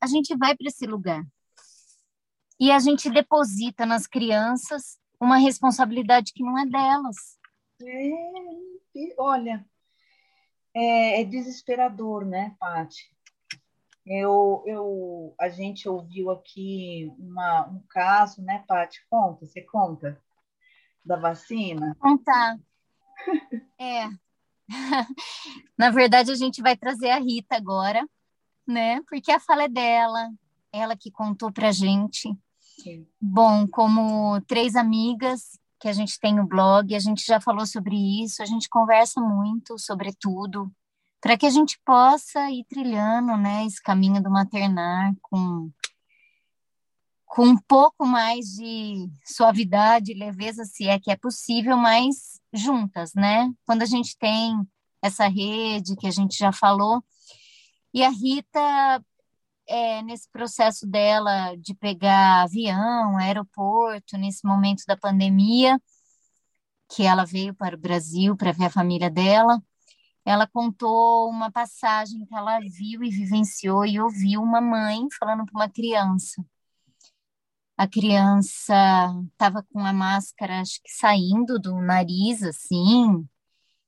a 0.00 0.06
gente 0.06 0.36
vai 0.36 0.56
para 0.56 0.68
esse 0.68 0.86
lugar. 0.86 1.24
E 2.58 2.70
a 2.70 2.78
gente 2.78 3.10
deposita 3.10 3.84
nas 3.84 4.06
crianças 4.06 4.98
uma 5.20 5.36
responsabilidade 5.36 6.32
que 6.32 6.42
não 6.42 6.58
é 6.58 6.66
delas. 6.66 7.16
É, 7.82 9.14
olha, 9.18 9.64
é, 10.72 11.20
é 11.20 11.24
desesperador, 11.24 12.24
né, 12.24 12.56
Paty? 12.58 13.12
Eu, 14.06 14.62
eu, 14.66 15.34
a 15.40 15.48
gente 15.48 15.88
ouviu 15.88 16.30
aqui 16.30 17.10
uma, 17.18 17.68
um 17.68 17.82
caso, 17.88 18.42
né, 18.42 18.64
Paty? 18.68 19.04
Conta, 19.08 19.46
você 19.46 19.62
conta 19.62 20.20
da 21.04 21.16
vacina? 21.16 21.96
Contar. 21.98 22.58
É. 23.78 24.08
Na 25.78 25.90
verdade, 25.90 26.30
a 26.30 26.34
gente 26.34 26.62
vai 26.62 26.76
trazer 26.76 27.10
a 27.10 27.18
Rita 27.18 27.56
agora, 27.56 28.06
né? 28.66 29.00
Porque 29.08 29.30
a 29.30 29.40
fala 29.40 29.64
é 29.64 29.68
dela, 29.68 30.30
ela 30.72 30.96
que 30.96 31.10
contou 31.10 31.52
pra 31.52 31.72
gente. 31.72 32.34
Sim. 32.60 33.06
Bom, 33.20 33.66
como 33.68 34.40
três 34.42 34.74
amigas 34.74 35.58
que 35.78 35.88
a 35.88 35.92
gente 35.92 36.18
tem 36.18 36.34
no 36.34 36.46
blog, 36.46 36.94
a 36.94 36.98
gente 36.98 37.24
já 37.24 37.40
falou 37.40 37.66
sobre 37.66 37.94
isso, 38.24 38.42
a 38.42 38.46
gente 38.46 38.68
conversa 38.68 39.20
muito 39.20 39.78
sobre 39.78 40.12
tudo, 40.18 40.72
para 41.20 41.36
que 41.36 41.46
a 41.46 41.50
gente 41.50 41.78
possa 41.84 42.50
ir 42.50 42.64
trilhando, 42.64 43.36
né, 43.36 43.66
esse 43.66 43.82
caminho 43.82 44.22
do 44.22 44.30
maternar 44.30 45.14
com 45.22 45.70
com 47.34 47.46
um 47.46 47.58
pouco 47.58 48.06
mais 48.06 48.46
de 48.46 49.10
suavidade, 49.26 50.14
leveza, 50.14 50.64
se 50.64 50.86
é 50.86 51.00
que 51.00 51.10
é 51.10 51.16
possível, 51.16 51.76
mas 51.76 52.40
juntas, 52.52 53.12
né? 53.12 53.52
Quando 53.66 53.82
a 53.82 53.86
gente 53.86 54.16
tem 54.16 54.56
essa 55.02 55.26
rede 55.26 55.96
que 55.96 56.06
a 56.06 56.12
gente 56.12 56.38
já 56.38 56.52
falou, 56.52 57.02
e 57.92 58.04
a 58.04 58.08
Rita 58.08 59.04
é, 59.68 60.00
nesse 60.02 60.30
processo 60.30 60.86
dela 60.86 61.56
de 61.56 61.74
pegar 61.74 62.42
avião, 62.44 63.18
aeroporto, 63.18 64.16
nesse 64.16 64.46
momento 64.46 64.84
da 64.86 64.96
pandemia, 64.96 65.80
que 66.88 67.02
ela 67.02 67.24
veio 67.24 67.52
para 67.52 67.74
o 67.74 67.80
Brasil 67.80 68.36
para 68.36 68.52
ver 68.52 68.66
a 68.66 68.70
família 68.70 69.10
dela, 69.10 69.60
ela 70.24 70.46
contou 70.46 71.28
uma 71.30 71.50
passagem 71.50 72.24
que 72.26 72.34
ela 72.36 72.60
viu 72.60 73.02
e 73.02 73.10
vivenciou 73.10 73.84
e 73.84 74.00
ouviu 74.00 74.40
uma 74.40 74.60
mãe 74.60 75.08
falando 75.18 75.44
para 75.44 75.58
uma 75.58 75.68
criança 75.68 76.44
a 77.76 77.88
criança 77.88 78.74
estava 79.32 79.62
com 79.72 79.80
a 79.80 79.92
máscara, 79.92 80.60
acho 80.60 80.80
que 80.82 80.90
saindo 80.92 81.58
do 81.58 81.74
nariz, 81.80 82.42
assim, 82.42 83.28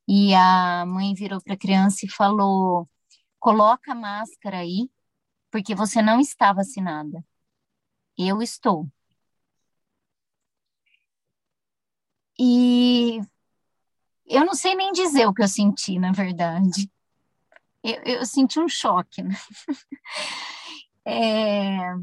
e 0.08 0.34
a 0.34 0.84
mãe 0.86 1.14
virou 1.14 1.40
para 1.42 1.54
a 1.54 1.58
criança 1.58 2.06
e 2.06 2.10
falou: 2.10 2.88
coloca 3.40 3.92
a 3.92 3.94
máscara 3.94 4.58
aí, 4.58 4.90
porque 5.50 5.74
você 5.74 6.02
não 6.02 6.20
está 6.20 6.52
vacinada. 6.52 7.24
Eu 8.18 8.42
estou. 8.42 8.88
E 12.38 13.20
eu 14.26 14.44
não 14.44 14.54
sei 14.54 14.74
nem 14.74 14.92
dizer 14.92 15.26
o 15.26 15.34
que 15.34 15.42
eu 15.42 15.48
senti, 15.48 15.98
na 15.98 16.12
verdade. 16.12 16.90
Eu, 17.82 18.02
eu 18.04 18.26
senti 18.26 18.58
um 18.60 18.68
choque, 18.68 19.22
né? 19.22 19.34
É, 21.08 21.94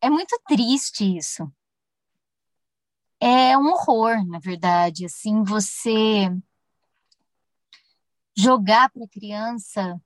é 0.00 0.10
muito 0.10 0.38
triste 0.46 1.16
isso. 1.16 1.50
É 3.18 3.56
um 3.56 3.68
horror, 3.68 4.24
na 4.26 4.38
verdade, 4.38 5.06
assim, 5.06 5.42
você 5.42 6.30
jogar 8.36 8.90
para 8.90 9.04
a 9.04 9.08
criança 9.08 10.00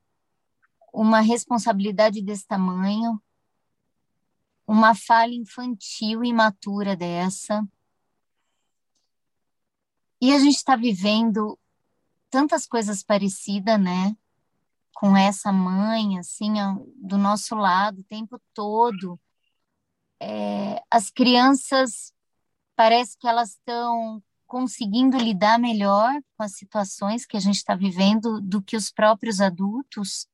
uma 0.93 1.21
responsabilidade 1.21 2.23
desse 2.23 2.47
tamanho, 2.47 3.21
uma 4.67 4.95
falha 4.95 5.35
infantil 5.35 6.23
e 6.23 6.29
imatura 6.29 6.97
dessa. 6.97 7.67
E 10.21 10.33
a 10.33 10.39
gente 10.39 10.57
está 10.57 10.77
vivendo 10.77 11.59
tantas 12.31 12.67
coisas 12.67 13.03
parecidas, 13.03 13.81
né? 13.81 14.17
Com 14.95 15.17
essa 15.17 15.53
mãe, 15.53 16.19
assim, 16.19 16.53
do 16.97 17.19
nosso 17.19 17.57
lado 17.57 18.01
o 18.01 18.05
tempo 18.05 18.41
todo 18.55 19.19
é, 20.21 20.83
as 20.91 21.11
crianças 21.11 22.13
parece 22.77 23.17
que 23.19 23.27
elas 23.27 23.51
estão 23.51 24.23
conseguindo 24.47 25.17
lidar 25.17 25.59
melhor 25.59 26.13
com 26.37 26.43
as 26.43 26.57
situações 26.57 27.25
que 27.25 27.37
a 27.37 27.41
gente 27.41 27.57
está 27.57 27.75
vivendo 27.75 28.41
do 28.41 28.61
que 28.61 28.77
os 28.77 28.91
próprios 28.91 29.41
adultos, 29.41 30.29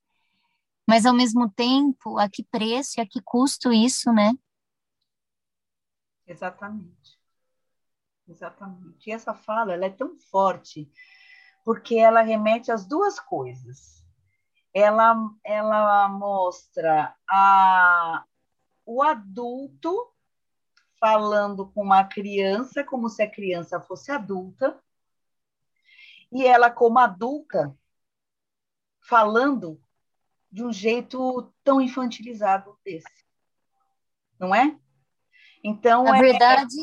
mas 0.89 1.05
ao 1.05 1.15
mesmo 1.15 1.51
tempo, 1.51 2.19
a 2.19 2.29
que 2.29 2.43
preço 2.43 2.99
e 2.99 3.01
a 3.01 3.07
que 3.07 3.21
custo 3.21 3.73
isso, 3.73 4.13
né? 4.13 4.33
Exatamente. 6.27 7.21
Exatamente. 8.29 9.09
E 9.09 9.13
essa 9.13 9.35
fala, 9.35 9.75
ela 9.75 9.85
é 9.85 9.91
tão 9.91 10.19
forte 10.31 10.91
porque 11.65 11.97
ela 11.97 12.23
remete 12.23 12.71
às 12.71 12.87
duas 12.87 13.19
coisas. 13.19 14.05
Ela, 14.73 15.17
ela 15.45 16.09
mostra 16.09 17.15
a, 17.29 18.25
o 18.87 19.03
adulto 19.03 20.13
falando 20.99 21.69
com 21.73 21.83
uma 21.83 22.05
criança 22.05 22.85
como 22.85 23.09
se 23.09 23.23
a 23.23 23.31
criança 23.31 23.81
fosse 23.81 24.11
adulta, 24.11 24.81
e 26.33 26.47
ela, 26.47 26.71
como 26.71 26.99
adulta, 26.99 27.77
falando 29.01 29.81
de 30.51 30.65
um 30.65 30.73
jeito 30.73 31.53
tão 31.63 31.81
infantilizado 31.81 32.79
desse. 32.85 33.27
Não 34.39 34.55
é? 34.55 34.79
Então, 35.63 36.05
Na 36.05 36.19
é... 36.19 36.21
verdade, 36.21 36.77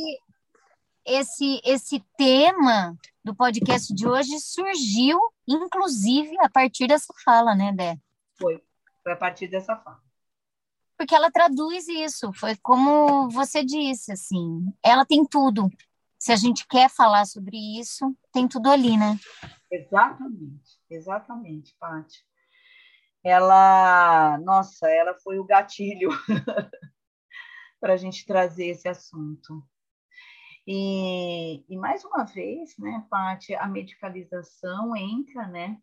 esse, 1.05 1.61
esse 1.65 1.99
tema 2.17 2.95
do 3.23 3.35
podcast 3.35 3.93
de 3.93 4.07
hoje 4.07 4.39
surgiu, 4.39 5.19
inclusive, 5.47 6.37
a 6.39 6.49
partir 6.49 6.87
dessa 6.87 7.13
fala, 7.23 7.55
né, 7.55 7.73
Dé? 7.73 7.97
Foi, 8.35 8.63
foi 9.01 9.11
a 9.11 9.17
partir 9.17 9.47
dessa 9.47 9.75
fala 9.75 10.01
porque 10.97 11.15
ela 11.15 11.31
traduz 11.31 11.87
isso. 11.87 12.31
Foi 12.33 12.55
como 12.57 13.29
você 13.29 13.63
disse, 13.63 14.11
assim, 14.11 14.73
ela 14.83 15.05
tem 15.05 15.25
tudo. 15.25 15.69
Se 16.19 16.31
a 16.31 16.35
gente 16.35 16.65
quer 16.67 16.89
falar 16.89 17.25
sobre 17.25 17.57
isso, 17.79 18.15
tem 18.31 18.47
tudo 18.47 18.69
ali, 18.69 18.95
né? 18.97 19.19
Exatamente, 19.69 20.79
exatamente, 20.89 21.75
Paty. 21.79 22.23
Ela, 23.23 24.37
nossa, 24.39 24.87
ela 24.89 25.15
foi 25.15 25.39
o 25.39 25.45
gatilho 25.45 26.09
para 27.79 27.93
a 27.93 27.97
gente 27.97 28.25
trazer 28.25 28.67
esse 28.67 28.87
assunto. 28.87 29.61
E, 30.65 31.65
e 31.67 31.75
mais 31.75 32.05
uma 32.05 32.23
vez, 32.23 32.77
né, 32.77 33.05
Paty, 33.09 33.53
a 33.55 33.67
medicalização 33.67 34.95
entra, 34.95 35.45
né, 35.47 35.77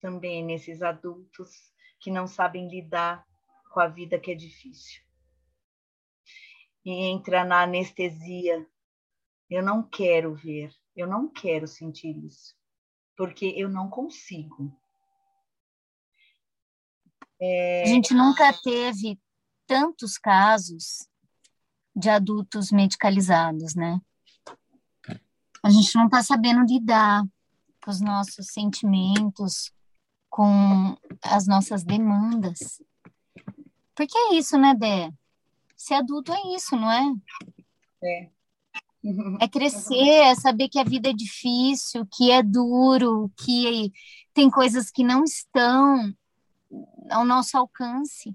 também 0.00 0.44
nesses 0.44 0.82
adultos 0.82 1.72
que 1.98 2.10
não 2.10 2.26
sabem 2.26 2.68
lidar 2.68 3.26
com 3.74 3.80
a 3.80 3.88
vida 3.88 4.20
que 4.20 4.30
é 4.30 4.34
difícil. 4.36 5.02
E 6.84 6.92
entra 7.08 7.44
na 7.44 7.64
anestesia. 7.64 8.64
Eu 9.50 9.64
não 9.64 9.82
quero 9.82 10.32
ver, 10.36 10.72
eu 10.94 11.08
não 11.08 11.28
quero 11.28 11.66
sentir 11.66 12.16
isso, 12.24 12.54
porque 13.16 13.46
eu 13.56 13.68
não 13.68 13.90
consigo. 13.90 14.72
É... 17.40 17.82
A 17.82 17.86
gente 17.86 18.14
nunca 18.14 18.52
teve 18.62 19.18
tantos 19.66 20.16
casos 20.16 21.08
de 21.96 22.08
adultos 22.08 22.70
medicalizados, 22.70 23.74
né? 23.74 24.00
A 25.62 25.70
gente 25.70 25.94
não 25.96 26.06
está 26.06 26.22
sabendo 26.22 26.64
lidar 26.64 27.24
com 27.82 27.90
os 27.90 28.00
nossos 28.00 28.48
sentimentos, 28.48 29.72
com 30.30 30.96
as 31.22 31.46
nossas 31.46 31.82
demandas. 31.82 32.80
Porque 33.94 34.16
é 34.16 34.34
isso, 34.34 34.58
né, 34.58 34.74
Dé? 34.74 35.10
Ser 35.76 35.94
adulto 35.94 36.32
é 36.32 36.54
isso, 36.54 36.76
não 36.76 36.90
é? 36.90 37.14
É. 38.02 38.30
É 39.40 39.48
crescer, 39.48 40.08
é 40.08 40.34
saber 40.34 40.68
que 40.68 40.78
a 40.78 40.84
vida 40.84 41.10
é 41.10 41.12
difícil, 41.12 42.06
que 42.10 42.30
é 42.30 42.42
duro, 42.42 43.30
que 43.36 43.92
tem 44.32 44.50
coisas 44.50 44.90
que 44.90 45.04
não 45.04 45.24
estão 45.24 46.14
ao 47.10 47.24
nosso 47.24 47.56
alcance. 47.58 48.34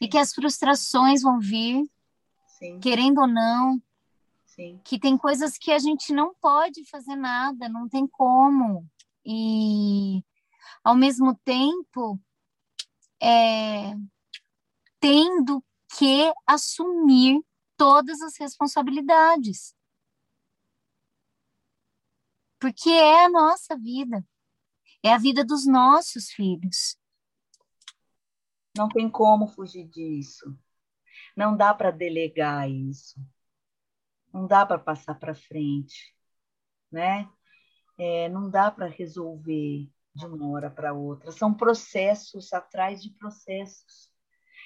E 0.00 0.08
que 0.08 0.18
as 0.18 0.32
frustrações 0.32 1.22
vão 1.22 1.38
vir, 1.38 1.82
Sim. 2.46 2.80
querendo 2.80 3.20
ou 3.20 3.26
não. 3.26 3.80
Sim. 4.46 4.80
Que 4.84 4.98
tem 4.98 5.16
coisas 5.16 5.58
que 5.58 5.70
a 5.70 5.78
gente 5.78 6.12
não 6.12 6.34
pode 6.40 6.84
fazer 6.84 7.16
nada, 7.16 7.68
não 7.68 7.88
tem 7.88 8.06
como. 8.06 8.86
E, 9.24 10.22
ao 10.82 10.94
mesmo 10.94 11.34
tempo, 11.44 12.18
é, 13.20 13.94
tendo 15.04 15.62
que 15.98 16.32
assumir 16.46 17.44
todas 17.76 18.22
as 18.22 18.38
responsabilidades. 18.38 19.76
Porque 22.58 22.88
é 22.88 23.26
a 23.26 23.28
nossa 23.28 23.76
vida, 23.76 24.26
é 25.02 25.12
a 25.12 25.18
vida 25.18 25.44
dos 25.44 25.66
nossos 25.66 26.30
filhos. 26.30 26.96
Não 28.74 28.88
tem 28.88 29.10
como 29.10 29.46
fugir 29.46 29.86
disso. 29.86 30.58
Não 31.36 31.54
dá 31.54 31.74
para 31.74 31.90
delegar 31.90 32.70
isso. 32.70 33.20
Não 34.32 34.46
dá 34.46 34.64
para 34.64 34.78
passar 34.78 35.16
para 35.16 35.34
frente, 35.34 36.16
né? 36.90 37.30
É, 37.98 38.30
não 38.30 38.48
dá 38.48 38.70
para 38.70 38.86
resolver 38.86 39.86
de 40.14 40.26
uma 40.26 40.48
hora 40.48 40.70
para 40.70 40.94
outra. 40.94 41.30
São 41.30 41.52
processos 41.52 42.54
atrás 42.54 43.02
de 43.02 43.10
processos 43.10 44.13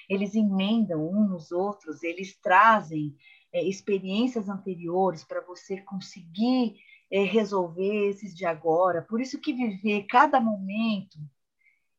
eles 0.09 0.33
emendam 0.33 1.07
uns 1.07 1.29
nos 1.29 1.51
outros, 1.51 2.01
eles 2.01 2.35
trazem 2.35 3.15
é, 3.53 3.63
experiências 3.63 4.49
anteriores 4.49 5.23
para 5.23 5.41
você 5.41 5.79
conseguir 5.81 6.75
é, 7.11 7.23
resolver 7.23 8.09
esses 8.09 8.35
de 8.35 8.45
agora. 8.45 9.03
Por 9.03 9.21
isso 9.21 9.39
que 9.39 9.53
viver 9.53 10.03
cada 10.07 10.41
momento 10.41 11.19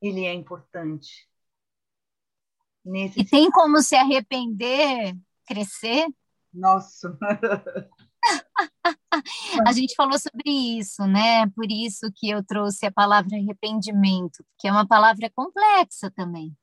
ele 0.03 0.25
é 0.25 0.35
importante. 0.35 1.29
Nesse... 2.85 3.21
E 3.21 3.25
tem 3.25 3.51
como 3.51 3.81
se 3.83 3.95
arrepender, 3.95 5.17
crescer. 5.47 6.07
Nossa! 6.53 7.17
a 9.67 9.73
gente 9.73 9.95
falou 9.95 10.19
sobre 10.19 10.51
isso, 10.79 11.07
né? 11.07 11.47
Por 11.51 11.71
isso 11.71 12.11
que 12.15 12.31
eu 12.31 12.45
trouxe 12.45 12.87
a 12.87 12.93
palavra 12.93 13.37
arrependimento, 13.37 14.45
que 14.59 14.67
é 14.67 14.73
uma 14.73 14.87
palavra 14.87 15.31
complexa 15.31 16.11
também. 16.11 16.57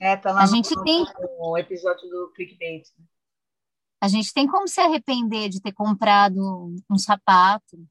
É, 0.00 0.16
tá 0.16 0.32
lá 0.32 0.40
a 0.40 0.46
no, 0.46 0.54
gente 0.56 0.74
tem 0.82 1.04
no 1.38 1.58
episódio 1.58 2.08
do 2.08 2.32
clickbait. 2.34 2.88
Né? 2.98 3.04
A 4.00 4.08
gente 4.08 4.32
tem 4.32 4.46
como 4.46 4.66
se 4.66 4.80
arrepender 4.80 5.50
de 5.50 5.60
ter 5.60 5.72
comprado 5.72 6.74
um 6.90 6.96
sapato, 6.96 7.86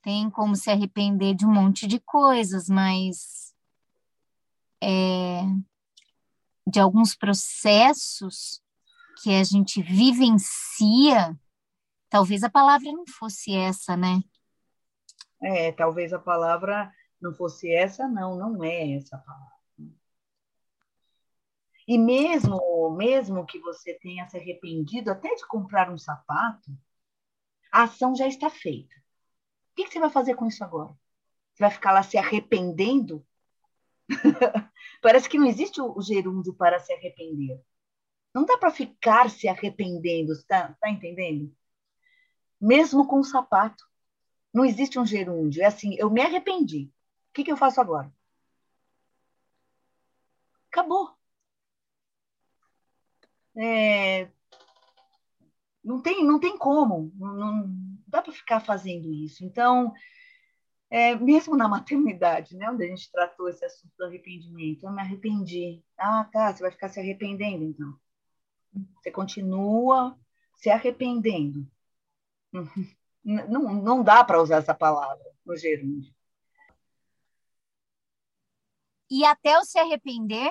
tem 0.00 0.30
como 0.30 0.56
se 0.56 0.70
arrepender 0.70 1.34
de 1.34 1.44
um 1.44 1.52
monte 1.52 1.86
de 1.86 2.00
coisas, 2.00 2.66
mas 2.66 3.54
é, 4.82 5.42
de 6.66 6.80
alguns 6.80 7.14
processos 7.14 8.62
que 9.22 9.34
a 9.34 9.44
gente 9.44 9.82
vivencia, 9.82 11.38
talvez 12.08 12.42
a 12.42 12.48
palavra 12.48 12.90
não 12.90 13.04
fosse 13.06 13.54
essa, 13.54 13.98
né? 13.98 14.22
É, 15.42 15.72
talvez 15.72 16.14
a 16.14 16.18
palavra 16.18 16.90
não 17.20 17.34
fosse 17.34 17.70
essa, 17.70 18.08
não, 18.08 18.34
não 18.36 18.64
é 18.64 18.94
essa 18.94 19.18
palavra. 19.18 19.57
E 21.88 21.96
mesmo, 21.96 22.90
mesmo 22.90 23.46
que 23.46 23.58
você 23.60 23.94
tenha 23.94 24.28
se 24.28 24.36
arrependido 24.36 25.10
até 25.10 25.34
de 25.34 25.46
comprar 25.46 25.90
um 25.90 25.96
sapato, 25.96 26.70
a 27.72 27.84
ação 27.84 28.14
já 28.14 28.26
está 28.28 28.50
feita. 28.50 28.94
O 29.72 29.74
que 29.74 29.86
você 29.90 29.98
vai 29.98 30.10
fazer 30.10 30.34
com 30.34 30.46
isso 30.46 30.62
agora? 30.62 30.92
Você 31.54 31.62
vai 31.62 31.70
ficar 31.70 31.92
lá 31.92 32.02
se 32.02 32.18
arrependendo? 32.18 33.26
Parece 35.00 35.30
que 35.30 35.38
não 35.38 35.46
existe 35.46 35.80
o 35.80 35.98
gerúndio 36.02 36.52
para 36.52 36.78
se 36.78 36.92
arrepender. 36.92 37.58
Não 38.34 38.44
dá 38.44 38.58
para 38.58 38.70
ficar 38.70 39.30
se 39.30 39.48
arrependendo, 39.48 40.34
está 40.34 40.76
tá 40.78 40.90
entendendo? 40.90 41.56
Mesmo 42.60 43.06
com 43.06 43.20
o 43.20 43.24
sapato. 43.24 43.82
Não 44.52 44.62
existe 44.62 44.98
um 44.98 45.06
gerúndio. 45.06 45.62
É 45.62 45.66
assim, 45.66 45.94
eu 45.98 46.10
me 46.10 46.20
arrependi. 46.20 46.92
O 47.30 47.32
que, 47.32 47.44
que 47.44 47.52
eu 47.52 47.56
faço 47.56 47.80
agora? 47.80 48.12
Acabou. 50.70 51.17
É, 53.58 54.30
não 55.82 56.00
tem, 56.00 56.24
não 56.24 56.38
tem 56.38 56.56
como, 56.56 57.12
não, 57.16 57.34
não 57.34 57.98
dá 58.06 58.22
para 58.22 58.32
ficar 58.32 58.60
fazendo 58.60 59.12
isso. 59.12 59.44
Então, 59.44 59.92
é, 60.90 61.14
mesmo 61.16 61.56
na 61.56 61.66
maternidade, 61.68 62.56
né, 62.56 62.70
onde 62.70 62.84
a 62.84 62.88
gente 62.88 63.10
tratou 63.10 63.48
esse 63.48 63.64
assunto 63.64 63.92
do 63.96 64.04
arrependimento, 64.04 64.84
eu 64.84 64.92
me 64.92 65.00
arrependi. 65.00 65.82
Ah, 65.96 66.24
tá, 66.30 66.52
você 66.52 66.62
vai 66.62 66.70
ficar 66.70 66.88
se 66.88 67.00
arrependendo, 67.00 67.64
então. 67.64 67.98
Você 68.96 69.10
continua 69.10 70.16
se 70.56 70.70
arrependendo. 70.70 71.66
Não, 73.24 73.74
não 73.74 74.02
dá 74.02 74.24
para 74.24 74.40
usar 74.40 74.56
essa 74.56 74.72
palavra 74.72 75.22
no 75.44 75.54
gerúndio. 75.54 76.14
E 79.10 79.22
até 79.22 79.58
o 79.58 79.64
se 79.64 79.78
arrepender, 79.78 80.50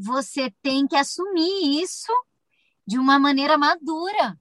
você 0.00 0.52
tem 0.62 0.86
que 0.86 0.96
assumir 0.96 1.82
isso 1.82 2.12
de 2.86 2.98
uma 2.98 3.18
maneira 3.18 3.58
madura, 3.58 4.38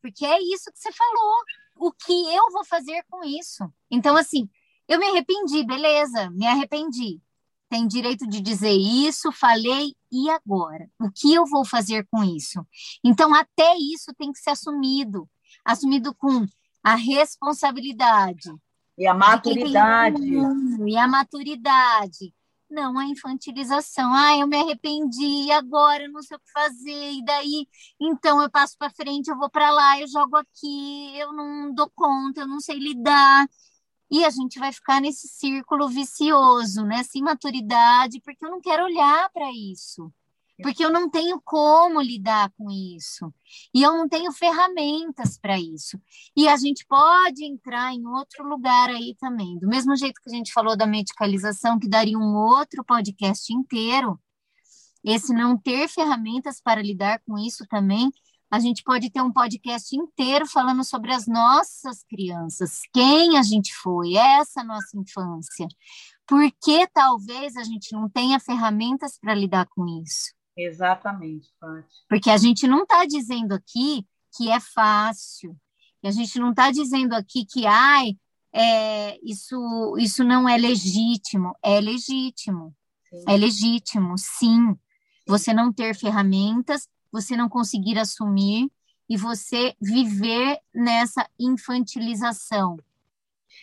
porque 0.00 0.24
é 0.24 0.40
isso 0.40 0.70
que 0.72 0.78
você 0.78 0.92
falou. 0.92 1.36
O 1.76 1.92
que 1.92 2.34
eu 2.34 2.50
vou 2.52 2.64
fazer 2.64 3.04
com 3.10 3.24
isso? 3.24 3.64
Então, 3.90 4.16
assim, 4.16 4.48
eu 4.86 4.98
me 4.98 5.06
arrependi, 5.06 5.64
beleza, 5.64 6.30
me 6.30 6.46
arrependi 6.46 7.20
tem 7.68 7.86
direito 7.86 8.26
de 8.26 8.42
dizer 8.42 8.72
isso, 8.72 9.32
falei, 9.32 9.94
e 10.12 10.28
agora? 10.28 10.90
O 11.00 11.10
que 11.10 11.32
eu 11.32 11.46
vou 11.46 11.64
fazer 11.64 12.06
com 12.10 12.22
isso? 12.22 12.60
Então, 13.02 13.34
até 13.34 13.74
isso 13.78 14.12
tem 14.12 14.30
que 14.30 14.40
ser 14.40 14.50
assumido 14.50 15.26
assumido 15.64 16.14
com 16.14 16.46
a 16.82 16.94
responsabilidade. 16.94 18.52
E 18.98 19.06
a 19.06 19.14
maturidade. 19.14 20.22
E 20.86 20.96
a 20.96 21.08
maturidade. 21.08 22.34
Não 22.72 22.98
a 22.98 23.04
infantilização. 23.06 24.12
Ah, 24.14 24.36
eu 24.38 24.46
me 24.48 24.56
arrependi, 24.56 25.50
agora 25.52 26.04
eu 26.04 26.10
não 26.10 26.22
sei 26.22 26.36
o 26.36 26.40
que 26.40 26.50
fazer. 26.52 27.12
E 27.12 27.22
daí, 27.24 27.68
então 28.00 28.40
eu 28.42 28.50
passo 28.50 28.76
para 28.78 28.90
frente, 28.90 29.28
eu 29.28 29.36
vou 29.36 29.50
para 29.50 29.70
lá, 29.70 30.00
eu 30.00 30.08
jogo 30.08 30.36
aqui, 30.36 31.18
eu 31.18 31.32
não 31.34 31.74
dou 31.74 31.90
conta, 31.94 32.40
eu 32.40 32.48
não 32.48 32.60
sei 32.60 32.78
lidar. 32.78 33.46
E 34.10 34.24
a 34.24 34.30
gente 34.30 34.58
vai 34.58 34.72
ficar 34.72 35.00
nesse 35.00 35.28
círculo 35.28 35.88
vicioso, 35.88 36.84
nessa 36.86 37.18
imaturidade, 37.18 38.20
porque 38.22 38.44
eu 38.44 38.50
não 38.50 38.60
quero 38.60 38.84
olhar 38.84 39.30
para 39.30 39.50
isso. 39.52 40.12
Porque 40.62 40.84
eu 40.84 40.90
não 40.90 41.10
tenho 41.10 41.40
como 41.44 42.00
lidar 42.00 42.50
com 42.56 42.70
isso. 42.70 43.32
E 43.74 43.82
eu 43.82 43.92
não 43.92 44.08
tenho 44.08 44.32
ferramentas 44.32 45.38
para 45.38 45.58
isso. 45.58 46.00
E 46.36 46.48
a 46.48 46.56
gente 46.56 46.86
pode 46.86 47.44
entrar 47.44 47.92
em 47.92 48.06
outro 48.06 48.46
lugar 48.46 48.88
aí 48.88 49.16
também. 49.18 49.58
Do 49.58 49.68
mesmo 49.68 49.96
jeito 49.96 50.20
que 50.22 50.30
a 50.30 50.34
gente 50.34 50.52
falou 50.52 50.76
da 50.76 50.86
medicalização, 50.86 51.78
que 51.78 51.88
daria 51.88 52.18
um 52.18 52.34
outro 52.36 52.84
podcast 52.84 53.52
inteiro, 53.52 54.18
esse 55.04 55.34
não 55.34 55.58
ter 55.58 55.88
ferramentas 55.88 56.60
para 56.60 56.80
lidar 56.80 57.20
com 57.26 57.36
isso 57.38 57.66
também 57.68 58.10
a 58.52 58.58
gente 58.58 58.82
pode 58.82 59.08
ter 59.08 59.22
um 59.22 59.32
podcast 59.32 59.96
inteiro 59.96 60.46
falando 60.46 60.84
sobre 60.84 61.10
as 61.10 61.26
nossas 61.26 62.04
crianças, 62.04 62.80
quem 62.92 63.38
a 63.38 63.42
gente 63.42 63.74
foi, 63.74 64.14
essa 64.14 64.62
nossa 64.62 64.94
infância. 64.94 65.66
Porque 66.26 66.86
talvez 66.88 67.56
a 67.56 67.64
gente 67.64 67.94
não 67.94 68.10
tenha 68.10 68.38
ferramentas 68.38 69.18
para 69.18 69.34
lidar 69.34 69.66
com 69.70 69.86
isso. 70.02 70.34
Exatamente, 70.56 71.48
Paty. 71.60 71.88
Porque 72.08 72.30
a 72.30 72.36
gente 72.36 72.66
não 72.66 72.82
está 72.82 73.04
dizendo 73.04 73.52
aqui 73.52 74.06
que 74.36 74.50
é 74.50 74.60
fácil. 74.60 75.56
E 76.02 76.08
a 76.08 76.10
gente 76.10 76.38
não 76.38 76.50
está 76.50 76.70
dizendo 76.70 77.14
aqui 77.14 77.44
que, 77.44 77.66
ai, 77.66 78.16
é, 78.52 79.18
isso, 79.22 79.96
isso 79.98 80.24
não 80.24 80.48
é 80.48 80.56
legítimo. 80.56 81.54
É 81.62 81.80
legítimo. 81.80 82.74
Sim. 83.08 83.24
É 83.28 83.36
legítimo, 83.36 84.18
sim. 84.18 84.76
Você 85.26 85.52
não 85.52 85.72
ter 85.72 85.94
ferramentas 85.94 86.88
você 87.12 87.36
não 87.36 87.48
conseguir 87.48 87.98
assumir 87.98 88.72
e 89.08 89.16
você 89.16 89.74
viver 89.80 90.58
nessa 90.74 91.28
infantilização. 91.38 92.78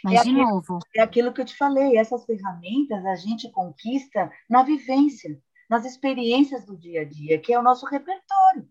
Mas, 0.04 0.20
é 0.20 0.24
de 0.24 0.30
aquilo, 0.30 0.48
novo. 0.48 0.80
É 0.96 1.02
aquilo 1.02 1.34
que 1.34 1.42
eu 1.42 1.46
te 1.46 1.58
falei, 1.58 1.98
essas 1.98 2.24
ferramentas 2.26 3.04
a 3.06 3.16
gente 3.16 3.50
conquista 3.50 4.32
na 4.48 4.62
vivência, 4.62 5.42
nas 5.70 5.86
experiências 5.86 6.66
do 6.66 6.76
dia 6.76 7.02
a 7.02 7.06
dia, 7.06 7.40
que 7.40 7.54
é 7.54 7.60
o 7.60 7.64
nosso 7.64 7.86
repertório. 7.86 8.68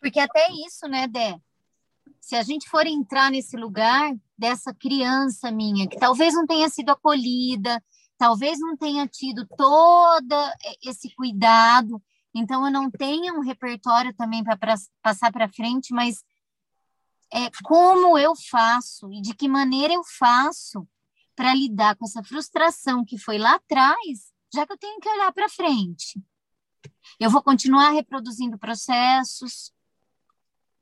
Porque 0.00 0.20
até 0.20 0.48
isso, 0.66 0.86
né, 0.88 1.06
Dé? 1.06 1.40
Se 2.20 2.36
a 2.36 2.42
gente 2.42 2.68
for 2.68 2.86
entrar 2.86 3.30
nesse 3.30 3.56
lugar 3.56 4.14
dessa 4.36 4.74
criança 4.74 5.50
minha, 5.50 5.88
que 5.88 5.98
talvez 5.98 6.34
não 6.34 6.46
tenha 6.46 6.68
sido 6.68 6.90
acolhida, 6.90 7.82
talvez 8.18 8.58
não 8.58 8.76
tenha 8.76 9.06
tido 9.06 9.46
todo 9.56 10.34
esse 10.82 11.14
cuidado, 11.14 12.02
então, 12.34 12.66
eu 12.66 12.72
não 12.72 12.90
tenho 12.90 13.36
um 13.36 13.40
repertório 13.40 14.12
também 14.12 14.42
para 14.42 14.58
passar 15.00 15.30
para 15.30 15.48
frente, 15.48 15.94
mas 15.94 16.24
é 17.32 17.48
como 17.62 18.18
eu 18.18 18.34
faço 18.50 19.10
e 19.12 19.20
de 19.20 19.34
que 19.34 19.46
maneira 19.46 19.94
eu 19.94 20.02
faço 20.02 20.86
para 21.36 21.54
lidar 21.54 21.96
com 21.96 22.04
essa 22.04 22.24
frustração 22.24 23.04
que 23.04 23.16
foi 23.16 23.38
lá 23.38 23.54
atrás, 23.54 24.33
já 24.54 24.66
que 24.66 24.72
eu 24.72 24.78
tenho 24.78 25.00
que 25.00 25.08
olhar 25.08 25.32
para 25.32 25.48
frente. 25.48 26.22
Eu 27.18 27.28
vou 27.28 27.42
continuar 27.42 27.90
reproduzindo 27.90 28.58
processos, 28.58 29.72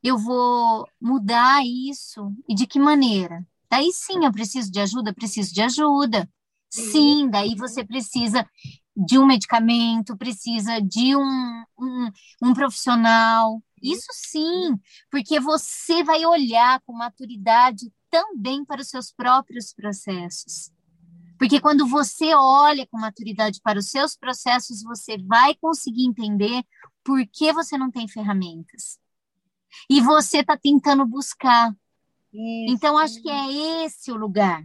eu 0.03 0.19
vou 0.19 0.87
mudar 1.01 1.65
isso 1.65 2.35
e 2.49 2.55
de 2.55 2.67
que 2.67 2.79
maneira? 2.79 3.47
Daí 3.71 3.93
sim, 3.93 4.25
eu 4.25 4.33
preciso 4.33 4.71
de 4.71 4.81
ajuda, 4.81 5.15
preciso 5.15 5.55
de 5.55 5.63
ajuda. 5.63 6.29
Sim, 6.69 7.29
daí 7.31 7.55
você 7.55 7.85
precisa 7.85 8.49
de 8.97 9.19
um 9.19 9.27
medicamento, 9.27 10.17
precisa 10.17 10.81
de 10.81 11.15
um, 11.17 11.65
um, 11.79 12.11
um 12.43 12.55
profissional. 12.55 13.63
Isso 13.83 14.09
sim, 14.13 14.79
porque 15.11 15.39
você 15.39 16.03
vai 16.03 16.25
olhar 16.25 16.81
com 16.83 16.93
maturidade 16.93 17.93
também 18.11 18.65
para 18.65 18.81
os 18.81 18.89
seus 18.89 19.13
próprios 19.13 19.73
processos. 19.73 20.72
Porque 21.43 21.61
quando 21.61 21.89
você 21.89 22.33
olha 22.37 22.87
com 22.87 22.97
maturidade 22.97 23.61
para 23.61 23.77
os 23.77 23.91
seus 23.91 24.17
processos, 24.17 24.81
você 24.81 25.19
vai 25.19 25.57
conseguir 25.57 26.07
entender 26.07 26.63
por 27.03 27.21
que 27.27 27.53
você 27.53 27.77
não 27.77 27.91
tem 27.91 28.07
ferramentas. 28.07 28.97
E 29.91 30.01
você 30.01 30.39
está 30.39 30.57
tentando 30.57 31.05
buscar. 31.05 31.73
Isso. 32.33 32.73
Então, 32.73 32.97
acho 32.97 33.21
que 33.21 33.29
é 33.29 33.85
esse 33.85 34.13
o 34.13 34.17
lugar. 34.17 34.65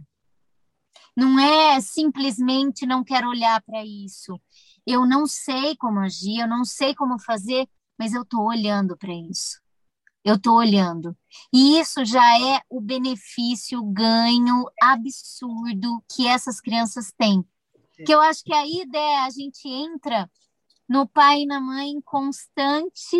Não 1.16 1.36
é 1.40 1.80
simplesmente 1.80 2.86
não 2.86 3.02
quero 3.02 3.28
olhar 3.28 3.60
para 3.62 3.84
isso. 3.84 4.40
Eu 4.86 5.04
não 5.04 5.26
sei 5.26 5.74
como 5.76 5.98
agir, 5.98 6.42
eu 6.42 6.46
não 6.46 6.64
sei 6.64 6.94
como 6.94 7.18
fazer, 7.18 7.68
mas 7.98 8.14
eu 8.14 8.22
estou 8.22 8.46
olhando 8.46 8.96
para 8.96 9.12
isso. 9.12 9.60
Eu 10.24 10.34
estou 10.34 10.56
olhando. 10.56 11.16
E 11.52 11.78
isso 11.78 12.04
já 12.04 12.38
é 12.38 12.60
o 12.68 12.80
benefício, 12.80 13.80
o 13.80 13.92
ganho 13.92 14.66
absurdo 14.82 16.02
que 16.10 16.26
essas 16.26 16.60
crianças 16.60 17.12
têm. 17.16 17.44
Que 18.04 18.14
eu 18.14 18.20
acho 18.20 18.44
que 18.44 18.52
aí, 18.52 18.86
Dé, 18.88 19.16
a 19.18 19.30
gente 19.30 19.66
entra 19.68 20.30
no 20.88 21.06
pai 21.06 21.42
e 21.42 21.46
na 21.46 21.60
mãe 21.60 22.00
constante 22.02 23.16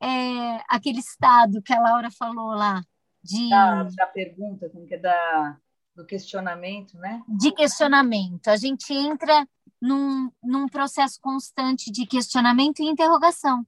é, 0.00 0.62
aquele 0.68 1.00
estado 1.00 1.62
que 1.62 1.72
a 1.72 1.80
Laura 1.80 2.10
falou 2.10 2.50
lá 2.54 2.82
de 3.22 3.50
da, 3.50 3.82
da 3.82 4.06
pergunta, 4.06 4.68
como 4.70 4.86
que 4.86 4.94
é 4.94 4.98
da 4.98 5.58
do 5.94 6.06
questionamento, 6.06 6.96
né? 6.98 7.22
De 7.28 7.52
questionamento. 7.52 8.48
A 8.48 8.56
gente 8.56 8.92
entra 8.92 9.46
num, 9.80 10.30
num 10.42 10.66
processo 10.66 11.18
constante 11.20 11.90
de 11.90 12.06
questionamento 12.06 12.80
e 12.80 12.88
interrogação. 12.88 13.66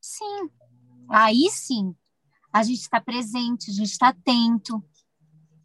Sim. 0.00 0.50
Aí 1.12 1.48
sim, 1.50 1.94
a 2.52 2.62
gente 2.62 2.80
está 2.80 3.00
presente, 3.00 3.70
a 3.70 3.74
gente 3.74 3.90
está 3.90 4.08
atento 4.08 4.82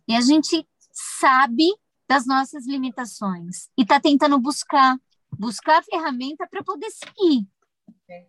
e 0.08 0.16
a 0.16 0.22
gente 0.22 0.68
sabe 0.92 1.66
das 2.08 2.26
nossas 2.26 2.66
limitações 2.66 3.70
e 3.78 3.82
está 3.82 4.00
tentando 4.00 4.40
buscar 4.40 4.98
buscar 5.38 5.80
a 5.80 5.84
ferramenta 5.84 6.48
para 6.50 6.64
poder 6.64 6.90
seguir. 6.92 7.48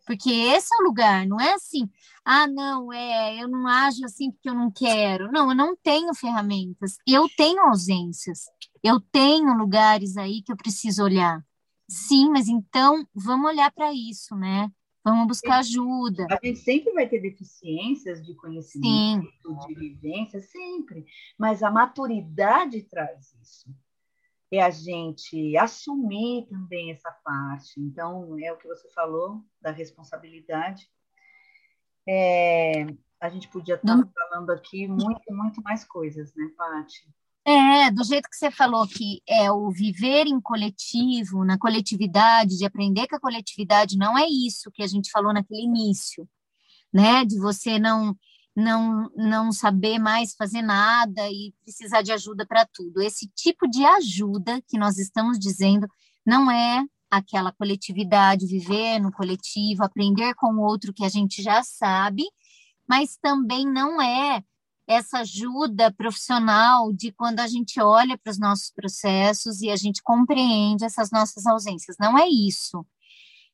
Porque 0.06 0.30
esse 0.30 0.74
é 0.74 0.82
o 0.82 0.86
lugar, 0.86 1.26
não 1.26 1.40
é 1.40 1.54
assim, 1.54 1.88
ah, 2.24 2.46
não, 2.46 2.92
é, 2.92 3.40
eu 3.42 3.48
não 3.48 3.66
ajo 3.66 4.04
assim 4.04 4.30
porque 4.32 4.48
eu 4.48 4.54
não 4.54 4.70
quero. 4.70 5.30
Não, 5.30 5.50
eu 5.50 5.56
não 5.56 5.76
tenho 5.76 6.12
ferramentas, 6.14 6.96
eu 7.06 7.28
tenho 7.36 7.60
ausências, 7.62 8.40
eu 8.82 9.00
tenho 9.00 9.56
lugares 9.56 10.16
aí 10.16 10.42
que 10.42 10.50
eu 10.50 10.56
preciso 10.56 11.04
olhar. 11.04 11.44
Sim, 11.88 12.28
mas 12.30 12.48
então 12.48 13.06
vamos 13.14 13.48
olhar 13.50 13.70
para 13.70 13.92
isso, 13.92 14.34
né? 14.36 14.68
Vamos 15.10 15.26
buscar 15.28 15.58
ajuda. 15.58 16.26
A 16.30 16.38
gente 16.44 16.58
sempre 16.58 16.92
vai 16.92 17.08
ter 17.08 17.20
deficiências 17.20 18.24
de 18.24 18.34
conhecimento, 18.34 19.28
Sim. 19.42 19.58
de 19.66 19.74
vivência, 19.74 20.40
sempre. 20.40 21.06
Mas 21.38 21.62
a 21.62 21.70
maturidade 21.70 22.82
traz 22.82 23.34
isso 23.40 23.70
é 24.50 24.62
a 24.62 24.70
gente 24.70 25.56
assumir 25.56 26.46
também 26.48 26.90
essa 26.90 27.10
parte. 27.10 27.78
Então, 27.80 28.38
é 28.38 28.52
o 28.52 28.56
que 28.56 28.66
você 28.66 28.88
falou 28.90 29.44
da 29.60 29.70
responsabilidade. 29.70 30.88
É, 32.06 32.86
a 33.20 33.28
gente 33.28 33.48
podia 33.48 33.74
estar 33.74 33.96
Não. 33.96 34.10
falando 34.10 34.50
aqui 34.50 34.88
muito, 34.88 35.22
muito 35.30 35.62
mais 35.62 35.84
coisas, 35.84 36.34
né, 36.34 36.50
Paty? 36.56 37.14
É, 37.48 37.90
do 37.90 38.04
jeito 38.04 38.28
que 38.28 38.36
você 38.36 38.50
falou 38.50 38.86
que 38.86 39.22
é 39.26 39.50
o 39.50 39.70
viver 39.70 40.26
em 40.26 40.38
coletivo, 40.38 41.46
na 41.46 41.56
coletividade, 41.56 42.58
de 42.58 42.66
aprender 42.66 43.06
que 43.06 43.14
a 43.14 43.20
coletividade 43.20 43.96
não 43.96 44.18
é 44.18 44.26
isso 44.28 44.70
que 44.70 44.82
a 44.82 44.86
gente 44.86 45.10
falou 45.10 45.32
naquele 45.32 45.62
início, 45.62 46.28
né? 46.92 47.24
De 47.24 47.38
você 47.38 47.78
não 47.78 48.14
não, 48.54 49.08
não 49.16 49.50
saber 49.50 49.98
mais 49.98 50.34
fazer 50.34 50.60
nada 50.60 51.26
e 51.30 51.54
precisar 51.62 52.02
de 52.02 52.12
ajuda 52.12 52.44
para 52.44 52.66
tudo. 52.66 53.00
Esse 53.00 53.26
tipo 53.34 53.66
de 53.66 53.82
ajuda 53.82 54.60
que 54.68 54.76
nós 54.76 54.98
estamos 54.98 55.38
dizendo 55.38 55.86
não 56.26 56.50
é 56.50 56.84
aquela 57.10 57.50
coletividade, 57.52 58.46
viver 58.46 58.98
no 58.98 59.10
coletivo, 59.10 59.84
aprender 59.84 60.34
com 60.34 60.52
o 60.54 60.62
outro 60.62 60.92
que 60.92 61.04
a 61.04 61.08
gente 61.08 61.42
já 61.42 61.62
sabe, 61.62 62.24
mas 62.86 63.16
também 63.16 63.64
não 63.64 64.02
é 64.02 64.42
essa 64.88 65.18
ajuda 65.18 65.92
profissional 65.92 66.90
de 66.92 67.12
quando 67.12 67.40
a 67.40 67.46
gente 67.46 67.78
olha 67.78 68.16
para 68.16 68.30
os 68.30 68.38
nossos 68.38 68.70
processos 68.70 69.60
e 69.60 69.70
a 69.70 69.76
gente 69.76 70.02
compreende 70.02 70.84
essas 70.84 71.10
nossas 71.10 71.46
ausências. 71.46 71.96
Não 72.00 72.18
é 72.18 72.26
isso. 72.26 72.86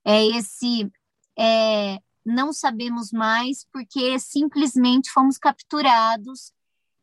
É 0.04 0.24
esse 0.24 0.88
é, 1.36 1.98
não 2.24 2.52
sabemos 2.52 3.10
mais 3.10 3.66
porque 3.72 4.16
simplesmente 4.20 5.10
fomos 5.10 5.36
capturados 5.36 6.52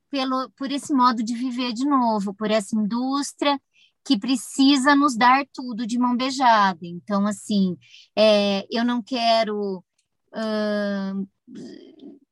pelo, 0.09 0.49
por 0.51 0.71
esse 0.71 0.93
modo 0.93 1.21
de 1.21 1.35
viver 1.35 1.73
de 1.73 1.85
novo, 1.85 2.33
por 2.33 2.49
essa 2.49 2.75
indústria 2.75 3.59
que 4.03 4.17
precisa 4.17 4.95
nos 4.95 5.15
dar 5.15 5.45
tudo 5.53 5.85
de 5.85 5.99
mão 5.99 6.15
beijada. 6.15 6.79
Então, 6.83 7.27
assim, 7.27 7.77
é, 8.15 8.65
eu 8.71 8.83
não 8.83 9.01
quero 9.01 9.83
uh, 10.33 11.27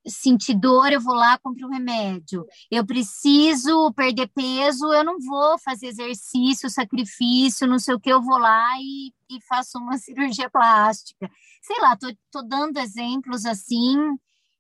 sentir 0.08 0.56
dor, 0.56 0.92
eu 0.92 1.02
vou 1.02 1.14
lá 1.14 1.38
compro 1.40 1.68
um 1.68 1.72
remédio. 1.72 2.46
Eu 2.72 2.86
preciso 2.86 3.92
perder 3.94 4.28
peso, 4.30 4.92
eu 4.94 5.04
não 5.04 5.20
vou 5.20 5.58
fazer 5.60 5.88
exercício, 5.88 6.70
sacrifício, 6.70 7.68
não 7.68 7.80
sei 7.80 7.96
o 7.96 8.00
que, 8.00 8.12
eu 8.12 8.22
vou 8.22 8.38
lá 8.38 8.76
e, 8.80 9.14
e 9.30 9.42
faço 9.48 9.78
uma 9.78 9.98
cirurgia 10.00 10.50
plástica. 10.50 11.30
Sei 11.62 11.78
lá, 11.82 11.96
tô, 11.98 12.08
tô 12.32 12.42
dando 12.42 12.78
exemplos 12.80 13.46
assim 13.46 13.96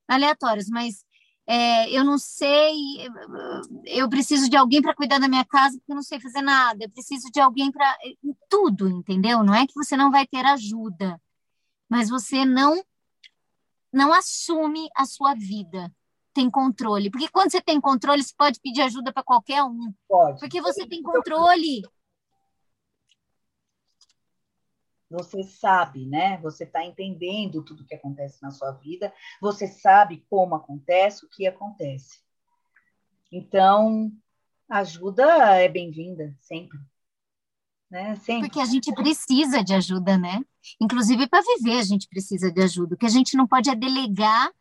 aleatórios, 0.07 0.67
mas 0.69 1.03
é, 1.47 1.89
eu 1.91 2.03
não 2.03 2.17
sei, 2.17 2.75
eu 3.85 4.07
preciso 4.07 4.49
de 4.49 4.55
alguém 4.55 4.81
para 4.81 4.95
cuidar 4.95 5.19
da 5.19 5.27
minha 5.27 5.45
casa 5.45 5.77
porque 5.77 5.91
eu 5.91 5.95
não 5.95 6.03
sei 6.03 6.19
fazer 6.19 6.41
nada. 6.43 6.83
Eu 6.83 6.89
preciso 6.91 7.31
de 7.31 7.39
alguém 7.39 7.71
para 7.71 7.97
tudo, 8.47 8.87
entendeu? 8.87 9.43
Não 9.43 9.55
é 9.55 9.65
que 9.65 9.73
você 9.73 9.97
não 9.97 10.11
vai 10.11 10.27
ter 10.27 10.45
ajuda, 10.45 11.19
mas 11.89 12.09
você 12.09 12.45
não 12.45 12.83
não 13.91 14.13
assume 14.13 14.89
a 14.95 15.05
sua 15.05 15.33
vida. 15.33 15.91
Tem 16.33 16.49
controle. 16.49 17.09
Porque 17.09 17.27
quando 17.27 17.51
você 17.51 17.61
tem 17.61 17.81
controle, 17.81 18.23
você 18.23 18.33
pode 18.37 18.59
pedir 18.59 18.81
ajuda 18.81 19.11
para 19.11 19.23
qualquer 19.23 19.63
um. 19.63 19.93
Pode. 20.07 20.39
Porque 20.39 20.61
você 20.61 20.87
tem 20.87 21.01
controle. 21.01 21.81
Você 25.09 25.43
sabe, 25.43 26.05
né? 26.05 26.37
Você 26.37 26.65
está 26.65 26.85
entendendo 26.85 27.63
tudo 27.63 27.85
que 27.85 27.95
acontece 27.95 28.41
na 28.43 28.51
sua 28.51 28.71
vida. 28.73 29.11
Você 29.41 29.67
sabe 29.67 30.23
como 30.29 30.53
acontece, 30.53 31.25
o 31.25 31.29
que 31.29 31.47
acontece. 31.47 32.19
Então, 33.31 34.11
ajuda 34.69 35.55
é 35.55 35.67
bem-vinda, 35.67 36.35
sempre. 36.39 36.79
Né? 37.89 38.15
Sempre. 38.17 38.49
Porque 38.49 38.59
a 38.59 38.65
gente 38.65 38.93
precisa 38.93 39.63
de 39.63 39.73
ajuda, 39.73 40.15
né? 40.15 40.43
Inclusive 40.79 41.27
para 41.27 41.41
viver 41.41 41.79
a 41.79 41.83
gente 41.83 42.07
precisa 42.07 42.51
de 42.51 42.61
ajuda. 42.61 42.95
O 42.95 42.97
que 42.97 43.05
a 43.05 43.09
gente 43.09 43.35
não 43.35 43.47
pode 43.47 43.69
é 43.69 43.75
delegar 43.75 44.51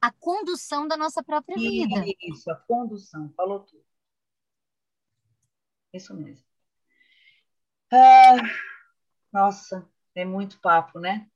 a 0.00 0.12
condução 0.12 0.86
da 0.86 0.96
nossa 0.96 1.22
própria 1.22 1.56
vida. 1.56 2.04
Isso, 2.20 2.50
a 2.50 2.56
condução, 2.56 3.32
falou 3.36 3.60
tudo. 3.60 3.84
Isso 5.92 6.14
mesmo. 6.14 6.44
Ah, 7.90 8.36
nossa, 9.32 9.88
é 10.14 10.24
muito 10.24 10.60
papo, 10.60 10.98
né? 10.98 11.30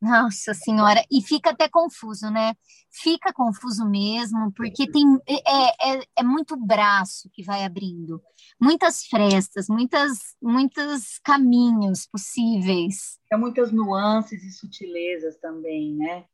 Nossa 0.00 0.54
Senhora, 0.54 1.04
e 1.10 1.20
fica 1.20 1.50
até 1.50 1.68
confuso, 1.68 2.30
né? 2.30 2.54
Fica 2.90 3.32
confuso 3.32 3.84
mesmo, 3.84 4.52
porque 4.52 4.88
tem 4.88 5.04
é, 5.26 5.98
é, 5.98 6.02
é, 6.18 6.22
muito 6.22 6.56
braço 6.56 7.28
que 7.32 7.42
vai 7.42 7.64
abrindo, 7.64 8.22
muitas 8.60 9.04
frestas, 9.06 9.66
muitas, 9.68 10.36
muitos 10.40 11.18
caminhos 11.24 12.06
possíveis. 12.06 13.18
Tem 13.28 13.38
muitas 13.38 13.72
nuances 13.72 14.44
e 14.44 14.52
sutilezas 14.52 15.36
também, 15.38 15.96
né? 15.96 16.24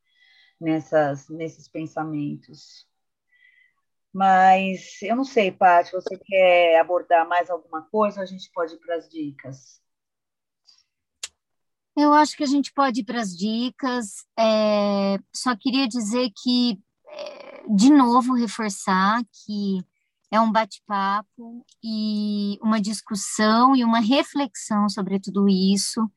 Nessas, 0.61 1.29
nesses 1.31 1.67
pensamentos. 1.67 2.87
Mas 4.13 5.01
eu 5.03 5.17
não 5.17 5.25
sei, 5.25 5.51
Paty, 5.51 5.91
você 5.91 6.17
quer 6.19 6.79
abordar 6.79 7.27
mais 7.27 7.51
alguma 7.51 7.83
coisa? 7.83 8.21
A 8.21 8.27
gente 8.27 8.51
pode 8.53 8.75
ir 8.75 8.79
para 8.79 8.97
as 8.97 9.09
dicas. 9.09 9.83
Eu 11.97 12.13
acho 12.13 12.37
que 12.37 12.43
a 12.43 12.47
gente 12.47 12.73
pode 12.73 13.01
ir 13.01 13.05
para 13.05 13.21
as 13.21 13.37
dicas. 13.37 14.27
É, 14.39 15.17
só 15.33 15.57
queria 15.57 15.87
dizer 15.87 16.31
que, 16.43 16.79
é, 17.09 17.65
de 17.69 17.91
novo, 17.91 18.35
reforçar 18.35 19.23
que 19.25 19.79
é 20.31 20.41
um 20.41 20.51
bate-papo 20.51 21.65
e 21.83 22.59
uma 22.61 22.81
discussão 22.81 23.77
e 23.77 23.85
uma 23.85 24.01
reflexão 24.01 24.89
sobre 24.89 25.21
tudo 25.21 25.49
isso, 25.49 26.11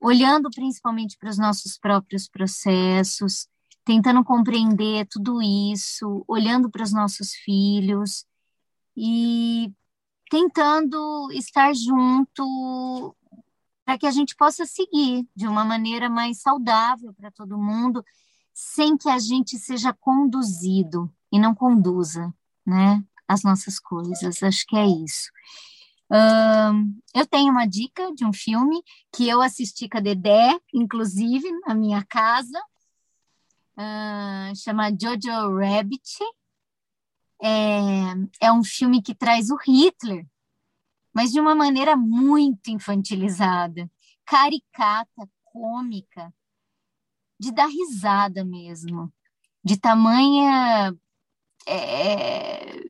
olhando 0.00 0.50
principalmente 0.50 1.16
para 1.16 1.30
os 1.30 1.38
nossos 1.38 1.78
próprios 1.78 2.28
processos, 2.28 3.46
tentando 3.84 4.24
compreender 4.24 5.06
tudo 5.06 5.40
isso, 5.40 6.24
olhando 6.26 6.68
para 6.68 6.82
os 6.82 6.92
nossos 6.92 7.32
filhos 7.32 8.24
e 8.96 9.72
tentando 10.28 11.30
estar 11.32 11.72
junto 11.74 13.14
para 13.84 13.98
que 13.98 14.06
a 14.06 14.10
gente 14.10 14.36
possa 14.36 14.64
seguir 14.64 15.26
de 15.34 15.46
uma 15.46 15.64
maneira 15.64 16.08
mais 16.08 16.40
saudável 16.40 17.12
para 17.14 17.30
todo 17.30 17.58
mundo, 17.58 18.04
sem 18.54 18.96
que 18.96 19.08
a 19.08 19.18
gente 19.18 19.58
seja 19.58 19.92
conduzido 19.92 21.12
e 21.32 21.38
não 21.38 21.54
conduza, 21.54 22.32
né, 22.64 23.02
as 23.26 23.42
nossas 23.42 23.78
coisas. 23.78 24.42
Acho 24.42 24.66
que 24.66 24.76
é 24.76 24.86
isso. 24.86 25.30
Eu 27.14 27.26
tenho 27.26 27.50
uma 27.50 27.66
dica 27.66 28.12
de 28.14 28.24
um 28.24 28.32
filme 28.32 28.82
que 29.10 29.26
eu 29.28 29.40
assisti 29.40 29.88
com 29.88 29.98
a 29.98 30.00
Dedé, 30.00 30.58
inclusive, 30.72 31.50
na 31.66 31.74
minha 31.74 32.04
casa, 32.04 32.58
uh, 33.78 34.54
chama 34.54 34.90
Jojo 34.90 35.56
Rabbit. 35.58 36.20
É, 37.42 38.46
é 38.46 38.52
um 38.52 38.62
filme 38.62 39.02
que 39.02 39.14
traz 39.14 39.50
o 39.50 39.56
Hitler 39.56 40.26
mas 41.14 41.32
de 41.32 41.40
uma 41.40 41.54
maneira 41.54 41.96
muito 41.96 42.70
infantilizada, 42.70 43.90
caricata, 44.24 45.28
cômica, 45.44 46.32
de 47.38 47.52
dar 47.52 47.66
risada 47.66 48.44
mesmo, 48.44 49.12
de 49.64 49.76
tamanha 49.76 50.96
é, 51.66 52.84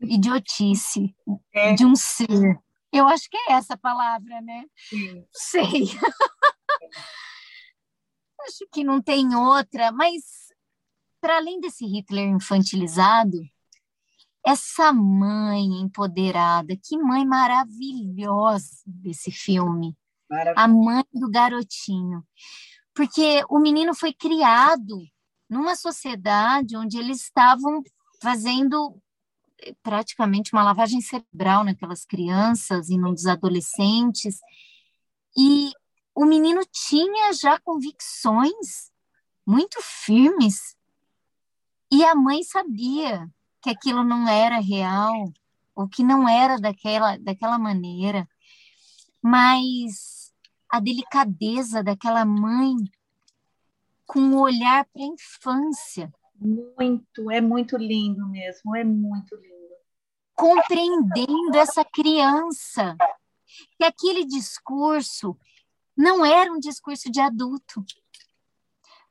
idiotice 0.00 1.14
é. 1.52 1.74
de 1.74 1.84
um 1.84 1.94
ser. 1.94 2.58
Eu 2.92 3.06
acho 3.08 3.28
que 3.28 3.36
é 3.36 3.52
essa 3.52 3.76
palavra, 3.76 4.40
né? 4.40 4.64
Sim. 4.88 5.26
Sei. 5.32 5.84
acho 8.46 8.66
que 8.72 8.84
não 8.84 9.02
tem 9.02 9.34
outra, 9.34 9.90
mas 9.92 10.46
para 11.20 11.36
além 11.36 11.60
desse 11.60 11.84
Hitler 11.84 12.28
infantilizado, 12.28 13.38
essa 14.46 14.92
mãe 14.92 15.80
empoderada, 15.80 16.76
que 16.80 16.96
mãe 16.96 17.26
maravilhosa 17.26 18.80
desse 18.86 19.32
filme. 19.32 19.96
A 20.54 20.68
mãe 20.68 21.02
do 21.12 21.28
garotinho. 21.28 22.24
Porque 22.94 23.42
o 23.50 23.58
menino 23.58 23.92
foi 23.92 24.12
criado 24.12 25.02
numa 25.50 25.74
sociedade 25.74 26.76
onde 26.76 26.96
eles 26.96 27.22
estavam 27.22 27.82
fazendo 28.22 28.96
eh, 29.62 29.74
praticamente 29.82 30.52
uma 30.52 30.62
lavagem 30.62 31.00
cerebral 31.00 31.64
naquelas 31.64 32.04
crianças 32.04 32.88
e 32.88 32.96
nos 32.96 33.26
adolescentes. 33.26 34.38
E 35.36 35.72
o 36.14 36.24
menino 36.24 36.62
tinha 36.70 37.32
já 37.32 37.58
convicções 37.58 38.92
muito 39.44 39.80
firmes. 39.82 40.76
E 41.90 42.04
a 42.04 42.14
mãe 42.14 42.44
sabia 42.44 43.28
que 43.66 43.70
aquilo 43.70 44.04
não 44.04 44.28
era 44.28 44.60
real, 44.60 45.32
ou 45.74 45.88
que 45.88 46.04
não 46.04 46.28
era 46.28 46.56
daquela, 46.56 47.16
daquela 47.16 47.58
maneira, 47.58 48.28
mas 49.20 50.32
a 50.68 50.78
delicadeza 50.78 51.82
daquela 51.82 52.24
mãe 52.24 52.76
com 54.06 54.20
o 54.20 54.40
olhar 54.40 54.84
para 54.84 55.02
a 55.02 55.06
infância. 55.06 56.14
Muito, 56.36 57.28
é 57.28 57.40
muito 57.40 57.76
lindo 57.76 58.24
mesmo, 58.28 58.76
é 58.76 58.84
muito 58.84 59.34
lindo. 59.34 59.56
Compreendendo 60.36 61.56
essa 61.56 61.84
criança, 61.84 62.96
que 63.76 63.84
aquele 63.84 64.24
discurso 64.24 65.36
não 65.96 66.24
era 66.24 66.52
um 66.52 66.60
discurso 66.60 67.10
de 67.10 67.20
adulto, 67.20 67.84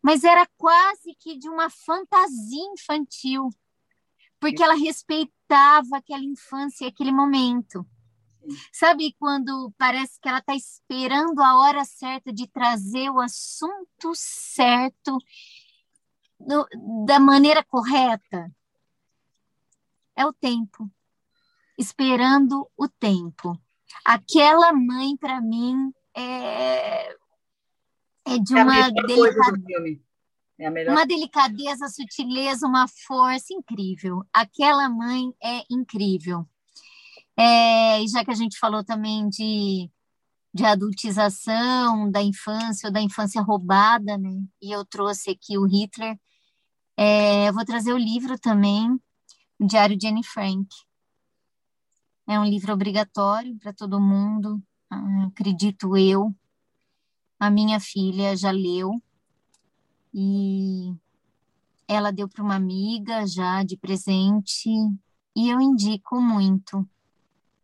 mas 0.02 0.24
era 0.24 0.48
quase 0.58 1.14
que 1.20 1.38
de 1.38 1.50
uma 1.50 1.70
fantasia 1.70 2.72
infantil 2.74 3.50
porque 4.46 4.62
ela 4.62 4.76
respeitava 4.76 5.98
aquela 5.98 6.24
infância 6.24 6.86
e 6.86 6.88
aquele 6.88 7.12
momento. 7.12 7.84
Sabe 8.72 9.16
quando 9.18 9.74
parece 9.76 10.20
que 10.22 10.30
ela 10.30 10.38
está 10.38 10.54
esperando 10.54 11.42
a 11.42 11.58
hora 11.62 11.84
certa 11.84 12.32
de 12.32 12.46
trazer 12.48 13.10
o 13.10 13.20
assunto 13.20 14.14
certo 14.14 15.18
do, 16.40 16.68
da 17.08 17.20
maneira 17.20 17.64
correta? 17.64 18.52
É 20.16 20.24
o 20.28 20.32
tempo. 20.32 20.92
Esperando 21.76 22.70
o 22.78 22.88
tempo. 22.88 23.60
Aquela 24.06 24.72
mãe, 24.74 25.18
para 25.18 25.42
mim, 25.42 25.92
é, 26.16 27.16
é 28.26 28.38
de 28.40 28.54
uma 28.54 28.78
é 28.78 28.92
delicadeza. 28.92 30.05
É 30.58 30.70
uma 30.90 31.06
delicadeza, 31.06 31.88
sutileza, 31.90 32.66
uma 32.66 32.88
força 32.88 33.54
incrível. 33.54 34.24
Aquela 34.32 34.90
mãe 34.90 35.34
é 35.44 35.64
incrível. 35.70 36.48
É, 37.38 38.02
e 38.02 38.08
já 38.08 38.24
que 38.24 38.32
a 38.32 38.36
gente 38.36 38.58
falou 38.58 38.84
também 38.84 39.28
de, 39.28 39.92
de 40.54 40.64
adultização 40.64 42.10
da 42.10 42.22
infância 42.24 42.88
ou 42.88 42.94
da 42.94 43.02
infância 43.02 43.42
roubada, 43.42 44.18
né? 44.18 44.42
E 44.62 44.72
eu 44.72 44.86
trouxe 44.86 45.32
aqui 45.32 45.58
o 45.58 45.66
Hitler, 45.66 46.18
é, 46.98 47.50
eu 47.50 47.54
vou 47.54 47.66
trazer 47.66 47.92
o 47.92 47.98
livro 47.98 48.40
também, 48.40 48.90
o 49.60 49.68
Diário 49.68 49.98
de 49.98 50.08
Anne 50.08 50.24
Frank. 50.24 50.68
É 52.28 52.40
um 52.40 52.46
livro 52.46 52.74
obrigatório 52.74 53.58
para 53.60 53.74
todo 53.74 54.00
mundo, 54.00 54.62
ah, 54.90 55.26
acredito 55.28 55.98
eu. 55.98 56.34
A 57.38 57.52
minha 57.52 57.80
filha 57.80 58.36
já 58.38 58.52
leu, 58.52 59.02
e 60.18 60.96
ela 61.86 62.10
deu 62.10 62.30
para 62.30 62.42
uma 62.42 62.56
amiga 62.56 63.28
já 63.28 63.64
de 63.64 63.76
presente 63.76 64.70
e 65.36 65.50
eu 65.50 65.60
indico 65.60 66.22
muito. 66.22 66.88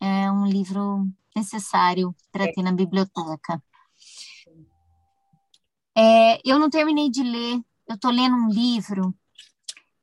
É 0.01 0.29
um 0.29 0.45
livro 0.45 1.07
necessário 1.33 2.13
para 2.29 2.51
ter 2.51 2.61
na 2.61 2.73
biblioteca. 2.73 3.63
É, 5.95 6.41
eu 6.43 6.59
não 6.59 6.69
terminei 6.69 7.09
de 7.09 7.23
ler, 7.23 7.61
eu 7.87 7.95
estou 7.95 8.11
lendo 8.11 8.35
um 8.35 8.49
livro, 8.49 9.15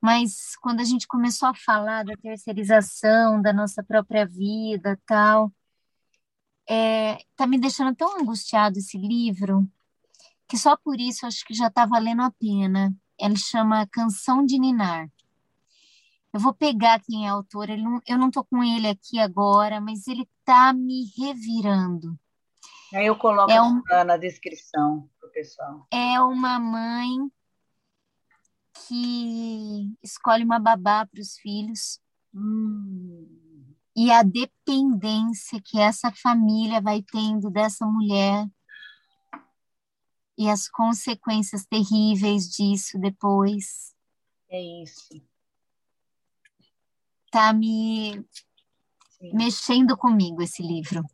mas 0.01 0.57
quando 0.63 0.81
a 0.81 0.85
gente 0.85 1.07
começou 1.07 1.51
a 1.51 1.55
falar 1.55 2.03
da 2.03 2.17
terceirização 2.17 3.43
da 3.43 3.53
nossa 3.53 3.83
própria 3.83 4.27
vida, 4.27 4.99
tal, 5.05 5.53
é, 6.67 7.19
tá 7.37 7.47
me 7.47 7.59
deixando 7.59 7.95
tão 7.95 8.19
angustiado 8.19 8.79
esse 8.79 8.97
livro, 8.97 9.71
que 10.49 10.57
só 10.57 10.77
por 10.77 10.99
isso 10.99 11.27
acho 11.27 11.45
que 11.45 11.53
já 11.53 11.67
está 11.67 11.85
valendo 11.85 12.23
a 12.23 12.31
pena. 12.31 12.95
Ele 13.19 13.37
chama 13.37 13.87
Canção 13.87 14.45
de 14.45 14.59
Ninar. 14.59 15.11
Eu 16.33 16.41
vou 16.41 16.55
pegar 16.55 17.01
quem 17.01 17.27
é 17.27 17.31
autor, 17.31 17.69
não, 17.69 18.01
eu 18.07 18.19
não 18.19 18.29
estou 18.29 18.45
com 18.45 18.63
ele 18.63 18.87
aqui 18.87 19.19
agora, 19.19 19.81
mas 19.81 20.07
ele 20.07 20.29
está 20.41 20.73
me 20.73 21.05
revirando. 21.17 22.19
Aí 22.95 23.07
eu 23.07 23.17
coloco 23.17 23.51
é 23.51 23.61
um, 23.61 23.83
na 24.05 24.17
descrição 24.17 25.09
para 25.19 25.29
o 25.29 25.33
pessoal. 25.33 25.87
É 25.91 26.21
uma 26.21 26.59
mãe 26.59 27.11
que 28.87 29.93
escolhe 30.03 30.45
uma 30.45 30.59
babá 30.59 31.05
para 31.07 31.21
os 31.21 31.37
filhos. 31.39 32.01
Hum. 32.35 33.27
E 33.97 34.13
a 34.13 34.23
dependência 34.23 35.61
que 35.63 35.79
essa 35.79 36.13
família 36.13 36.81
vai 36.81 37.03
tendo 37.03 37.51
dessa 37.51 37.85
mulher 37.85 38.47
e 40.39 40.49
as 40.49 40.69
consequências 40.69 41.67
terríveis 41.67 42.49
disso 42.49 42.97
depois. 42.99 43.93
É 44.49 44.63
isso. 44.83 45.21
Tá 47.31 47.53
me 47.53 48.25
Sim. 49.19 49.35
mexendo 49.35 49.97
comigo 49.97 50.41
esse 50.41 50.63
livro. 50.63 51.05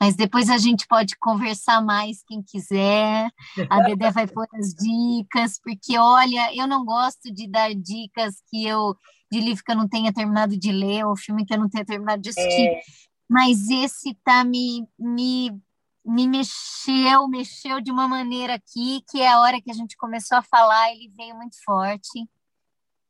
Mas 0.00 0.16
depois 0.16 0.48
a 0.48 0.58
gente 0.58 0.86
pode 0.86 1.16
conversar 1.16 1.80
mais 1.80 2.24
quem 2.26 2.42
quiser. 2.42 3.30
A 3.70 3.82
Dedé 3.82 4.10
vai 4.10 4.26
pôr 4.26 4.46
as 4.54 4.74
dicas, 4.74 5.60
porque 5.62 5.96
olha, 5.98 6.54
eu 6.56 6.66
não 6.66 6.84
gosto 6.84 7.32
de 7.32 7.46
dar 7.46 7.72
dicas 7.74 8.42
que 8.48 8.66
eu 8.66 8.96
de 9.30 9.40
livro 9.40 9.62
que 9.64 9.72
eu 9.72 9.76
não 9.76 9.88
tenha 9.88 10.12
terminado 10.12 10.58
de 10.58 10.70
ler 10.70 11.06
ou 11.06 11.16
filme 11.16 11.46
que 11.46 11.54
eu 11.54 11.58
não 11.58 11.68
tenha 11.68 11.84
terminado 11.84 12.20
de 12.20 12.30
assistir. 12.30 12.66
É. 12.66 12.80
Mas 13.28 13.70
esse 13.70 14.14
tá 14.24 14.44
me, 14.44 14.86
me 14.98 15.58
me 16.04 16.26
mexeu, 16.26 17.28
mexeu 17.28 17.80
de 17.80 17.90
uma 17.90 18.08
maneira 18.08 18.54
aqui 18.54 19.02
que 19.10 19.20
é 19.20 19.28
a 19.30 19.40
hora 19.40 19.60
que 19.60 19.70
a 19.70 19.74
gente 19.74 19.96
começou 19.96 20.38
a 20.38 20.42
falar, 20.42 20.92
ele 20.92 21.12
veio 21.16 21.36
muito 21.36 21.56
forte 21.64 22.28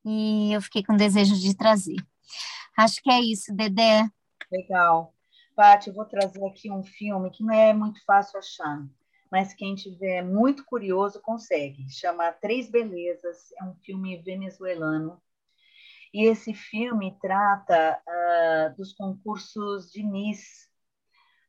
e 0.04 0.52
eu 0.52 0.60
fiquei 0.60 0.82
com 0.82 0.96
desejo 0.96 1.34
de 1.34 1.56
trazer. 1.56 1.96
Acho 2.76 3.02
que 3.02 3.10
é 3.10 3.20
isso, 3.20 3.54
Dedé. 3.54 4.08
Legal. 4.50 5.14
Paty, 5.54 5.88
eu 5.88 5.94
vou 5.94 6.04
trazer 6.04 6.44
aqui 6.46 6.70
um 6.70 6.82
filme 6.82 7.30
que 7.30 7.44
não 7.44 7.54
é 7.54 7.72
muito 7.72 8.02
fácil 8.04 8.38
achar, 8.38 8.86
mas 9.30 9.52
quem 9.52 9.74
tiver 9.74 10.22
muito 10.22 10.64
curioso 10.64 11.20
consegue. 11.20 11.88
Chama 11.90 12.32
Três 12.32 12.70
Belezas, 12.70 13.52
é 13.60 13.64
um 13.64 13.74
filme 13.76 14.16
venezuelano. 14.22 15.20
E 16.12 16.24
esse 16.24 16.52
filme 16.52 17.16
trata 17.20 17.98
uh, 18.06 18.76
dos 18.76 18.92
concursos 18.92 19.90
de 19.90 20.02
Miss 20.02 20.68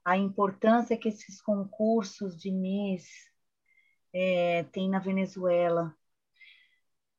a 0.03 0.17
importância 0.17 0.97
que 0.97 1.09
esses 1.09 1.41
concursos 1.41 2.37
de 2.37 2.51
Miss 2.51 3.07
é, 4.13 4.63
têm 4.63 4.89
na 4.89 4.99
Venezuela, 4.99 5.95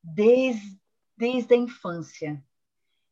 desde, 0.03 0.79
desde 1.17 1.55
a 1.55 1.57
infância. 1.57 2.45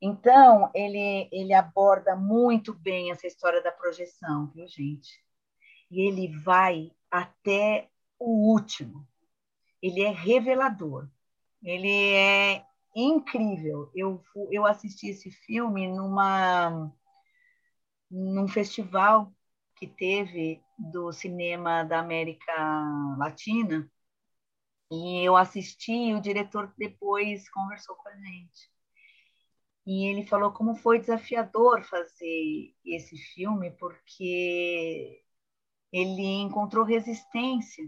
Então, 0.00 0.70
ele, 0.74 1.28
ele 1.32 1.54
aborda 1.54 2.14
muito 2.16 2.74
bem 2.74 3.10
essa 3.10 3.26
história 3.26 3.62
da 3.62 3.72
projeção, 3.72 4.48
viu, 4.48 4.66
gente? 4.66 5.24
E 5.90 6.00
ele 6.00 6.28
vai 6.40 6.90
até 7.10 7.88
o 8.18 8.52
último. 8.52 9.06
Ele 9.80 10.02
é 10.02 10.10
revelador. 10.10 11.08
Ele 11.62 12.14
é 12.14 12.64
incrível. 12.94 13.90
Eu, 13.94 14.22
eu 14.50 14.66
assisti 14.66 15.08
esse 15.08 15.30
filme 15.30 15.88
numa 15.88 16.92
num 18.10 18.46
festival 18.46 19.32
que 19.82 19.86
teve 19.88 20.62
do 20.78 21.12
cinema 21.12 21.82
da 21.82 21.98
América 21.98 22.54
Latina, 23.18 23.90
e 24.88 25.26
eu 25.26 25.36
assisti, 25.36 25.92
e 25.92 26.14
o 26.14 26.20
diretor 26.20 26.72
depois 26.78 27.50
conversou 27.50 27.96
com 27.96 28.08
a 28.08 28.14
gente. 28.14 28.70
E 29.84 30.06
ele 30.06 30.24
falou 30.24 30.52
como 30.52 30.76
foi 30.76 31.00
desafiador 31.00 31.82
fazer 31.82 32.72
esse 32.84 33.16
filme, 33.16 33.72
porque 33.72 35.20
ele 35.90 36.42
encontrou 36.42 36.84
resistência 36.84 37.84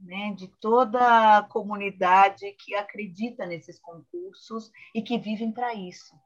né, 0.00 0.32
de 0.34 0.48
toda 0.58 1.36
a 1.36 1.42
comunidade 1.42 2.50
que 2.52 2.74
acredita 2.74 3.44
nesses 3.44 3.78
concursos 3.78 4.70
e 4.94 5.02
que 5.02 5.18
vivem 5.18 5.52
para 5.52 5.74
isso. 5.74 6.18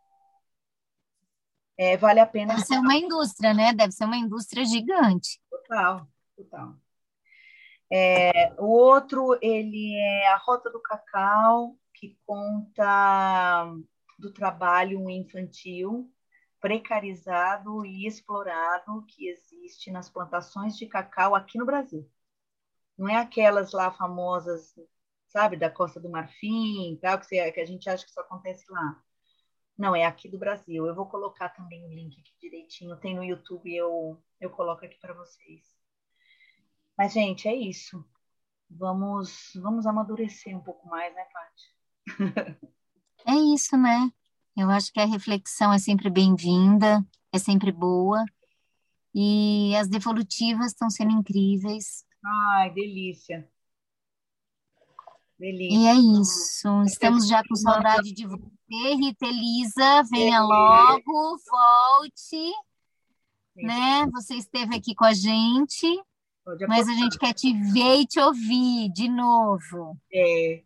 É, 1.83 1.97
vale 1.97 2.20
a 2.20 2.26
pena. 2.26 2.53
Deve 2.53 2.66
ser 2.66 2.78
uma 2.78 2.95
indústria, 2.95 3.55
né? 3.55 3.72
Deve 3.72 3.93
ser 3.93 4.05
uma 4.05 4.18
indústria 4.18 4.66
gigante. 4.66 5.41
Total, 5.51 6.07
total. 6.37 6.74
É, 7.91 8.53
o 8.59 8.66
outro, 8.66 9.39
ele 9.41 9.97
é 9.97 10.28
a 10.28 10.37
Rota 10.37 10.70
do 10.70 10.78
Cacau, 10.83 11.78
que 11.95 12.18
conta 12.26 13.72
do 14.18 14.31
trabalho 14.31 15.09
infantil 15.09 16.12
precarizado 16.61 17.87
e 17.87 18.07
explorado 18.07 19.03
que 19.09 19.26
existe 19.26 19.91
nas 19.91 20.11
plantações 20.11 20.76
de 20.76 20.87
cacau 20.87 21.35
aqui 21.35 21.57
no 21.57 21.64
Brasil. 21.64 22.07
Não 22.99 23.09
é 23.09 23.16
aquelas 23.16 23.72
lá 23.72 23.91
famosas, 23.91 24.74
sabe, 25.28 25.57
da 25.57 25.70
Costa 25.70 25.99
do 25.99 26.11
Marfim, 26.11 26.99
tal, 27.01 27.18
que, 27.18 27.53
que 27.53 27.61
a 27.61 27.64
gente 27.64 27.89
acha 27.89 28.05
que 28.05 28.12
só 28.12 28.20
acontece 28.20 28.70
lá. 28.70 29.03
Não, 29.81 29.97
é 29.97 30.05
aqui 30.05 30.28
do 30.28 30.37
Brasil. 30.37 30.85
Eu 30.85 30.95
vou 30.95 31.07
colocar 31.07 31.49
também 31.49 31.83
o 31.87 31.89
link 31.89 32.20
aqui 32.20 32.35
direitinho. 32.39 32.99
Tem 32.99 33.14
no 33.14 33.24
YouTube, 33.24 33.74
eu, 33.74 34.22
eu 34.39 34.51
coloco 34.51 34.85
aqui 34.85 34.99
para 35.01 35.14
vocês. 35.14 35.62
Mas, 36.99 37.14
gente, 37.14 37.49
é 37.49 37.55
isso. 37.55 38.05
Vamos, 38.68 39.53
vamos 39.55 39.87
amadurecer 39.87 40.55
um 40.55 40.61
pouco 40.61 40.87
mais, 40.87 41.14
né, 41.14 41.24
Paty? 41.33 41.76
é 43.26 43.55
isso, 43.55 43.74
né? 43.78 44.12
Eu 44.55 44.68
acho 44.68 44.93
que 44.93 45.01
a 45.01 45.07
reflexão 45.07 45.72
é 45.72 45.78
sempre 45.78 46.11
bem-vinda, 46.11 47.03
é 47.33 47.39
sempre 47.39 47.72
boa. 47.72 48.22
E 49.14 49.74
as 49.76 49.89
devolutivas 49.89 50.72
estão 50.72 50.91
sendo 50.91 51.12
incríveis. 51.12 52.05
Ai, 52.22 52.70
delícia. 52.74 53.51
Delícia. 55.41 55.74
E 55.74 55.86
é 55.86 55.95
isso. 56.20 56.82
Estamos 56.82 57.26
já 57.26 57.43
com 57.49 57.57
saudade 57.57 58.12
de 58.12 58.26
você, 58.26 58.95
Rita 58.95 59.24
Elisa. 59.24 60.03
Venha 60.11 60.43
logo, 60.43 61.38
volte. 61.51 62.53
Né? 63.57 64.07
Você 64.12 64.34
esteve 64.34 64.76
aqui 64.76 64.95
com 64.95 65.07
a 65.07 65.14
gente, 65.14 65.86
mas 66.68 66.86
a 66.86 66.93
gente 66.93 67.18
quer 67.18 67.32
te 67.32 67.55
ver 67.72 68.01
e 68.01 68.07
te 68.07 68.20
ouvir 68.20 68.93
de 68.93 69.09
novo. 69.09 69.97
É. 70.12 70.62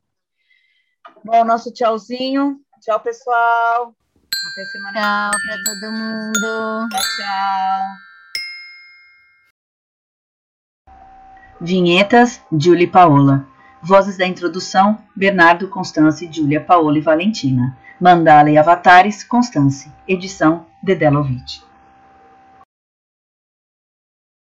Bom, 1.25 1.45
nosso 1.45 1.73
tchauzinho. 1.73 2.61
Tchau, 2.81 2.99
pessoal. 2.99 3.95
Até 4.27 4.65
semana 4.73 5.31
Tchau 5.31 5.41
para 5.47 5.57
todo 5.65 5.93
mundo. 5.93 6.89
Tchau, 6.91 7.01
tchau. 7.17 7.81
Vinhetas, 11.61 12.43
Julie 12.51 12.89
Paola. 12.89 13.54
Vozes 13.85 14.17
da 14.17 14.27
introdução, 14.27 14.97
Bernardo, 15.15 15.69
Constance, 15.69 16.27
Júlia, 16.33 16.59
Paola 16.59 16.97
e 16.97 17.03
Valentina. 17.03 17.77
Mandala 18.01 18.51
e 18.51 18.57
Avatares, 18.57 19.23
Constance. 19.23 19.93
Edição, 20.09 20.65
Dedelovitch. 20.83 21.64